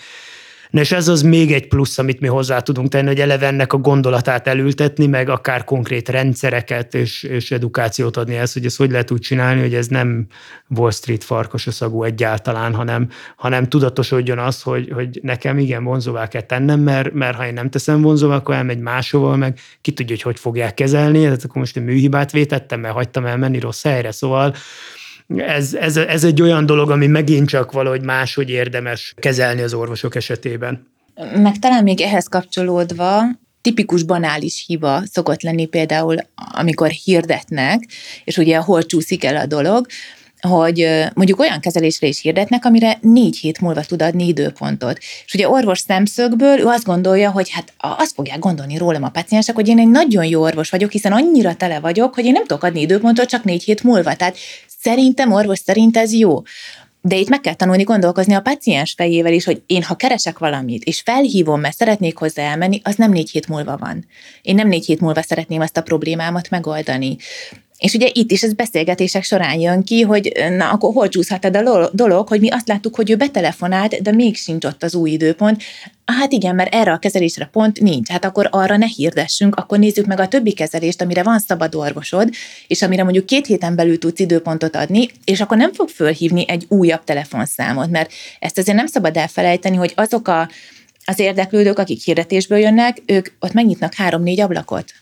Na 0.71 0.81
és 0.81 0.93
ez 0.93 1.09
az 1.09 1.23
még 1.23 1.53
egy 1.53 1.69
plusz, 1.69 1.99
amit 1.99 2.21
mi 2.21 2.27
hozzá 2.27 2.61
tudunk 2.61 2.89
tenni, 2.89 3.07
hogy 3.07 3.21
eleve 3.21 3.47
ennek 3.47 3.73
a 3.73 3.77
gondolatát 3.77 4.47
elültetni, 4.47 5.07
meg 5.07 5.29
akár 5.29 5.65
konkrét 5.65 6.09
rendszereket 6.09 6.95
és, 6.95 7.23
és 7.23 7.51
edukációt 7.51 8.17
adni 8.17 8.37
ezt, 8.37 8.53
hogy 8.53 8.65
ezt 8.65 8.77
hogy 8.77 8.91
lehet 8.91 9.11
úgy 9.11 9.21
csinálni, 9.21 9.61
hogy 9.61 9.75
ez 9.75 9.87
nem 9.87 10.27
Wall 10.69 10.91
Street 10.91 11.25
farkas 11.25 11.67
szagú 11.71 12.03
egyáltalán, 12.03 12.75
hanem, 12.75 13.09
hanem 13.37 13.69
tudatosodjon 13.69 14.39
az, 14.39 14.63
hogy, 14.63 14.91
hogy 14.95 15.19
nekem 15.23 15.59
igen 15.59 15.85
vonzóvá 15.85 16.29
kell 16.29 16.43
tennem, 16.43 16.81
mert, 16.81 17.13
mert 17.13 17.37
ha 17.37 17.47
én 17.47 17.55
nem 17.55 17.71
teszem 17.71 18.01
vonzóvá, 18.01 18.35
akkor 18.37 18.55
elmegy 18.55 18.81
máshova, 18.81 19.37
meg 19.37 19.59
ki 19.81 19.93
tudja, 19.93 20.15
hogy 20.15 20.23
hogy 20.23 20.41
fogják 20.41 20.75
kezelni, 20.75 21.23
tehát 21.23 21.45
akkor 21.45 21.57
most 21.57 21.77
egy 21.77 21.85
műhibát 21.85 22.33
vétettem, 22.33 22.81
mert 22.81 22.95
hagytam 22.95 23.27
elmenni 23.27 23.59
rossz 23.59 23.83
helyre, 23.83 24.13
szóval 24.13 24.55
ez, 25.37 25.75
ez, 25.75 25.97
ez 25.97 26.25
egy 26.25 26.43
olyan 26.43 26.66
dolog, 26.66 26.90
ami 26.90 27.07
megint 27.07 27.49
csak 27.49 27.73
valahogy 27.73 28.03
máshogy 28.03 28.51
érdemes 28.51 29.14
kezelni 29.16 29.62
az 29.62 29.75
orvosok 29.75 30.14
esetében. 30.14 30.88
Meg 31.35 31.59
talán 31.59 31.83
még 31.83 32.01
ehhez 32.01 32.27
kapcsolódva, 32.27 33.23
tipikus 33.61 34.03
banális 34.03 34.64
hiba 34.66 35.03
szokott 35.12 35.43
lenni 35.43 35.66
például, 35.66 36.16
amikor 36.53 36.88
hirdetnek, 36.88 37.85
és 38.25 38.37
ugye 38.37 38.57
hol 38.57 38.83
csúszik 38.83 39.25
el 39.25 39.37
a 39.37 39.47
dolog, 39.47 39.87
hogy 40.40 40.87
mondjuk 41.14 41.40
olyan 41.40 41.61
kezelésre 41.61 42.07
is 42.07 42.20
hirdetnek, 42.20 42.64
amire 42.64 42.98
négy 43.00 43.37
hét 43.37 43.61
múlva 43.61 43.81
tud 43.81 44.03
adni 44.03 44.26
időpontot. 44.26 44.98
És 44.98 45.35
ugye 45.35 45.48
orvos 45.48 45.79
szemszögből 45.79 46.59
ő 46.59 46.66
azt 46.66 46.85
gondolja, 46.85 47.31
hogy 47.31 47.50
hát 47.50 47.72
azt 47.79 48.14
fogják 48.14 48.38
gondolni 48.38 48.76
rólam 48.76 49.03
a 49.03 49.09
paciensek, 49.09 49.55
hogy 49.55 49.68
én 49.68 49.79
egy 49.79 49.88
nagyon 49.88 50.24
jó 50.24 50.42
orvos 50.42 50.70
vagyok, 50.70 50.90
hiszen 50.90 51.12
annyira 51.12 51.55
tele 51.55 51.81
vagyok, 51.81 52.14
hogy 52.14 52.24
én 52.24 52.33
nem 52.33 52.46
tudok 52.46 52.62
adni 52.62 52.81
időpontot 52.81 53.29
csak 53.29 53.44
négy 53.44 53.62
hét 53.62 53.83
múlva. 53.83 54.14
Tehát 54.14 54.37
Szerintem 54.83 55.33
orvos 55.33 55.59
szerint 55.59 55.96
ez 55.96 56.12
jó. 56.12 56.42
De 57.00 57.16
itt 57.16 57.29
meg 57.29 57.40
kell 57.40 57.55
tanulni 57.55 57.83
gondolkozni 57.83 58.35
a 58.35 58.40
paciens 58.40 58.92
fejével 58.92 59.33
is, 59.33 59.44
hogy 59.44 59.62
én 59.66 59.83
ha 59.83 59.94
keresek 59.94 60.38
valamit, 60.38 60.85
és 60.85 61.00
felhívom, 61.00 61.61
mert 61.61 61.76
szeretnék 61.76 62.16
hozzá 62.16 62.42
elmenni, 62.42 62.81
az 62.85 62.96
nem 62.96 63.11
négy 63.11 63.31
hét 63.31 63.48
múlva 63.48 63.76
van. 63.76 64.07
Én 64.42 64.55
nem 64.55 64.68
négy 64.68 64.85
hét 64.85 65.00
múlva 65.00 65.22
szeretném 65.22 65.61
azt 65.61 65.76
a 65.76 65.83
problémámat 65.83 66.50
megoldani. 66.50 67.16
És 67.81 67.95
ugye 67.95 68.09
itt 68.12 68.31
is 68.31 68.43
ez 68.43 68.53
beszélgetések 68.53 69.23
során 69.23 69.61
jön 69.61 69.83
ki, 69.83 70.01
hogy 70.01 70.33
na 70.57 70.71
akkor 70.71 70.93
hol 70.93 71.09
csúszhat 71.09 71.45
a 71.45 71.88
dolog, 71.93 72.29
hogy 72.29 72.40
mi 72.40 72.49
azt 72.49 72.69
láttuk, 72.69 72.95
hogy 72.95 73.11
ő 73.11 73.16
betelefonált, 73.16 74.03
de 74.03 74.12
még 74.12 74.37
sincs 74.37 74.64
ott 74.64 74.83
az 74.83 74.95
új 74.95 75.11
időpont. 75.11 75.62
Hát 76.05 76.33
igen, 76.33 76.55
mert 76.55 76.75
erre 76.75 76.93
a 76.93 76.99
kezelésre 76.99 77.49
pont 77.53 77.81
nincs. 77.81 78.09
Hát 78.09 78.25
akkor 78.25 78.49
arra 78.51 78.77
ne 78.77 78.87
hirdessünk, 78.87 79.57
akkor 79.57 79.79
nézzük 79.79 80.07
meg 80.07 80.21
a 80.21 80.29
többi 80.29 80.53
kezelést, 80.53 81.03
amire 81.03 81.23
van 81.23 81.38
szabad 81.38 81.75
orvosod, 81.75 82.31
és 82.66 82.83
amire 82.83 83.03
mondjuk 83.03 83.27
két 83.27 83.47
héten 83.47 83.75
belül 83.75 83.99
tudsz 83.99 84.21
időpontot 84.21 84.77
adni, 84.77 85.09
és 85.25 85.40
akkor 85.40 85.57
nem 85.57 85.73
fog 85.73 85.88
fölhívni 85.88 86.45
egy 86.49 86.66
újabb 86.69 87.05
telefonszámot, 87.05 87.90
mert 87.90 88.12
ezt 88.40 88.59
azért 88.59 88.77
nem 88.77 88.87
szabad 88.87 89.16
elfelejteni, 89.16 89.77
hogy 89.77 89.93
azok 89.97 90.29
a, 90.29 90.49
az 91.05 91.19
érdeklődők, 91.19 91.79
akik 91.79 92.03
hirdetésből 92.03 92.59
jönnek, 92.59 93.03
ők 93.07 93.27
ott 93.38 93.53
megnyitnak 93.53 93.95
három-négy 93.95 94.40
ablakot 94.40 94.93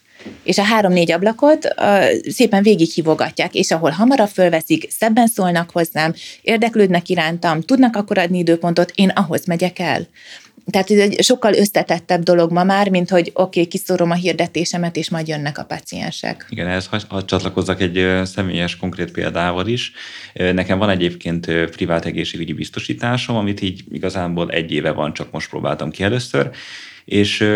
és 0.42 0.58
a 0.58 0.62
három-négy 0.62 1.12
ablakot 1.12 1.64
uh, 1.64 2.04
szépen 2.28 2.62
végighívogatják, 2.62 3.54
és 3.54 3.70
ahol 3.70 3.90
hamarabb 3.90 4.28
fölveszik, 4.28 4.90
szebben 4.90 5.26
szólnak 5.26 5.70
hozzám, 5.70 6.14
érdeklődnek 6.42 7.08
irántam, 7.08 7.60
tudnak 7.60 7.96
akkor 7.96 8.18
adni 8.18 8.38
időpontot, 8.38 8.92
én 8.94 9.08
ahhoz 9.08 9.46
megyek 9.46 9.78
el. 9.78 10.06
Tehát 10.70 10.90
ez 10.90 10.98
egy 10.98 11.22
sokkal 11.22 11.54
összetettebb 11.54 12.22
dolog 12.22 12.52
ma 12.52 12.64
már, 12.64 12.88
mint 12.88 13.10
hogy 13.10 13.30
oké, 13.34 13.40
okay, 13.42 13.66
kiszórom 13.66 14.10
a 14.10 14.14
hirdetésemet, 14.14 14.96
és 14.96 15.10
majd 15.10 15.28
jönnek 15.28 15.58
a 15.58 15.64
paciensek. 15.64 16.46
Igen, 16.50 16.66
ehhez 16.66 16.88
csatlakozzak 17.24 17.80
egy 17.80 18.06
személyes 18.24 18.76
konkrét 18.76 19.10
példával 19.10 19.66
is. 19.66 19.92
Nekem 20.32 20.78
van 20.78 20.90
egyébként 20.90 21.46
privát 21.70 22.04
egészségügyi 22.04 22.52
biztosításom, 22.52 23.36
amit 23.36 23.60
így 23.60 23.84
igazából 23.90 24.50
egy 24.50 24.72
éve 24.72 24.90
van, 24.90 25.12
csak 25.12 25.30
most 25.30 25.48
próbáltam 25.48 25.90
ki 25.90 26.02
először, 26.02 26.50
és 27.08 27.50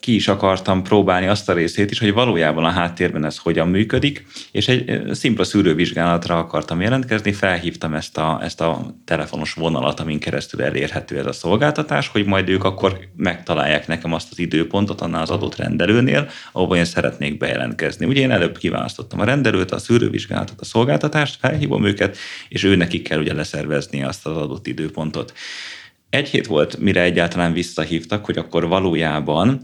ki 0.00 0.14
is 0.14 0.28
akartam 0.28 0.82
próbálni 0.82 1.26
azt 1.26 1.48
a 1.48 1.52
részét 1.52 1.90
is, 1.90 1.98
hogy 1.98 2.12
valójában 2.12 2.64
a 2.64 2.70
háttérben 2.70 3.24
ez 3.24 3.38
hogyan 3.38 3.68
működik, 3.68 4.26
és 4.52 4.68
egy 4.68 5.02
szimpla 5.12 5.44
szűrővizsgálatra 5.44 6.38
akartam 6.38 6.80
jelentkezni, 6.80 7.32
felhívtam 7.32 7.94
ezt 7.94 8.18
a, 8.18 8.40
ezt 8.42 8.60
a 8.60 8.94
telefonos 9.04 9.52
vonalat, 9.52 10.00
amin 10.00 10.18
keresztül 10.18 10.62
elérhető 10.62 11.18
ez 11.18 11.26
a 11.26 11.32
szolgáltatás, 11.32 12.08
hogy 12.08 12.24
majd 12.24 12.48
ők 12.48 12.64
akkor 12.64 12.98
megtalálják 13.16 13.86
nekem 13.86 14.12
azt 14.12 14.28
az 14.30 14.38
időpontot 14.38 15.00
annál 15.00 15.22
az 15.22 15.30
adott 15.30 15.56
rendelőnél, 15.56 16.28
ahova 16.52 16.76
én 16.76 16.84
szeretnék 16.84 17.38
bejelentkezni. 17.38 18.06
Ugye 18.06 18.20
én 18.20 18.30
előbb 18.30 18.58
kiválasztottam 18.58 19.20
a 19.20 19.24
rendelőt, 19.24 19.70
a 19.70 19.78
szűrővizsgálatot, 19.78 20.60
a 20.60 20.64
szolgáltatást, 20.64 21.38
felhívom 21.40 21.84
őket, 21.84 22.16
és 22.48 22.64
ő 22.64 22.76
nekik 22.76 23.02
kell 23.02 23.18
ugye 23.18 23.34
leszervezni 23.34 24.02
azt 24.02 24.26
az 24.26 24.36
adott 24.36 24.66
időpontot. 24.66 25.32
Egy 26.10 26.28
hét 26.28 26.46
volt, 26.46 26.78
mire 26.78 27.02
egyáltalán 27.02 27.52
visszahívtak, 27.52 28.24
hogy 28.24 28.38
akkor 28.38 28.68
valójában 28.68 29.62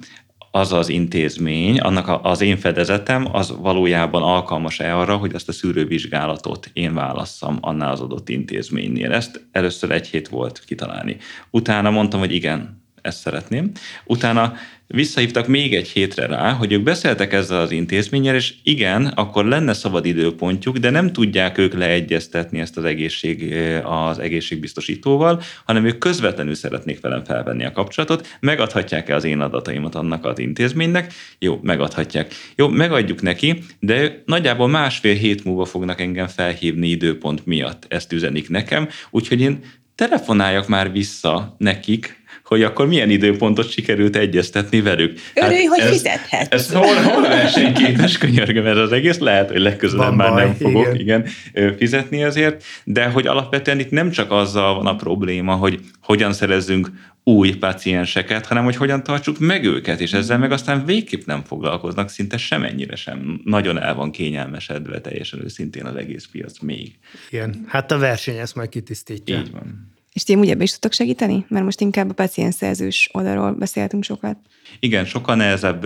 az 0.50 0.72
az 0.72 0.88
intézmény, 0.88 1.78
annak 1.80 2.20
az 2.22 2.40
én 2.40 2.56
fedezetem, 2.56 3.28
az 3.32 3.56
valójában 3.60 4.22
alkalmas-e 4.22 4.96
arra, 4.96 5.16
hogy 5.16 5.34
ezt 5.34 5.48
a 5.48 5.52
szűrővizsgálatot 5.52 6.70
én 6.72 6.94
válasszam 6.94 7.58
annál 7.60 7.90
az 7.90 8.00
adott 8.00 8.28
intézménynél. 8.28 9.12
Ezt 9.12 9.46
először 9.52 9.90
egy 9.90 10.06
hét 10.06 10.28
volt 10.28 10.62
kitalálni. 10.66 11.16
Utána 11.50 11.90
mondtam, 11.90 12.20
hogy 12.20 12.32
igen, 12.32 12.83
ezt 13.04 13.20
szeretném. 13.20 13.70
Utána 14.04 14.54
visszahívtak 14.86 15.46
még 15.46 15.74
egy 15.74 15.88
hétre 15.88 16.26
rá, 16.26 16.52
hogy 16.52 16.72
ők 16.72 16.82
beszéltek 16.82 17.32
ezzel 17.32 17.60
az 17.60 17.70
intézménnyel, 17.70 18.34
és 18.34 18.54
igen, 18.62 19.06
akkor 19.06 19.44
lenne 19.44 19.72
szabad 19.72 20.06
időpontjuk, 20.06 20.76
de 20.76 20.90
nem 20.90 21.12
tudják 21.12 21.58
ők 21.58 21.74
leegyeztetni 21.74 22.60
ezt 22.60 22.76
az, 22.76 22.84
egészség, 22.84 23.54
az 23.84 24.18
egészségbiztosítóval, 24.18 25.42
hanem 25.64 25.84
ők 25.84 25.98
közvetlenül 25.98 26.54
szeretnék 26.54 27.00
velem 27.00 27.24
felvenni 27.24 27.64
a 27.64 27.72
kapcsolatot, 27.72 28.36
megadhatják-e 28.40 29.14
az 29.14 29.24
én 29.24 29.40
adataimat 29.40 29.94
annak 29.94 30.24
az 30.24 30.38
intézménynek? 30.38 31.12
Jó, 31.38 31.60
megadhatják. 31.62 32.34
Jó, 32.56 32.68
megadjuk 32.68 33.22
neki, 33.22 33.62
de 33.80 34.22
nagyjából 34.26 34.68
másfél 34.68 35.14
hét 35.14 35.44
múlva 35.44 35.64
fognak 35.64 36.00
engem 36.00 36.26
felhívni 36.26 36.88
időpont 36.88 37.46
miatt. 37.46 37.84
Ezt 37.88 38.12
üzenik 38.12 38.48
nekem, 38.48 38.88
úgyhogy 39.10 39.40
én 39.40 39.64
telefonáljak 39.94 40.68
már 40.68 40.92
vissza 40.92 41.54
nekik, 41.58 42.22
hogy 42.44 42.62
akkor 42.62 42.86
milyen 42.86 43.10
időpontot 43.10 43.70
sikerült 43.70 44.16
egyeztetni 44.16 44.80
velük. 44.80 45.18
Örülj, 45.34 45.64
hát 45.64 45.68
hogy 45.68 45.80
ez, 45.80 45.88
fizethetsz. 45.88 46.52
Ez 46.52 46.72
hol, 46.72 46.94
hol 46.94 47.22
versenyképes 47.22 48.18
könyörgöm 48.18 48.66
ez 48.66 48.76
az 48.76 48.92
egész, 48.92 49.18
lehet, 49.18 49.50
hogy 49.50 49.60
legközelebb 49.60 50.06
Van 50.06 50.14
már 50.16 50.30
baj, 50.30 50.44
nem 50.44 50.54
fogok 50.54 50.98
igen. 50.98 51.24
igen, 51.54 51.76
fizetni 51.76 52.22
ezért, 52.22 52.64
de 52.84 53.06
hogy 53.06 53.26
alapvetően 53.26 53.78
itt 53.78 53.90
nem 53.90 54.10
csak 54.10 54.30
azzal 54.30 54.74
van 54.74 54.86
a 54.86 54.96
probléma, 54.96 55.54
hogy 55.54 55.80
hogyan 56.02 56.32
szerezzünk 56.32 56.90
új 57.24 57.56
pacienseket, 57.56 58.46
hanem 58.46 58.64
hogy 58.64 58.76
hogyan 58.76 59.02
tartsuk 59.02 59.38
meg 59.38 59.64
őket, 59.64 60.00
és 60.00 60.12
ezzel 60.12 60.38
meg 60.38 60.52
aztán 60.52 60.84
végképp 60.84 61.24
nem 61.24 61.42
foglalkoznak, 61.42 62.08
szinte 62.08 62.36
semennyire 62.36 62.96
sem. 62.96 63.40
Nagyon 63.44 63.82
el 63.82 63.94
van 63.94 64.10
kényelmesedve 64.10 65.00
teljesen 65.00 65.40
őszintén 65.44 65.84
az 65.84 65.96
egész 65.96 66.28
piac 66.32 66.58
még. 66.58 66.98
Igen, 67.30 67.64
hát 67.66 67.92
a 67.92 67.98
verseny 67.98 68.36
ezt 68.36 68.54
majd 68.54 68.68
kitisztítja. 68.68 69.38
Így 69.38 69.50
van. 69.50 69.93
És 70.14 70.22
ti 70.22 70.50
ebbe 70.50 70.62
is 70.62 70.72
tudtok 70.72 70.92
segíteni? 70.92 71.44
Mert 71.48 71.64
most 71.64 71.80
inkább 71.80 72.10
a 72.10 72.14
paciensszerzős 72.14 73.10
oldalról 73.12 73.52
beszéltünk 73.52 74.04
sokat. 74.04 74.36
Igen, 74.80 75.04
sokkal 75.04 75.36
nehezebb 75.36 75.84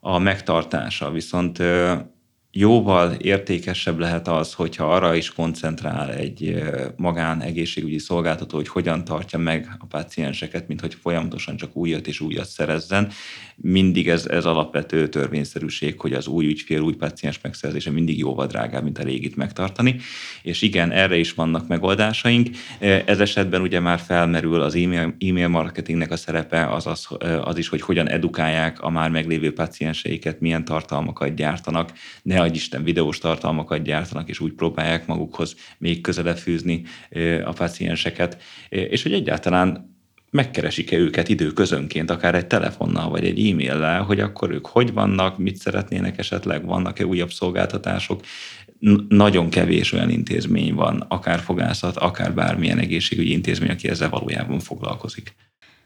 a 0.00 0.18
megtartása, 0.18 1.10
viszont 1.10 1.58
jóval 2.56 3.12
értékesebb 3.12 3.98
lehet 3.98 4.28
az, 4.28 4.52
hogyha 4.52 4.94
arra 4.94 5.14
is 5.14 5.32
koncentrál 5.32 6.12
egy 6.12 6.62
magán 6.96 7.40
egészségügyi 7.40 7.98
szolgáltató, 7.98 8.56
hogy 8.56 8.68
hogyan 8.68 9.04
tartja 9.04 9.38
meg 9.38 9.76
a 9.78 9.86
pácienseket, 9.86 10.68
mint 10.68 10.80
hogy 10.80 10.94
folyamatosan 10.94 11.56
csak 11.56 11.76
újat 11.76 12.06
és 12.06 12.20
újat 12.20 12.48
szerezzen. 12.48 13.10
Mindig 13.56 14.08
ez, 14.08 14.26
ez 14.26 14.44
alapvető 14.44 15.08
törvényszerűség, 15.08 16.00
hogy 16.00 16.12
az 16.12 16.26
új 16.26 16.46
ügyfél, 16.46 16.80
új 16.80 16.94
páciens 16.94 17.40
megszerzése 17.42 17.90
mindig 17.90 18.18
jóval 18.18 18.46
drágább, 18.46 18.82
mint 18.82 18.98
a 18.98 19.02
régit 19.02 19.36
megtartani. 19.36 19.96
És 20.42 20.62
igen, 20.62 20.90
erre 20.90 21.16
is 21.16 21.34
vannak 21.34 21.68
megoldásaink. 21.68 22.48
Ez 23.04 23.20
esetben 23.20 23.60
ugye 23.60 23.80
már 23.80 23.98
felmerül 23.98 24.60
az 24.60 24.74
e-mail, 24.74 25.16
e-mail 25.18 25.48
marketingnek 25.48 26.10
a 26.10 26.16
szerepe, 26.16 26.66
az, 26.66 26.86
az, 26.86 27.08
az 27.44 27.58
is, 27.58 27.68
hogy 27.68 27.80
hogyan 27.80 28.08
edukálják 28.08 28.80
a 28.80 28.90
már 28.90 29.10
meglévő 29.10 29.52
pácienseiket, 29.52 30.40
milyen 30.40 30.64
tartalmakat 30.64 31.34
gyártanak, 31.34 31.92
ne 32.22 32.43
adj 32.44 32.56
Isten 32.56 32.84
videós 32.84 33.18
tartalmakat 33.18 33.82
gyártanak, 33.82 34.28
és 34.28 34.40
úgy 34.40 34.52
próbálják 34.52 35.06
magukhoz 35.06 35.54
még 35.78 36.00
közelebb 36.00 36.38
fűzni 36.38 36.82
a 37.44 37.52
pacienseket, 37.52 38.42
és 38.68 39.02
hogy 39.02 39.12
egyáltalán 39.12 39.92
megkeresik-e 40.30 40.96
őket 40.96 41.28
időközönként, 41.28 42.10
akár 42.10 42.34
egy 42.34 42.46
telefonnal 42.46 43.10
vagy 43.10 43.24
egy 43.24 43.48
e-maillel, 43.48 44.02
hogy 44.02 44.20
akkor 44.20 44.50
ők 44.50 44.66
hogy 44.66 44.92
vannak, 44.92 45.38
mit 45.38 45.56
szeretnének 45.56 46.18
esetleg, 46.18 46.64
vannak-e 46.64 47.06
újabb 47.06 47.32
szolgáltatások. 47.32 48.20
Nagyon 49.08 49.50
kevés 49.50 49.92
olyan 49.92 50.10
intézmény 50.10 50.74
van, 50.74 51.04
akár 51.08 51.38
fogászat, 51.40 51.96
akár 51.96 52.34
bármilyen 52.34 52.78
egészségügyi 52.78 53.32
intézmény, 53.32 53.70
aki 53.70 53.88
ezzel 53.88 54.08
valójában 54.08 54.60
foglalkozik. 54.60 55.34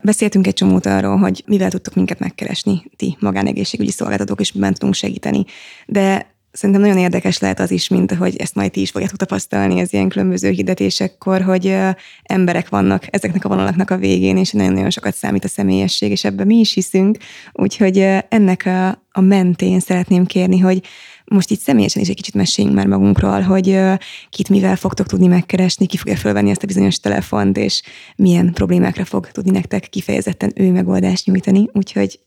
Beszéltünk 0.03 0.47
egy 0.47 0.55
csomót 0.55 0.87
arról, 0.87 1.17
hogy 1.17 1.43
mivel 1.47 1.71
tudtok 1.71 1.95
minket 1.95 2.19
megkeresni, 2.19 2.83
ti 2.97 3.17
magánegészségügyi 3.21 3.91
szolgáltatók, 3.91 4.41
és 4.41 4.53
miben 4.53 4.75
tudunk 4.75 4.95
segíteni. 4.95 5.45
De 5.87 6.35
szerintem 6.53 6.85
nagyon 6.85 6.99
érdekes 6.99 7.39
lehet 7.39 7.61
az 7.61 7.71
is, 7.71 7.89
mint 7.89 8.13
hogy 8.13 8.37
ezt 8.37 8.55
majd 8.55 8.71
ti 8.71 8.81
is 8.81 8.91
fogjátok 8.91 9.17
tapasztalni 9.17 9.81
az 9.81 9.93
ilyen 9.93 10.09
különböző 10.09 10.51
hirdetésekkor, 10.51 11.43
hogy 11.43 11.77
emberek 12.23 12.69
vannak 12.69 13.05
ezeknek 13.11 13.45
a 13.45 13.49
vonalaknak 13.49 13.91
a 13.91 13.97
végén, 13.97 14.37
és 14.37 14.53
nagyon-nagyon 14.53 14.91
sokat 14.91 15.15
számít 15.15 15.45
a 15.45 15.49
személyesség, 15.49 16.11
és 16.11 16.25
ebben 16.25 16.47
mi 16.47 16.57
is 16.59 16.73
hiszünk. 16.73 17.19
Úgyhogy 17.53 17.99
ennek 18.29 18.67
a, 18.67 18.89
a 19.11 19.21
mentén 19.21 19.81
szeretném 19.81 20.27
kérni, 20.27 20.59
hogy 20.59 20.83
most 21.25 21.51
itt 21.51 21.61
személyesen 21.61 22.03
is 22.03 22.09
egy 22.09 22.17
kicsit 22.17 22.35
meséljünk 22.35 22.77
már 22.77 22.87
magunkról, 22.87 23.41
hogy 23.41 23.81
kit 24.29 24.49
mivel 24.49 24.77
fogtok 24.77 25.07
tudni 25.07 25.27
megkeresni, 25.27 25.87
ki 25.87 25.97
fogja 25.97 26.17
fölvenni 26.17 26.51
ezt 26.51 26.63
a 26.63 26.67
bizonyos 26.67 27.01
telefont, 27.01 27.57
és 27.57 27.83
milyen 28.17 28.53
problémákra 28.53 29.05
fog 29.05 29.31
tudni 29.31 29.51
nektek 29.51 29.89
kifejezetten 29.89 30.53
ő 30.55 30.71
megoldást 30.71 31.27
nyújtani. 31.27 31.69
Úgyhogy 31.73 32.21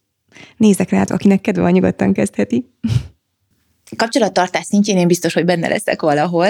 nézek 0.57 0.89
rá, 0.89 1.03
akinek 1.07 1.41
kedve 1.41 1.61
van, 1.61 1.71
nyugodtan 1.71 2.13
kezdheti 2.13 2.69
kapcsolattartás 3.95 4.65
szintjén 4.65 4.97
én 4.97 5.07
biztos, 5.07 5.33
hogy 5.33 5.45
benne 5.45 5.67
leszek 5.67 6.01
valahol 6.01 6.47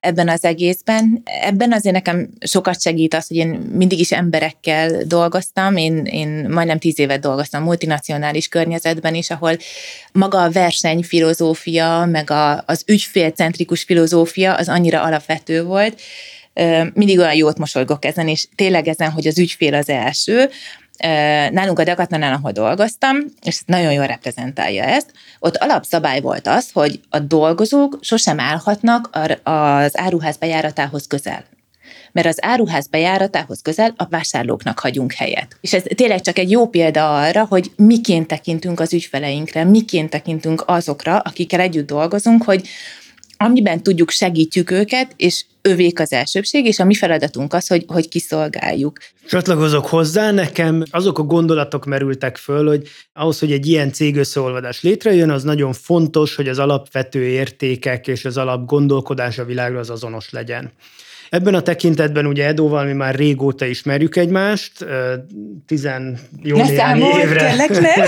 ebben 0.00 0.28
az 0.28 0.44
egészben. 0.44 1.22
Ebben 1.42 1.72
azért 1.72 1.94
nekem 1.94 2.28
sokat 2.40 2.80
segít 2.80 3.14
az, 3.14 3.26
hogy 3.26 3.36
én 3.36 3.48
mindig 3.48 3.98
is 3.98 4.12
emberekkel 4.12 5.02
dolgoztam. 5.04 5.76
Én, 5.76 6.04
én 6.04 6.46
majdnem 6.48 6.78
tíz 6.78 6.98
évet 6.98 7.20
dolgoztam 7.20 7.62
multinacionális 7.62 8.48
környezetben 8.48 9.14
is, 9.14 9.30
ahol 9.30 9.56
maga 10.12 10.42
a 10.42 10.50
versenyfilozófia, 10.50 12.04
meg 12.04 12.30
a, 12.30 12.62
az 12.66 12.82
ügyfélcentrikus 12.86 13.82
filozófia 13.82 14.54
az 14.54 14.68
annyira 14.68 15.02
alapvető 15.02 15.64
volt, 15.64 16.00
mindig 16.94 17.18
olyan 17.18 17.34
jót 17.34 17.58
mosolygok 17.58 18.04
ezen, 18.04 18.28
és 18.28 18.46
tényleg 18.54 18.88
ezen, 18.88 19.10
hogy 19.10 19.26
az 19.26 19.38
ügyfél 19.38 19.74
az 19.74 19.88
első, 19.88 20.50
nálunk 21.50 21.78
a 21.78 21.84
Decathlonnál, 21.84 22.32
ahol 22.32 22.52
dolgoztam, 22.52 23.16
és 23.42 23.60
nagyon 23.66 23.92
jól 23.92 24.06
reprezentálja 24.06 24.84
ezt, 24.84 25.12
ott 25.38 25.56
alapszabály 25.56 26.20
volt 26.20 26.46
az, 26.46 26.70
hogy 26.72 27.00
a 27.10 27.18
dolgozók 27.18 27.98
sosem 28.00 28.40
állhatnak 28.40 29.10
az 29.42 29.98
áruház 29.98 30.36
bejáratához 30.36 31.06
közel 31.06 31.44
mert 32.12 32.26
az 32.26 32.38
áruház 32.40 32.86
bejáratához 32.86 33.62
közel 33.62 33.94
a 33.96 34.04
vásárlóknak 34.04 34.78
hagyunk 34.78 35.12
helyet. 35.12 35.56
És 35.60 35.72
ez 35.72 35.82
tényleg 35.94 36.20
csak 36.20 36.38
egy 36.38 36.50
jó 36.50 36.68
példa 36.68 37.20
arra, 37.20 37.46
hogy 37.48 37.70
miként 37.76 38.26
tekintünk 38.26 38.80
az 38.80 38.92
ügyfeleinkre, 38.92 39.64
miként 39.64 40.10
tekintünk 40.10 40.62
azokra, 40.66 41.18
akikkel 41.18 41.60
együtt 41.60 41.86
dolgozunk, 41.86 42.42
hogy 42.42 42.68
amiben 43.44 43.82
tudjuk, 43.82 44.10
segítjük 44.10 44.70
őket, 44.70 45.12
és 45.16 45.44
övék 45.62 46.00
az 46.00 46.12
elsőbség, 46.12 46.66
és 46.66 46.78
a 46.78 46.84
mi 46.84 46.94
feladatunk 46.94 47.52
az, 47.52 47.66
hogy, 47.66 47.84
hogy 47.86 48.08
kiszolgáljuk. 48.08 48.98
Csatlakozok 49.28 49.86
hozzá, 49.86 50.30
nekem 50.30 50.82
azok 50.90 51.18
a 51.18 51.22
gondolatok 51.22 51.84
merültek 51.84 52.36
föl, 52.36 52.66
hogy 52.66 52.88
ahhoz, 53.12 53.38
hogy 53.38 53.52
egy 53.52 53.66
ilyen 53.66 53.92
cég 53.92 54.16
összeolvadás 54.16 54.82
létrejön, 54.82 55.30
az 55.30 55.42
nagyon 55.42 55.72
fontos, 55.72 56.34
hogy 56.34 56.48
az 56.48 56.58
alapvető 56.58 57.22
értékek 57.22 58.06
és 58.06 58.24
az 58.24 58.36
alap 58.36 58.66
gondolkodás 58.66 59.38
a 59.38 59.44
világra 59.44 59.78
az 59.78 59.90
azonos 59.90 60.30
legyen. 60.30 60.72
Ebben 61.30 61.54
a 61.54 61.60
tekintetben 61.60 62.26
ugye 62.26 62.46
Edóval 62.46 62.84
mi 62.84 62.92
már 62.92 63.14
régóta 63.14 63.64
ismerjük 63.64 64.16
egymást, 64.16 64.86
tizen 65.66 66.18
jó 66.42 66.56
ne 66.56 66.62
néhány 66.62 67.02
évre 67.02 67.54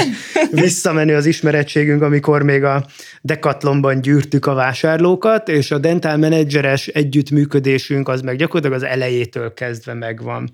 visszamenő 0.51 1.15
az 1.15 1.27
ismerettségünk, 1.27 2.03
amikor 2.03 2.43
még 2.43 2.65
a 2.65 2.87
Decathlonban 3.21 4.01
gyűrtük 4.01 4.47
a 4.47 4.55
vásárlókat, 4.55 5.49
és 5.49 5.71
a 5.71 5.79
dental 5.79 6.17
menedzseres 6.17 6.87
együttműködésünk 6.87 8.09
az 8.09 8.21
meg 8.21 8.37
gyakorlatilag 8.37 8.83
az 8.83 8.89
elejétől 8.89 9.55
kezdve 9.55 9.95
megvan. 9.95 10.51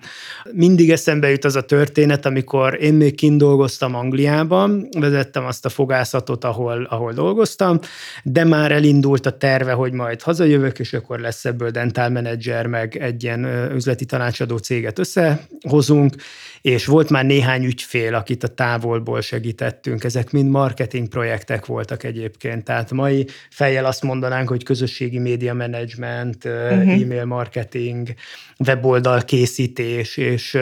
Mindig 0.52 0.90
eszembe 0.90 1.30
jut 1.30 1.44
az 1.44 1.56
a 1.56 1.62
történet, 1.62 2.26
amikor 2.26 2.76
én 2.80 2.94
még 2.94 3.14
kint 3.14 3.38
dolgoztam 3.38 3.94
Angliában, 3.94 4.88
vezettem 4.98 5.44
azt 5.44 5.64
a 5.64 5.68
fogászatot, 5.68 6.44
ahol, 6.44 6.86
ahol 6.90 7.12
dolgoztam, 7.12 7.78
de 8.22 8.44
már 8.44 8.72
elindult 8.72 9.26
a 9.26 9.36
terve, 9.36 9.72
hogy 9.72 9.92
majd 9.92 10.22
hazajövök, 10.22 10.78
és 10.78 10.92
akkor 10.92 11.18
lesz 11.18 11.44
ebből 11.44 11.70
dental 11.70 12.08
menedzser 12.08 12.57
menedzser, 12.62 12.66
meg 12.66 12.96
egy 12.96 13.22
ilyen 13.22 13.44
üzleti 13.74 14.04
tanácsadó 14.04 14.56
céget 14.56 14.98
összehozunk, 14.98 16.14
és 16.62 16.86
volt 16.86 17.10
már 17.10 17.24
néhány 17.24 17.64
ügyfél, 17.64 18.14
akit 18.14 18.44
a 18.44 18.48
távolból 18.48 19.20
segítettünk. 19.20 20.04
Ezek 20.04 20.30
mind 20.30 20.50
marketing 20.50 21.08
projektek 21.08 21.66
voltak 21.66 22.04
egyébként. 22.04 22.64
Tehát 22.64 22.90
mai 22.90 23.26
fejjel 23.50 23.84
azt 23.84 24.02
mondanánk, 24.02 24.48
hogy 24.48 24.64
közösségi 24.64 25.18
média 25.18 25.54
management, 25.54 26.44
uh-huh. 26.44 27.02
e-mail 27.02 27.24
marketing, 27.24 28.08
weboldal 28.66 29.22
készítés, 29.22 30.16
és 30.16 30.58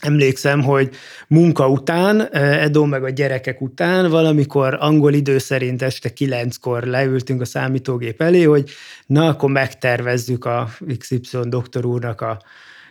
Emlékszem, 0.00 0.62
hogy 0.62 0.90
munka 1.28 1.68
után, 1.68 2.32
Edo 2.34 2.84
meg 2.84 3.04
a 3.04 3.10
gyerekek 3.10 3.60
után, 3.60 4.10
valamikor 4.10 4.76
angol 4.80 5.12
idő 5.12 5.38
szerint 5.38 5.82
este 5.82 6.12
kilenckor 6.12 6.82
leültünk 6.82 7.40
a 7.40 7.44
számítógép 7.44 8.22
elé, 8.22 8.42
hogy 8.42 8.70
na, 9.06 9.26
akkor 9.26 9.50
megtervezzük 9.50 10.44
a 10.44 10.68
XY 10.98 11.38
doktor 11.42 11.84
úrnak 11.84 12.20
a 12.20 12.42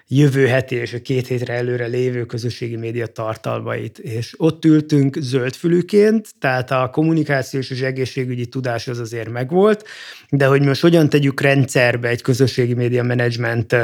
jövő 0.08 0.48
heti 0.48 0.76
és 0.76 0.94
a 0.94 1.02
két 1.02 1.28
hétre 1.28 1.54
előre 1.54 1.86
lévő 1.86 2.26
közösségi 2.26 2.76
média 2.76 3.06
tartalmait. 3.08 4.00
És 4.00 4.34
ott 4.38 4.66
ültünk 4.66 5.18
zöldfülűként, 5.20 6.28
tehát 6.40 6.72
a 6.72 6.90
kommunikációs 6.92 7.70
és 7.70 7.82
egészségügyi 7.82 8.46
tudás 8.46 8.88
az 8.88 9.00
azért 9.00 9.30
megvolt, 9.30 9.86
de 10.30 10.46
hogy 10.46 10.62
most 10.62 10.82
hogyan 10.82 11.10
tegyük 11.10 11.42
rendszerbe 11.42 12.08
egy 12.08 12.22
közösségi 12.22 12.74
média 12.74 13.04
menedzsment 13.04 13.76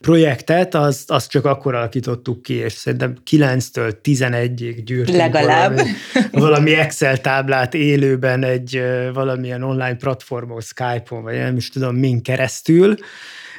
projektet, 0.00 0.74
azt, 0.74 1.10
azt 1.10 1.30
csak 1.30 1.44
akkor 1.44 1.74
alakítottuk 1.74 2.42
ki, 2.42 2.54
és 2.54 2.72
szerintem 2.72 3.16
9-től 3.30 3.94
11-ig 4.02 4.82
gyűrtünk 4.84 5.18
Legalább. 5.18 5.74
Valami, 5.74 5.90
valami 6.30 6.74
Excel 6.74 7.20
táblát 7.20 7.74
élőben 7.74 8.44
egy 8.44 8.82
valamilyen 9.12 9.62
online 9.62 9.96
platformon, 9.96 10.60
Skype-on, 10.60 11.22
vagy 11.22 11.36
nem 11.36 11.56
is 11.56 11.68
tudom, 11.68 11.96
min 11.96 12.22
keresztül, 12.22 12.96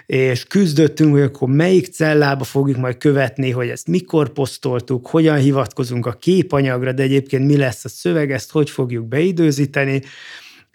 és 0.06 0.44
küzdöttünk, 0.44 1.12
hogy 1.12 1.22
akkor 1.22 1.48
melyik 1.48 1.86
cellába 1.86 2.44
fogjuk 2.44 2.78
majd 2.78 2.98
követni, 2.98 3.52
hogy 3.52 3.68
ezt 3.68 3.88
mikor 3.88 4.30
posztoltuk, 4.30 5.08
hogyan 5.08 5.38
hivatkozunk 5.38 6.06
a 6.06 6.12
képanyagra, 6.12 6.92
de 6.92 7.04
egyébként 7.04 7.46
mi 7.46 7.58
lesz 7.58 7.86
a 7.86 7.90
szöveg, 7.90 8.32
ezt 8.32 8.52
hogy 8.52 8.70
fogjuk 8.70 9.08
beidőzíteni, 9.08 10.02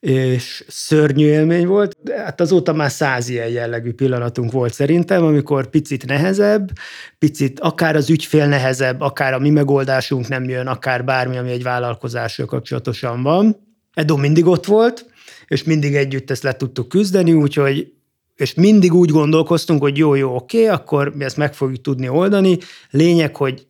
és 0.01 0.65
szörnyű 0.69 1.27
élmény 1.27 1.67
volt. 1.67 1.97
Hát 2.17 2.41
azóta 2.41 2.73
már 2.73 2.91
száz 2.91 3.29
ilyen 3.29 3.49
jellegű 3.49 3.93
pillanatunk 3.93 4.53
volt 4.53 4.73
szerintem, 4.73 5.25
amikor 5.25 5.71
picit 5.71 6.07
nehezebb, 6.07 6.71
picit 7.19 7.61
akár 7.61 7.97
az 7.97 8.11
ügyfél 8.11 8.47
nehezebb, 8.47 9.01
akár 9.01 9.35
a 9.35 9.39
mi 9.39 9.51
megoldásunk 9.51 10.29
nem 10.29 10.49
jön, 10.49 10.67
akár 10.67 11.05
bármi, 11.05 11.37
ami 11.37 11.51
egy 11.51 11.63
vállalkozással 11.63 12.47
kapcsolatosan 12.47 13.23
van. 13.23 13.57
Edo 13.95 14.17
mindig 14.17 14.47
ott 14.47 14.67
volt, 14.67 15.07
és 15.47 15.65
mindig 15.65 15.95
együtt 15.95 16.31
ezt 16.31 16.43
le 16.43 16.53
tudtuk 16.53 16.89
küzdeni, 16.89 17.33
úgyhogy 17.33 17.93
és 18.39 18.55
mindig 18.55 18.95
úgy 18.95 19.11
gondolkoztunk, 19.11 19.81
hogy 19.81 19.97
jó, 19.97 20.15
jó, 20.15 20.35
oké, 20.35 20.67
akkor 20.67 21.15
mi 21.15 21.25
ezt 21.25 21.37
meg 21.37 21.55
fogjuk 21.55 21.81
tudni 21.81 22.09
oldani. 22.09 22.59
Lényeg, 22.91 23.37
hogy 23.37 23.67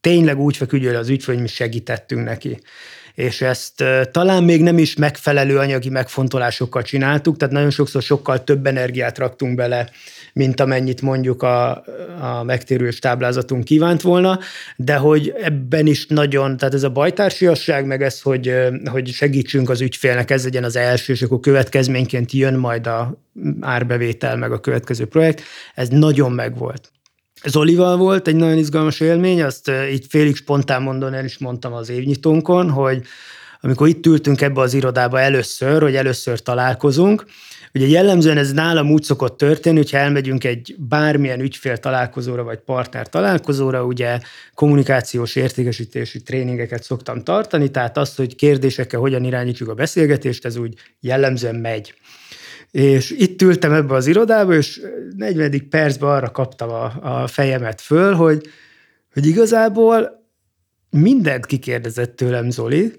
tényleg 0.00 0.38
úgy 0.38 0.56
feküdjön 0.56 0.96
az 0.96 1.08
ügyfél, 1.08 1.34
hogy 1.34 1.42
mi 1.42 1.48
segítettünk 1.48 2.24
neki 2.24 2.60
és 3.20 3.40
ezt 3.40 3.84
talán 4.10 4.44
még 4.44 4.62
nem 4.62 4.78
is 4.78 4.96
megfelelő 4.96 5.58
anyagi 5.58 5.88
megfontolásokkal 5.88 6.82
csináltuk, 6.82 7.36
tehát 7.36 7.54
nagyon 7.54 7.70
sokszor 7.70 8.02
sokkal 8.02 8.44
több 8.44 8.66
energiát 8.66 9.18
raktunk 9.18 9.54
bele, 9.54 9.90
mint 10.32 10.60
amennyit 10.60 11.02
mondjuk 11.02 11.42
a, 11.42 11.70
a 12.20 12.42
megtérülés 12.44 12.98
táblázatunk 12.98 13.64
kívánt 13.64 14.00
volna, 14.00 14.38
de 14.76 14.96
hogy 14.96 15.34
ebben 15.42 15.86
is 15.86 16.06
nagyon, 16.06 16.56
tehát 16.56 16.74
ez 16.74 16.82
a 16.82 16.90
bajtársiasság, 16.90 17.86
meg 17.86 18.02
ez, 18.02 18.20
hogy, 18.20 18.54
hogy 18.84 19.08
segítsünk 19.08 19.70
az 19.70 19.80
ügyfélnek, 19.80 20.30
ez 20.30 20.44
legyen 20.44 20.64
az 20.64 20.76
első, 20.76 21.12
és 21.12 21.22
akkor 21.22 21.40
következményként 21.40 22.32
jön 22.32 22.54
majd 22.54 22.86
a 22.86 23.20
árbevétel, 23.60 24.36
meg 24.36 24.52
a 24.52 24.60
következő 24.60 25.06
projekt, 25.06 25.42
ez 25.74 25.88
nagyon 25.88 26.32
megvolt. 26.32 26.90
Zolival 27.44 27.96
volt 27.96 28.28
egy 28.28 28.36
nagyon 28.36 28.58
izgalmas 28.58 29.00
élmény, 29.00 29.42
azt 29.42 29.70
így 29.92 30.06
félig 30.08 30.36
spontán 30.36 30.82
mondon 30.82 31.14
el 31.14 31.24
is 31.24 31.38
mondtam 31.38 31.72
az 31.72 31.88
évnyitónkon, 31.88 32.70
hogy 32.70 33.02
amikor 33.60 33.88
itt 33.88 34.06
ültünk 34.06 34.40
ebbe 34.40 34.60
az 34.60 34.74
irodába 34.74 35.20
először, 35.20 35.82
hogy 35.82 35.96
először 35.96 36.42
találkozunk, 36.42 37.24
Ugye 37.74 37.86
jellemzően 37.86 38.36
ez 38.36 38.52
nálam 38.52 38.90
úgy 38.90 39.02
szokott 39.02 39.36
történni, 39.36 39.76
hogyha 39.76 39.96
elmegyünk 39.96 40.44
egy 40.44 40.74
bármilyen 40.78 41.40
ügyfél 41.40 41.76
találkozóra 41.76 42.42
vagy 42.42 42.58
partner 42.58 43.08
találkozóra, 43.08 43.84
ugye 43.84 44.18
kommunikációs 44.54 45.36
értékesítési 45.36 46.22
tréningeket 46.22 46.82
szoktam 46.82 47.22
tartani, 47.22 47.70
tehát 47.70 47.96
azt, 47.96 48.16
hogy 48.16 48.34
kérdésekkel 48.34 49.00
hogyan 49.00 49.24
irányítjuk 49.24 49.68
a 49.68 49.74
beszélgetést, 49.74 50.44
ez 50.44 50.56
úgy 50.56 50.74
jellemzően 51.00 51.54
megy. 51.54 51.94
És 52.70 53.10
itt 53.10 53.42
ültem 53.42 53.72
ebbe 53.72 53.94
az 53.94 54.06
irodába, 54.06 54.54
és 54.54 54.80
40. 55.16 55.68
percben 55.68 56.10
arra 56.10 56.30
kaptam 56.30 56.70
a, 56.70 56.92
a 57.22 57.26
fejemet 57.26 57.80
föl, 57.80 58.14
hogy, 58.14 58.48
hogy 59.12 59.26
igazából 59.26 60.26
mindent 60.90 61.46
kikérdezett 61.46 62.16
tőlem 62.16 62.50
Zoli, 62.50 62.92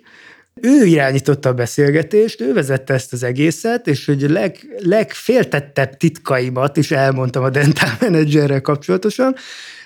ő 0.61 0.85
irányította 0.85 1.49
a 1.49 1.53
beszélgetést, 1.53 2.41
ő 2.41 2.53
vezette 2.53 2.93
ezt 2.93 3.13
az 3.13 3.23
egészet, 3.23 3.87
és 3.87 4.05
hogy 4.05 4.21
leg, 4.21 4.57
legféltettebb 4.77 5.97
titkaimat 5.97 6.77
is 6.77 6.91
elmondtam 6.91 7.43
a 7.43 7.49
dental 7.49 7.89
managerrel 7.99 8.61
kapcsolatosan, 8.61 9.35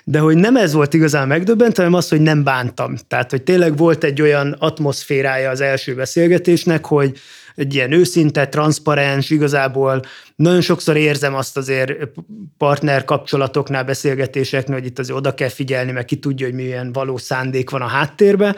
de 0.04 0.20
hogy 0.20 0.38
nem 0.38 0.56
ez 0.56 0.74
volt 0.74 0.94
igazán 0.94 1.28
megdöbbentő, 1.28 1.76
hanem 1.76 1.98
az, 1.98 2.10
hogy 2.10 2.22
nem 2.22 2.44
bántam. 2.44 2.96
Tehát, 3.08 3.32
hogy 3.32 3.44
tényleg 3.44 3.78
volt 3.78 4.04
egy 4.04 4.22
olyan 4.22 4.52
atmoszférája 4.52 5.50
az 5.50 5.62
első 5.62 5.96
beszélgetésnek, 5.96 6.86
hogy 6.86 7.18
egy 7.56 7.74
ilyen 7.74 7.92
őszinte, 7.92 8.48
transzparens, 8.48 9.30
igazából 9.30 10.02
nagyon 10.36 10.62
sokszor 10.62 10.98
érzem 10.98 11.36
azt 11.36 11.58
azért 11.58 11.94
partner 12.58 13.06
kapcsolatoknál, 13.06 13.84
beszélgetéseknél, 13.84 14.78
hogy 14.78 14.88
itt 14.88 15.00
azért 15.00 15.18
oda 15.18 15.34
kell 15.34 15.50
figyelni, 15.50 15.92
mert 15.92 16.08
ki 16.08 16.16
tudja, 16.16 16.46
hogy 16.46 16.56
milyen 16.56 16.92
való 16.94 17.18
szándék 17.18 17.70
van 17.70 17.82
a 17.82 17.88
háttérben, 17.88 18.56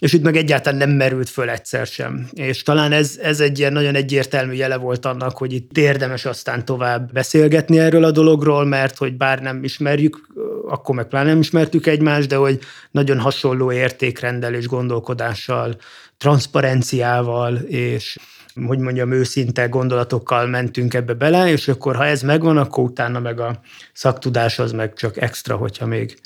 és 0.00 0.12
itt 0.12 0.22
meg 0.22 0.36
egyáltalán 0.36 0.78
nem 0.78 0.90
merült 0.90 1.28
föl 1.28 1.50
egyszer 1.50 1.86
sem. 1.86 2.28
És 2.32 2.62
talán 2.62 2.92
ez, 2.92 3.18
ez 3.22 3.40
egy 3.40 3.58
ilyen 3.58 3.72
nagyon 3.72 3.94
egyértelmű 3.94 4.52
jele 4.52 4.76
volt 4.76 5.06
annak, 5.06 5.38
hogy 5.38 5.52
itt 5.52 5.78
érdemes 5.78 6.24
aztán 6.24 6.64
tovább 6.64 7.12
beszélgetni 7.12 7.78
erről 7.78 8.04
a 8.04 8.10
dologról, 8.10 8.64
mert 8.64 8.96
hogy 8.96 9.16
bár 9.16 9.40
nem 9.42 9.64
ismerjük, 9.64 10.26
akkor 10.68 10.94
meg 10.94 11.06
pláne 11.06 11.28
nem 11.28 11.40
ismertük 11.40 11.86
egymást, 11.86 12.28
de 12.28 12.36
hogy 12.36 12.58
nagyon 12.90 13.18
hasonló 13.18 13.72
értékrendel 13.72 14.54
és 14.54 14.66
gondolkodással, 14.66 15.76
transzparenciával 16.18 17.54
és 17.56 18.18
hogy 18.66 18.78
mondjam, 18.78 19.12
őszinte 19.12 19.66
gondolatokkal 19.66 20.46
mentünk 20.46 20.94
ebbe 20.94 21.14
bele, 21.14 21.48
és 21.50 21.68
akkor 21.68 21.96
ha 21.96 22.06
ez 22.06 22.22
megvan, 22.22 22.56
akkor 22.56 22.84
utána 22.84 23.20
meg 23.20 23.40
a 23.40 23.60
szaktudás 23.92 24.58
az 24.58 24.72
meg 24.72 24.94
csak 24.94 25.16
extra, 25.16 25.56
hogyha 25.56 25.86
még 25.86 26.18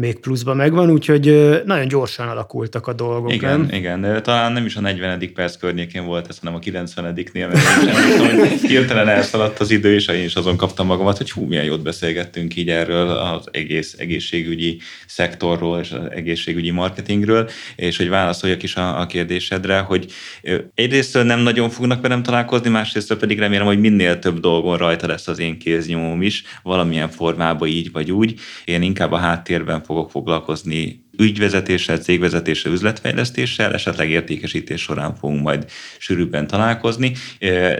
még 0.00 0.18
pluszban 0.18 0.56
megvan, 0.56 0.90
úgyhogy 0.90 1.60
nagyon 1.64 1.88
gyorsan 1.88 2.28
alakultak 2.28 2.86
a 2.86 2.92
dolgok. 2.92 3.32
Igen, 3.32 3.60
nem? 3.60 3.68
igen. 3.72 4.22
Talán 4.22 4.52
nem 4.52 4.64
is 4.64 4.76
a 4.76 4.80
40. 4.80 5.32
perc 5.34 5.56
környékén 5.56 6.04
volt 6.04 6.28
ez, 6.28 6.38
hanem 6.38 6.54
a 6.54 6.58
90-nél, 6.58 7.48
mert 7.48 8.60
hirtelen 8.60 9.08
elszaladt 9.08 9.58
az 9.58 9.70
idő, 9.70 9.94
és 9.94 10.06
én 10.06 10.24
is 10.24 10.34
azon 10.34 10.56
kaptam 10.56 10.86
magamat, 10.86 11.16
hogy 11.16 11.30
hú, 11.30 11.44
milyen 11.44 11.64
jót 11.64 11.82
beszélgettünk 11.82 12.56
így 12.56 12.68
erről 12.68 13.08
az 13.08 13.48
egész 13.50 13.94
egészségügyi 13.98 14.78
szektorról 15.06 15.80
és 15.80 15.90
az 15.90 16.10
egészségügyi 16.10 16.70
marketingről, 16.70 17.50
és 17.76 17.96
hogy 17.96 18.08
válaszoljak 18.08 18.62
is 18.62 18.74
a, 18.76 19.00
a 19.00 19.06
kérdésedre, 19.06 19.78
hogy 19.78 20.12
egyrészt 20.74 21.24
nem 21.24 21.40
nagyon 21.40 21.70
fognak 21.70 22.00
velem 22.00 22.22
találkozni, 22.22 22.70
másrészt 22.70 23.14
pedig 23.14 23.38
remélem, 23.38 23.66
hogy 23.66 23.80
minél 23.80 24.18
több 24.18 24.40
dolgon 24.40 24.76
rajta 24.76 25.06
lesz 25.06 25.28
az 25.28 25.38
én 25.38 25.58
kéznyomom 25.58 26.22
is, 26.22 26.42
valamilyen 26.62 27.08
formában 27.08 27.68
így 27.68 27.92
vagy 27.92 28.12
úgy. 28.12 28.34
Én 28.64 28.82
inkább 28.82 29.12
a 29.12 29.16
háttérben 29.16 29.82
fogok 29.90 30.10
foglalkozni 30.10 31.04
ügyvezetéssel, 31.18 31.98
cégvezetéssel, 31.98 32.72
üzletfejlesztéssel, 32.72 33.74
esetleg 33.74 34.10
értékesítés 34.10 34.80
során 34.80 35.14
fogunk 35.14 35.42
majd 35.42 35.70
sűrűbben 35.98 36.46
találkozni, 36.46 37.12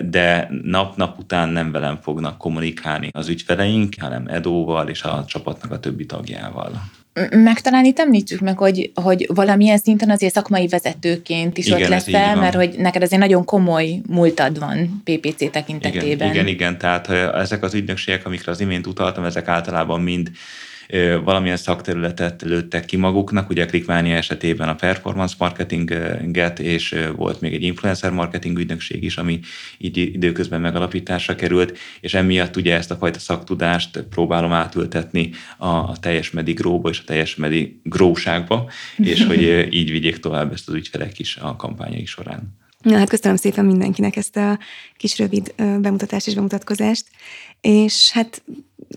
de 0.02 0.50
nap-nap 0.62 1.18
után 1.18 1.48
nem 1.48 1.72
velem 1.72 1.98
fognak 2.02 2.38
kommunikálni 2.38 3.08
az 3.12 3.28
ügyfeleink, 3.28 3.94
hanem 3.98 4.26
Edóval 4.26 4.88
és 4.88 5.02
a 5.02 5.24
csapatnak 5.28 5.72
a 5.72 5.80
többi 5.80 6.06
tagjával. 6.06 6.82
Meg 7.30 7.60
talán 7.60 7.84
itt 7.84 7.98
említsük 7.98 8.40
meg, 8.40 8.58
hogy, 8.58 8.90
hogy 8.94 9.26
valamilyen 9.34 9.78
szinten 9.78 10.10
azért 10.10 10.32
szakmai 10.32 10.68
vezetőként 10.68 11.58
is 11.58 11.66
igen, 11.66 11.82
ott 11.82 11.88
leszel, 11.88 12.36
mert 12.36 12.54
hogy 12.54 12.74
neked 12.78 13.02
azért 13.02 13.20
nagyon 13.20 13.44
komoly 13.44 14.00
múltad 14.06 14.58
van 14.58 15.02
PPC 15.04 15.50
tekintetében. 15.50 16.10
Igen, 16.10 16.30
igen, 16.30 16.46
igen, 16.46 16.78
tehát 16.78 17.08
ezek 17.34 17.62
az 17.62 17.74
ügynökségek, 17.74 18.26
amikre 18.26 18.52
az 18.52 18.60
imént 18.60 18.86
utaltam, 18.86 19.24
ezek 19.24 19.48
általában 19.48 20.00
mind 20.00 20.30
valamilyen 21.24 21.56
szakterületet 21.56 22.42
lőttek 22.42 22.84
ki 22.84 22.96
maguknak, 22.96 23.48
ugye 23.48 23.66
Klikmánia 23.66 24.16
esetében 24.16 24.68
a 24.68 24.74
performance 24.74 25.34
marketinget, 25.38 26.58
és 26.58 26.96
volt 27.16 27.40
még 27.40 27.54
egy 27.54 27.62
influencer 27.62 28.10
marketing 28.12 28.58
ügynökség 28.58 29.04
is, 29.04 29.16
ami 29.16 29.40
így 29.78 29.96
időközben 29.96 30.60
megalapításra 30.60 31.34
került, 31.34 31.78
és 32.00 32.14
emiatt 32.14 32.56
ugye 32.56 32.74
ezt 32.74 32.90
a 32.90 32.96
fajta 32.96 33.18
szaktudást 33.18 34.04
próbálom 34.10 34.52
átültetni 34.52 35.30
a 35.58 35.98
teljes 35.98 36.30
medigróba 36.30 36.88
és 36.88 36.98
a 36.98 37.04
teljes 37.06 37.36
medigróságba, 37.36 38.70
és 38.96 39.24
hogy 39.24 39.68
így 39.70 39.90
vigyék 39.90 40.16
tovább 40.16 40.52
ezt 40.52 40.68
az 40.68 40.74
ügyfelek 40.74 41.18
is 41.18 41.36
a 41.36 41.56
kampányai 41.56 42.04
során. 42.04 42.58
Na 42.82 42.96
hát 42.96 43.08
köszönöm 43.08 43.36
szépen 43.36 43.64
mindenkinek 43.64 44.16
ezt 44.16 44.36
a 44.36 44.58
kis 44.96 45.18
rövid 45.18 45.54
bemutatást 45.56 46.26
és 46.26 46.34
bemutatkozást, 46.34 47.06
és 47.60 48.10
hát 48.10 48.42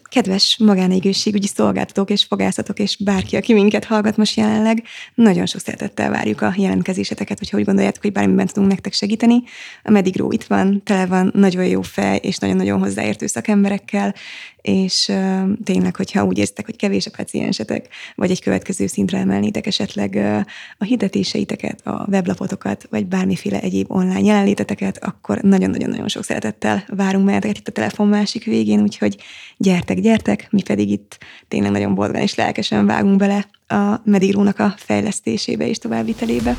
kedves 0.02 0.58
magánégészségügyi 0.60 1.48
szolgáltatók 1.48 2.10
és 2.10 2.24
fogászatok, 2.24 2.80
és 2.80 2.98
bárki, 2.98 3.36
aki 3.36 3.54
minket 3.54 3.86
hallgat 3.86 4.18
most 4.18 4.38
jelenleg, 4.38 4.84
nagyon 5.14 5.46
sok 5.46 5.62
szeretettel 5.62 6.10
várjuk 6.10 6.42
a 6.42 6.54
jelentkezéseteket, 6.58 7.38
hogyha 7.38 7.58
úgy 7.58 7.66
gondoljátok, 7.66 8.02
hogy 8.02 8.12
bármiben 8.12 8.48
tudunk 8.48 8.70
nektek 8.70 8.94
segíteni. 8.94 9.44
A 9.84 9.92
Medigró 9.92 10.32
itt 10.32 10.44
van, 10.44 10.84
tele 10.84 11.06
van 11.06 11.32
nagyon 11.34 11.66
jó 11.66 11.82
fej, 11.82 12.20
és 12.22 12.38
nagyon-nagyon 12.38 12.80
hozzáértő 12.80 13.28
szakemberekkel, 13.28 14.14
és 14.62 15.08
uh, 15.08 15.42
tényleg, 15.64 15.96
hogyha 15.96 16.26
úgy 16.26 16.38
érzitek, 16.38 16.66
hogy 16.66 16.76
kevés 16.76 17.06
a 17.06 17.12
paciensetek, 17.18 17.88
vagy 18.16 18.32
egy 18.32 18.42
következő 18.42 18.88
szintre 18.88 19.18
emelnétek 19.18 19.68
esetleg 19.68 20.14
uh, 20.16 20.40
a 20.78 20.84
hirdetéseiteket, 20.84 21.88
a 21.88 22.06
weblapotokat, 22.12 22.88
vagy 22.90 23.06
bármiféle 23.06 23.62
egyéb 23.62 23.92
online 23.92 24.20
jelenléteteket, 24.20 25.04
akkor 25.04 25.42
nagyon-nagyon-nagyon 25.42 26.08
sok 26.08 26.24
szeretettel 26.24 26.84
várunk 26.88 27.26
meheteket 27.26 27.58
itt 27.58 27.68
a 27.68 27.72
telefon 27.72 28.08
másik 28.08 28.44
végén, 28.44 28.82
úgyhogy 28.82 29.18
gyertek, 29.58 29.83
gyertek, 29.92 30.48
mi 30.52 30.62
pedig 30.62 30.90
itt 30.90 31.18
tényleg 31.48 31.72
nagyon 31.72 31.96
boldogan 31.96 32.22
és 32.22 32.36
lelkesen 32.36 32.86
vágunk 32.86 33.18
bele 33.18 33.46
a 33.68 34.02
Medigrónak 34.04 34.60
a 34.60 34.74
fejlesztésébe 34.78 35.68
és 35.68 35.78
továbbvitelébe. 35.78 36.58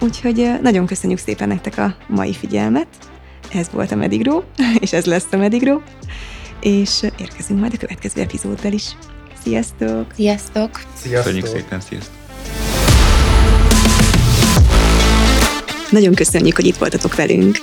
Úgyhogy 0.00 0.50
nagyon 0.62 0.86
köszönjük 0.86 1.18
szépen 1.18 1.48
nektek 1.48 1.78
a 1.78 1.96
mai 2.08 2.32
figyelmet. 2.32 2.88
Ez 3.52 3.70
volt 3.70 3.92
a 3.92 3.96
Medigró, 3.96 4.44
és 4.80 4.92
ez 4.92 5.04
lesz 5.04 5.32
a 5.32 5.36
Medigró 5.36 5.82
és 6.60 7.02
érkezünk 7.18 7.60
majd 7.60 7.72
a 7.74 7.76
következő 7.76 8.20
epizóddal 8.20 8.72
is. 8.72 8.96
Sziasztok! 9.42 10.12
Sziasztok! 10.14 10.80
Sziasztok! 10.94 11.22
Köszönjük 11.22 11.46
szépen, 11.46 11.80
sziasztok! 11.80 12.14
Nagyon 15.90 16.14
köszönjük, 16.14 16.56
hogy 16.56 16.66
itt 16.66 16.76
voltatok 16.76 17.14
velünk. 17.14 17.56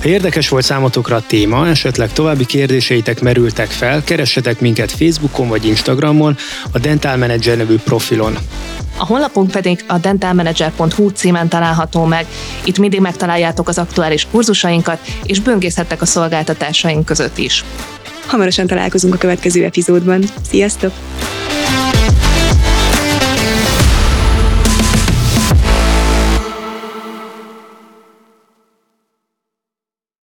Ha 0.00 0.08
érdekes 0.08 0.48
volt 0.48 0.64
számotokra 0.64 1.16
a 1.16 1.22
téma, 1.26 1.68
esetleg 1.68 2.12
további 2.12 2.46
kérdéseitek 2.46 3.20
merültek 3.20 3.68
fel, 3.68 4.04
keressetek 4.04 4.60
minket 4.60 4.90
Facebookon 4.90 5.48
vagy 5.48 5.66
Instagramon, 5.66 6.36
a 6.72 6.78
Dental 6.78 7.16
Manager 7.16 7.56
nevű 7.56 7.76
profilon. 7.76 8.38
A 8.96 9.06
honlapunk 9.06 9.50
pedig 9.50 9.84
a 9.86 9.98
dentalmanager.hu 9.98 11.08
címen 11.08 11.48
található 11.48 12.04
meg. 12.04 12.26
Itt 12.64 12.78
mindig 12.78 13.00
megtaláljátok 13.00 13.68
az 13.68 13.78
aktuális 13.78 14.26
kurzusainkat, 14.30 14.98
és 15.24 15.40
böngészhettek 15.40 16.02
a 16.02 16.06
szolgáltatásaink 16.06 17.04
között 17.04 17.38
is. 17.38 17.64
Hamarosan 18.26 18.66
találkozunk 18.66 19.14
a 19.14 19.18
következő 19.18 19.64
epizódban. 19.64 20.22
Sziasztok! 20.50 20.92